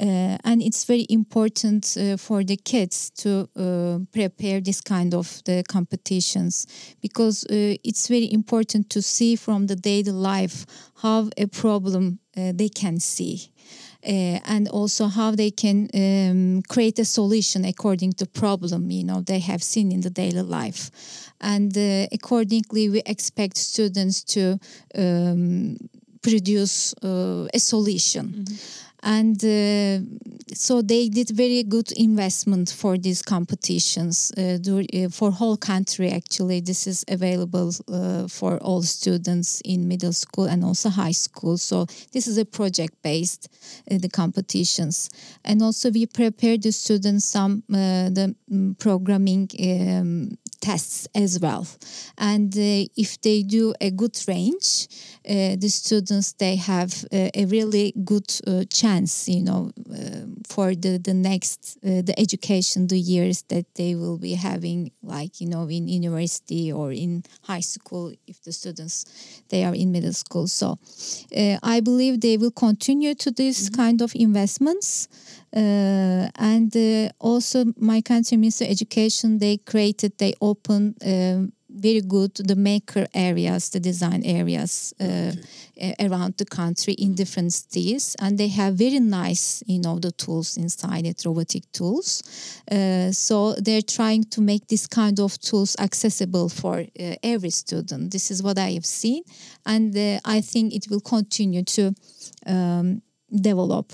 Uh, 0.00 0.38
and 0.44 0.62
it's 0.62 0.84
very 0.84 1.06
important 1.08 1.96
uh, 1.96 2.16
for 2.16 2.44
the 2.44 2.56
kids 2.56 3.10
to 3.10 3.48
uh, 3.56 3.98
prepare 4.12 4.60
this 4.60 4.80
kind 4.80 5.12
of 5.12 5.42
the 5.44 5.64
competitions 5.68 6.66
because 7.02 7.44
uh, 7.46 7.74
it's 7.82 8.06
very 8.06 8.32
important 8.32 8.88
to 8.90 9.02
see 9.02 9.34
from 9.34 9.66
the 9.66 9.74
daily 9.74 10.12
life 10.12 10.64
how 11.02 11.28
a 11.36 11.46
problem 11.46 12.20
uh, 12.36 12.52
they 12.54 12.68
can 12.68 13.00
see 13.00 13.50
uh, 14.06 14.38
and 14.44 14.68
also 14.68 15.08
how 15.08 15.32
they 15.32 15.50
can 15.50 15.88
um, 15.92 16.62
create 16.68 17.00
a 17.00 17.04
solution 17.04 17.64
according 17.64 18.12
to 18.12 18.24
problem 18.24 18.92
you 18.92 19.02
know 19.02 19.20
they 19.20 19.40
have 19.40 19.64
seen 19.64 19.90
in 19.90 20.00
the 20.00 20.10
daily 20.10 20.42
life. 20.42 20.90
And 21.40 21.76
accordingly 22.12 22.88
we 22.88 23.02
expect 23.06 23.56
students 23.56 24.24
to 24.34 24.58
um, 24.96 25.76
produce 26.20 26.94
a 27.02 27.58
solution 27.58 28.44
and 29.02 29.44
uh, 29.44 30.00
so 30.54 30.82
they 30.82 31.08
did 31.08 31.30
very 31.30 31.62
good 31.62 31.92
investment 31.92 32.70
for 32.70 32.98
these 32.98 33.22
competitions 33.22 34.32
uh, 34.36 34.58
uh, 34.58 35.08
for 35.08 35.30
whole 35.30 35.56
country 35.56 36.10
actually. 36.10 36.60
This 36.60 36.86
is 36.86 37.04
available 37.08 37.72
uh, 37.92 38.26
for 38.28 38.58
all 38.58 38.82
students 38.82 39.60
in 39.64 39.86
middle 39.86 40.12
school 40.12 40.46
and 40.46 40.64
also 40.64 40.88
high 40.88 41.12
school. 41.12 41.58
So 41.58 41.86
this 42.12 42.26
is 42.26 42.38
a 42.38 42.44
project 42.44 43.00
based 43.02 43.48
uh, 43.90 43.98
the 43.98 44.08
competitions. 44.08 45.10
And 45.44 45.62
also 45.62 45.90
we 45.90 46.06
prepare 46.06 46.56
the 46.56 46.72
students 46.72 47.24
some 47.24 47.62
uh, 47.70 48.10
the 48.10 48.34
mm, 48.50 48.78
programming 48.78 49.48
um, 49.60 50.38
tests 50.60 51.06
as 51.14 51.38
well. 51.40 51.66
And 52.16 52.54
uh, 52.56 52.86
if 52.96 53.20
they 53.20 53.42
do 53.42 53.74
a 53.80 53.90
good 53.90 54.18
range 54.26 54.88
uh, 55.28 55.56
the 55.56 55.68
students 55.68 56.32
they 56.32 56.56
have 56.56 57.04
uh, 57.12 57.28
a 57.34 57.44
really 57.46 57.92
good 58.04 58.30
uh, 58.46 58.64
chance 58.70 59.28
you 59.28 59.42
know 59.42 59.70
for 60.48 60.74
the 60.74 60.98
the 60.98 61.12
next 61.14 61.76
uh, 61.84 62.02
the 62.02 62.14
education 62.18 62.86
the 62.86 62.98
years 62.98 63.42
that 63.48 63.66
they 63.74 63.94
will 63.94 64.18
be 64.18 64.34
having 64.34 64.90
like 65.02 65.40
you 65.40 65.46
know 65.46 65.68
in 65.68 65.86
university 65.88 66.72
or 66.72 66.92
in 66.92 67.22
high 67.42 67.60
school 67.60 68.12
if 68.26 68.42
the 68.42 68.52
students 68.52 69.04
they 69.50 69.64
are 69.64 69.74
in 69.74 69.92
middle 69.92 70.12
school. 70.12 70.46
So 70.46 70.78
i 71.62 71.80
believe 71.80 72.20
they 72.20 72.36
will 72.36 72.50
continue 72.50 73.14
to 73.14 73.30
this 73.30 73.68
kind 73.68 74.00
of 74.02 74.12
investments 74.14 75.08
uh, 75.56 76.28
and 76.36 76.74
uh, 76.76 77.08
also 77.18 77.64
my 77.76 78.00
country 78.00 78.36
minister 78.36 78.64
of 78.64 78.70
education 78.70 79.38
they 79.38 79.56
created 79.56 80.12
they 80.18 80.34
opened 80.40 80.94
um, 81.04 81.52
very 81.70 82.00
good 82.00 82.34
the 82.36 82.56
maker 82.56 83.06
areas 83.14 83.70
the 83.70 83.80
design 83.80 84.22
areas 84.24 84.92
uh, 85.00 85.32
a- 85.80 85.94
around 86.00 86.34
the 86.38 86.44
country 86.44 86.94
in 86.94 87.14
different 87.14 87.52
cities. 87.52 88.16
And 88.20 88.38
they 88.38 88.48
have 88.48 88.74
very 88.74 89.00
nice 89.00 89.62
you 89.66 89.80
know 89.80 89.98
the 89.98 90.12
tools 90.12 90.56
inside 90.56 91.06
it 91.06 91.22
robotic 91.24 91.70
tools. 91.72 92.22
Uh, 92.70 93.12
so 93.12 93.54
they're 93.54 93.82
trying 93.82 94.24
to 94.24 94.40
make 94.40 94.66
this 94.68 94.86
kind 94.86 95.20
of 95.20 95.38
tools 95.40 95.76
accessible 95.78 96.48
for 96.48 96.80
uh, 96.80 97.14
every 97.22 97.50
student. 97.50 98.12
This 98.12 98.30
is 98.30 98.42
what 98.42 98.58
i 98.58 98.70
have 98.72 98.86
seen. 98.86 99.22
And 99.66 99.96
uh, 99.96 100.18
i 100.24 100.40
think 100.40 100.74
it 100.74 100.86
will 100.90 101.00
continue 101.00 101.62
to 101.64 101.94
um, 102.46 103.02
develop 103.30 103.92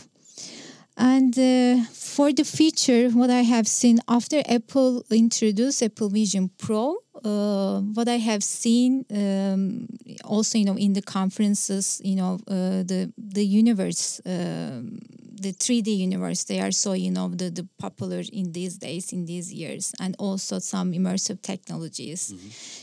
and 0.96 1.36
uh, 1.38 1.84
for 1.92 2.32
the 2.32 2.44
feature, 2.44 3.10
what 3.10 3.30
I 3.30 3.42
have 3.42 3.66
seen 3.66 3.98
after 4.08 4.42
Apple 4.48 5.04
introduced 5.10 5.82
Apple 5.82 6.08
Vision 6.08 6.50
Pro, 6.58 6.98
uh, 7.22 7.80
what 7.80 8.08
I 8.08 8.16
have 8.18 8.42
seen 8.42 9.04
um, 9.10 9.86
also, 10.24 10.58
you 10.58 10.64
know, 10.64 10.76
in 10.76 10.92
the 10.94 11.02
conferences, 11.02 12.00
you 12.04 12.16
know, 12.16 12.38
uh, 12.48 12.82
the 12.82 13.12
the 13.16 13.44
universe, 13.44 14.20
um 14.26 15.00
the 15.36 15.52
3D 15.52 15.94
universe, 15.98 16.44
they 16.44 16.60
are 16.60 16.70
so, 16.70 16.92
you 16.94 17.10
know, 17.10 17.28
the, 17.28 17.50
the 17.50 17.68
popular 17.78 18.22
in 18.32 18.52
these 18.52 18.78
days, 18.78 19.12
in 19.12 19.26
these 19.26 19.52
years, 19.52 19.92
and 20.00 20.16
also 20.18 20.58
some 20.58 20.92
immersive 20.92 21.42
technologies. 21.42 22.32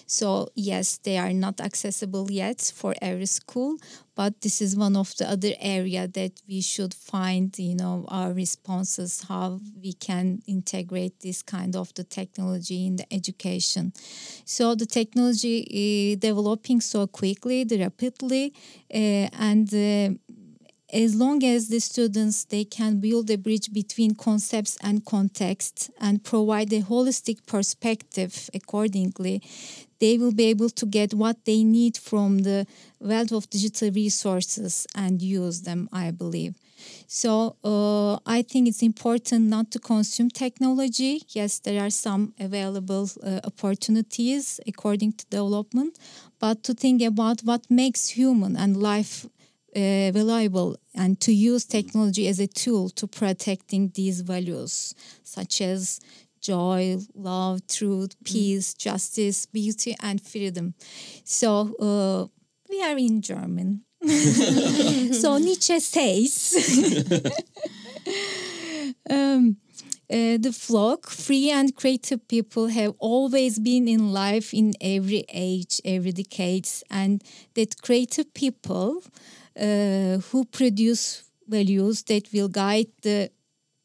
So 0.06 0.50
yes, 0.54 0.98
they 0.98 1.18
are 1.18 1.34
not 1.34 1.60
accessible 1.60 2.30
yet 2.30 2.72
for 2.76 2.94
every 3.02 3.26
school, 3.26 3.78
but 4.16 4.42
this 4.42 4.62
is 4.62 4.76
one 4.76 4.96
of 4.96 5.16
the 5.18 5.30
other 5.30 5.54
area 5.60 6.08
that 6.08 6.34
we 6.48 6.62
should 6.62 6.94
find 6.94 7.58
you 7.58 7.76
know 7.76 8.06
our 8.10 8.34
responses 8.34 9.24
how 9.28 9.60
we 9.82 9.94
can 9.94 10.42
integrate 10.48 11.20
this 11.22 11.42
kind 11.42 11.76
of 11.76 11.94
the 11.96 12.04
technology 12.04 12.86
in 12.86 12.98
the 12.98 13.14
education 13.14 13.94
so 14.46 14.76
the 14.76 14.86
technology 14.86 15.68
is 15.70 16.18
developing 16.18 16.82
so 16.82 17.08
quickly 17.08 17.66
rapidly 17.70 18.54
uh, 18.94 18.98
and 19.50 19.74
uh, 19.74 20.10
as 20.94 21.16
long 21.16 21.44
as 21.44 21.70
the 21.70 21.80
students 21.80 22.44
they 22.46 22.66
can 22.66 23.00
build 23.00 23.30
a 23.30 23.38
bridge 23.38 23.72
between 23.72 24.14
concepts 24.14 24.78
and 24.82 25.06
context 25.06 25.90
and 26.00 26.24
provide 26.24 26.72
a 26.74 26.82
holistic 26.82 27.46
perspective 27.46 28.50
accordingly 28.54 29.42
they 30.00 30.18
will 30.18 30.34
be 30.34 30.46
able 30.46 30.70
to 30.70 30.86
get 30.86 31.14
what 31.14 31.46
they 31.46 31.64
need 31.64 31.96
from 31.96 32.40
the 32.40 32.66
wealth 33.00 33.32
of 33.32 33.50
digital 33.50 33.92
resources 33.92 34.86
and 34.96 35.22
use 35.22 35.62
them 35.62 35.88
i 35.94 36.12
believe 36.12 36.56
so 37.08 37.56
uh, 37.64 38.16
i 38.26 38.42
think 38.42 38.68
it's 38.68 38.82
important 38.84 39.46
not 39.46 39.72
to 39.72 39.80
consume 39.80 40.30
technology. 40.30 41.22
Yes 41.30 41.60
there 41.60 41.82
are 41.82 41.90
some 41.90 42.34
available 42.40 43.10
uh, 43.24 43.40
opportunities 43.44 44.60
according 44.68 45.14
to 45.14 45.26
development 45.30 45.98
but 46.40 46.64
to 46.64 46.74
think 46.74 47.02
about 47.02 47.42
what 47.42 47.70
makes 47.70 48.10
human 48.10 48.56
and 48.56 48.78
life 48.78 49.26
uh, 49.76 50.12
valuable 50.12 50.76
and 50.96 51.20
to 51.22 51.32
use 51.32 51.66
technology 51.66 52.28
as 52.28 52.40
a 52.40 52.48
tool 52.48 52.90
to 52.90 53.08
protecting 53.08 53.92
these 53.96 54.22
values 54.22 54.94
such 55.24 55.62
as 55.62 56.00
joy 56.42 56.98
love 57.14 57.66
truth 57.68 58.16
peace 58.24 58.74
justice 58.74 59.46
beauty 59.46 59.96
and 60.02 60.22
freedom. 60.22 60.74
So 61.24 61.76
uh, 61.80 62.28
we 62.70 62.82
are 62.84 62.98
in 62.98 63.22
german 63.22 63.84
so 65.22 65.38
nietzsche 65.38 65.80
says 65.80 67.06
um, 69.10 69.58
uh, 70.12 70.38
the 70.38 70.52
flock, 70.52 71.10
free 71.10 71.50
and 71.52 71.74
creative 71.76 72.28
people 72.28 72.68
have 72.68 72.94
always 73.00 73.60
been 73.60 73.88
in 73.88 74.12
life 74.12 74.54
in 74.54 74.74
every 74.82 75.24
age, 75.32 75.80
every 75.86 76.12
decades, 76.12 76.84
and 76.90 77.24
that 77.54 77.82
creative 77.82 78.34
people 78.34 79.02
uh, 79.58 80.18
who 80.18 80.44
produce 80.52 81.24
values 81.48 82.04
that 82.04 82.28
will 82.34 82.50
guide 82.50 82.88
the 83.04 83.32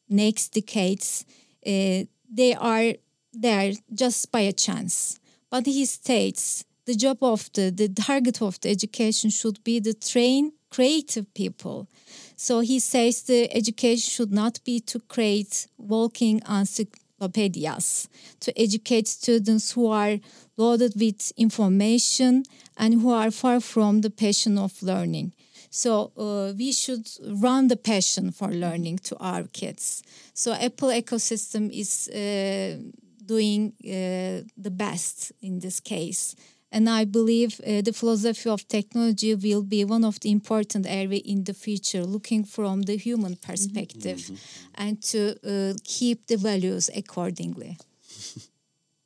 next 0.08 0.48
decades, 0.48 1.24
uh, 1.64 2.02
they 2.28 2.54
are 2.58 2.94
there 3.32 3.72
just 3.94 4.32
by 4.32 4.40
a 4.40 4.52
chance. 4.52 5.20
But 5.48 5.66
he 5.66 5.84
states 5.84 6.64
the 6.86 6.94
job 6.94 7.18
of 7.20 7.50
the, 7.52 7.70
the 7.70 7.88
target 7.88 8.40
of 8.40 8.60
the 8.60 8.70
education 8.70 9.30
should 9.30 9.62
be 9.64 9.80
to 9.80 9.92
train 9.92 10.52
creative 10.70 11.32
people. 11.34 11.88
So 12.36 12.60
he 12.60 12.78
says 12.78 13.22
the 13.22 13.54
education 13.54 14.08
should 14.10 14.32
not 14.32 14.60
be 14.64 14.80
to 14.80 15.00
create 15.00 15.66
walking 15.78 16.40
encyclopedias, 16.48 18.08
to 18.40 18.58
educate 18.58 19.08
students 19.08 19.72
who 19.72 19.88
are 19.88 20.18
loaded 20.56 20.94
with 20.98 21.32
information 21.36 22.44
and 22.76 23.00
who 23.00 23.10
are 23.10 23.30
far 23.30 23.60
from 23.60 24.02
the 24.02 24.10
passion 24.10 24.58
of 24.58 24.82
learning. 24.82 25.32
So 25.70 26.12
uh, 26.16 26.54
we 26.56 26.72
should 26.72 27.08
run 27.42 27.68
the 27.68 27.76
passion 27.76 28.30
for 28.30 28.48
learning 28.48 28.98
to 29.04 29.16
our 29.18 29.44
kids. 29.44 30.02
So 30.34 30.52
Apple 30.52 30.88
ecosystem 30.88 31.70
is 31.70 32.08
uh, 32.08 32.78
doing 33.24 33.72
uh, 33.84 34.46
the 34.56 34.70
best 34.70 35.32
in 35.42 35.58
this 35.58 35.80
case. 35.80 36.36
And 36.76 36.90
I 36.90 37.06
believe 37.06 37.58
uh, 37.60 37.80
the 37.80 37.94
philosophy 37.94 38.50
of 38.50 38.68
technology 38.68 39.34
will 39.34 39.62
be 39.62 39.82
one 39.86 40.04
of 40.04 40.20
the 40.20 40.30
important 40.30 40.84
area 40.86 41.20
in 41.24 41.44
the 41.44 41.54
future, 41.54 42.04
looking 42.04 42.44
from 42.44 42.82
the 42.82 42.96
human 42.98 43.36
perspective 43.48 44.20
mm 44.28 44.34
-hmm. 44.34 44.82
and 44.84 44.94
to 45.10 45.18
uh, 45.18 45.72
keep 45.96 46.18
the 46.26 46.36
values 46.36 46.90
accordingly. 47.02 47.76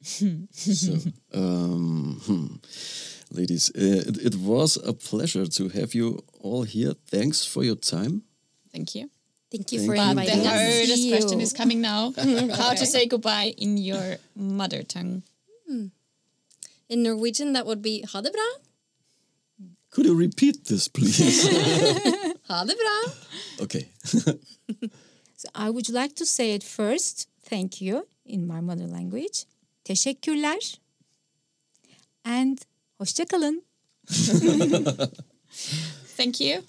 so, 0.83 0.93
um, 1.33 2.21
hmm. 2.27 2.49
ladies, 3.39 3.71
uh, 3.75 4.09
it, 4.11 4.17
it 4.29 4.35
was 4.53 4.79
a 4.93 4.93
pleasure 4.93 5.47
to 5.49 5.69
have 5.69 5.89
you 5.99 6.25
all 6.43 6.65
here. 6.65 6.95
Thanks 7.05 7.47
for 7.47 7.65
your 7.65 7.79
time. 7.79 8.15
Thank 8.73 8.89
you. 8.97 9.05
Thank 9.51 9.71
you 9.73 9.81
Thank 9.81 9.91
for 9.91 9.97
you. 9.97 10.11
inviting 10.11 10.41
us. 10.41 10.45
The 10.45 10.51
hardest 10.51 11.09
question 11.09 11.41
is 11.41 11.53
coming 11.53 11.81
now. 11.81 12.03
How 12.63 12.75
to 12.75 12.87
say 12.87 13.07
goodbye 13.07 13.55
in 13.57 13.79
your 13.79 14.19
mother 14.33 14.83
tongue? 14.87 15.23
Hmm. 15.67 15.87
In 16.91 17.05
Norwegian, 17.05 17.53
that 17.53 17.67
would 17.67 17.83
be 17.83 18.03
ha 18.03 18.21
det 18.21 18.33
bra. 18.33 18.49
Could 19.91 20.07
you 20.07 20.15
repeat 20.15 20.65
this, 20.65 20.89
please? 20.89 21.49
ha 22.49 22.65
det 22.65 22.77
bra. 22.77 23.13
Okay. 23.61 23.89
so 25.37 25.49
I 25.55 25.71
would 25.71 25.89
like 25.89 26.17
to 26.17 26.27
say 26.27 26.53
it 26.55 26.65
first. 26.65 27.29
Thank 27.49 27.81
you 27.81 28.07
in 28.25 28.47
my 28.47 28.61
mother 28.61 28.89
language. 28.89 29.47
Teşekkürler. 29.85 30.81
And 32.25 32.59
hoşçakalın. 32.99 33.63
Thank 36.17 36.41
you. 36.41 36.63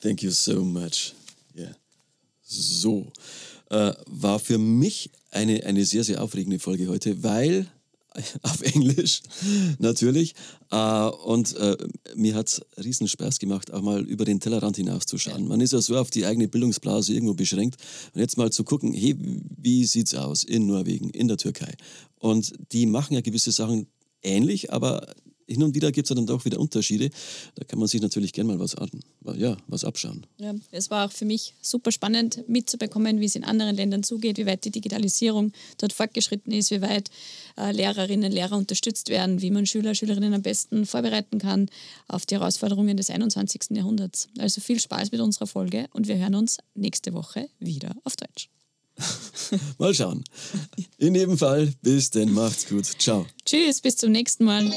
Thank 0.00 0.22
you 0.22 0.32
so 0.32 0.64
much. 0.64 1.12
Yeah. 1.54 1.74
So, 2.42 3.12
äh, 3.70 3.94
war 4.06 4.38
für 4.40 4.58
mich 4.58 5.10
eine, 5.30 5.62
eine 5.64 5.84
sehr, 5.84 6.04
sehr 6.04 6.22
aufregende 6.22 6.58
Folge 6.58 6.88
heute, 6.88 7.22
weil 7.22 7.66
auf 8.42 8.62
Englisch 8.62 9.22
natürlich. 9.78 10.34
Uh, 10.72 11.10
und 11.24 11.54
uh, 11.58 11.76
mir 12.14 12.34
hat 12.34 12.48
es 12.48 12.62
riesen 12.82 13.08
Spaß 13.08 13.38
gemacht, 13.38 13.72
auch 13.72 13.80
mal 13.80 14.02
über 14.04 14.24
den 14.24 14.40
Tellerrand 14.40 14.76
hinauszuschauen. 14.76 15.48
Man 15.48 15.60
ist 15.60 15.72
ja 15.72 15.80
so 15.80 15.96
auf 15.96 16.10
die 16.10 16.26
eigene 16.26 16.48
Bildungsblase 16.48 17.14
irgendwo 17.14 17.34
beschränkt. 17.34 17.76
Und 18.12 18.20
jetzt 18.20 18.36
mal 18.36 18.52
zu 18.52 18.64
gucken, 18.64 18.92
hey, 18.92 19.16
wie 19.18 19.84
sieht 19.86 20.08
es 20.08 20.14
aus 20.14 20.44
in 20.44 20.66
Norwegen, 20.66 21.10
in 21.10 21.28
der 21.28 21.38
Türkei? 21.38 21.72
Und 22.18 22.52
die 22.72 22.86
machen 22.86 23.14
ja 23.14 23.20
gewisse 23.20 23.52
Sachen 23.52 23.86
ähnlich, 24.22 24.72
aber 24.72 25.14
hin 25.48 25.62
und 25.62 25.74
wieder 25.74 25.90
gibt 25.90 26.10
es 26.10 26.14
dann 26.14 26.26
doch 26.26 26.44
wieder 26.44 26.60
Unterschiede. 26.60 27.10
Da 27.54 27.64
kann 27.64 27.78
man 27.78 27.88
sich 27.88 28.00
natürlich 28.00 28.32
gerne 28.32 28.52
mal 28.52 28.60
was, 28.60 28.74
an, 28.74 28.90
ja, 29.36 29.56
was 29.66 29.84
abschauen. 29.84 30.26
Ja, 30.38 30.54
es 30.70 30.90
war 30.90 31.06
auch 31.06 31.12
für 31.12 31.24
mich 31.24 31.54
super 31.62 31.90
spannend 31.90 32.48
mitzubekommen, 32.48 33.20
wie 33.20 33.24
es 33.24 33.34
in 33.34 33.44
anderen 33.44 33.74
Ländern 33.74 34.02
zugeht, 34.02 34.36
wie 34.36 34.46
weit 34.46 34.64
die 34.64 34.70
Digitalisierung 34.70 35.52
dort 35.78 35.92
fortgeschritten 35.92 36.52
ist, 36.52 36.70
wie 36.70 36.82
weit 36.82 37.10
äh, 37.56 37.72
Lehrerinnen 37.72 38.26
und 38.26 38.32
Lehrer 38.32 38.56
unterstützt 38.56 39.08
werden, 39.08 39.40
wie 39.40 39.50
man 39.50 39.66
Schüler, 39.66 39.94
Schülerinnen 39.94 40.34
am 40.34 40.42
besten 40.42 40.86
vorbereiten 40.86 41.38
kann 41.38 41.68
auf 42.06 42.26
die 42.26 42.34
Herausforderungen 42.34 42.96
des 42.96 43.10
21. 43.10 43.70
Jahrhunderts. 43.70 44.28
Also 44.38 44.60
viel 44.60 44.78
Spaß 44.78 45.12
mit 45.12 45.20
unserer 45.20 45.46
Folge 45.46 45.86
und 45.92 46.08
wir 46.08 46.18
hören 46.18 46.34
uns 46.34 46.58
nächste 46.74 47.14
Woche 47.14 47.48
wieder 47.58 47.96
auf 48.04 48.16
Deutsch. 48.16 48.50
mal 49.78 49.94
schauen. 49.94 50.24
In 50.98 51.14
jedem 51.14 51.38
Fall, 51.38 51.72
bis 51.82 52.10
denn, 52.10 52.32
macht's 52.32 52.68
gut. 52.68 52.86
Ciao. 52.98 53.26
Tschüss, 53.44 53.80
bis 53.80 53.96
zum 53.96 54.12
nächsten 54.12 54.44
Mal. 54.44 54.70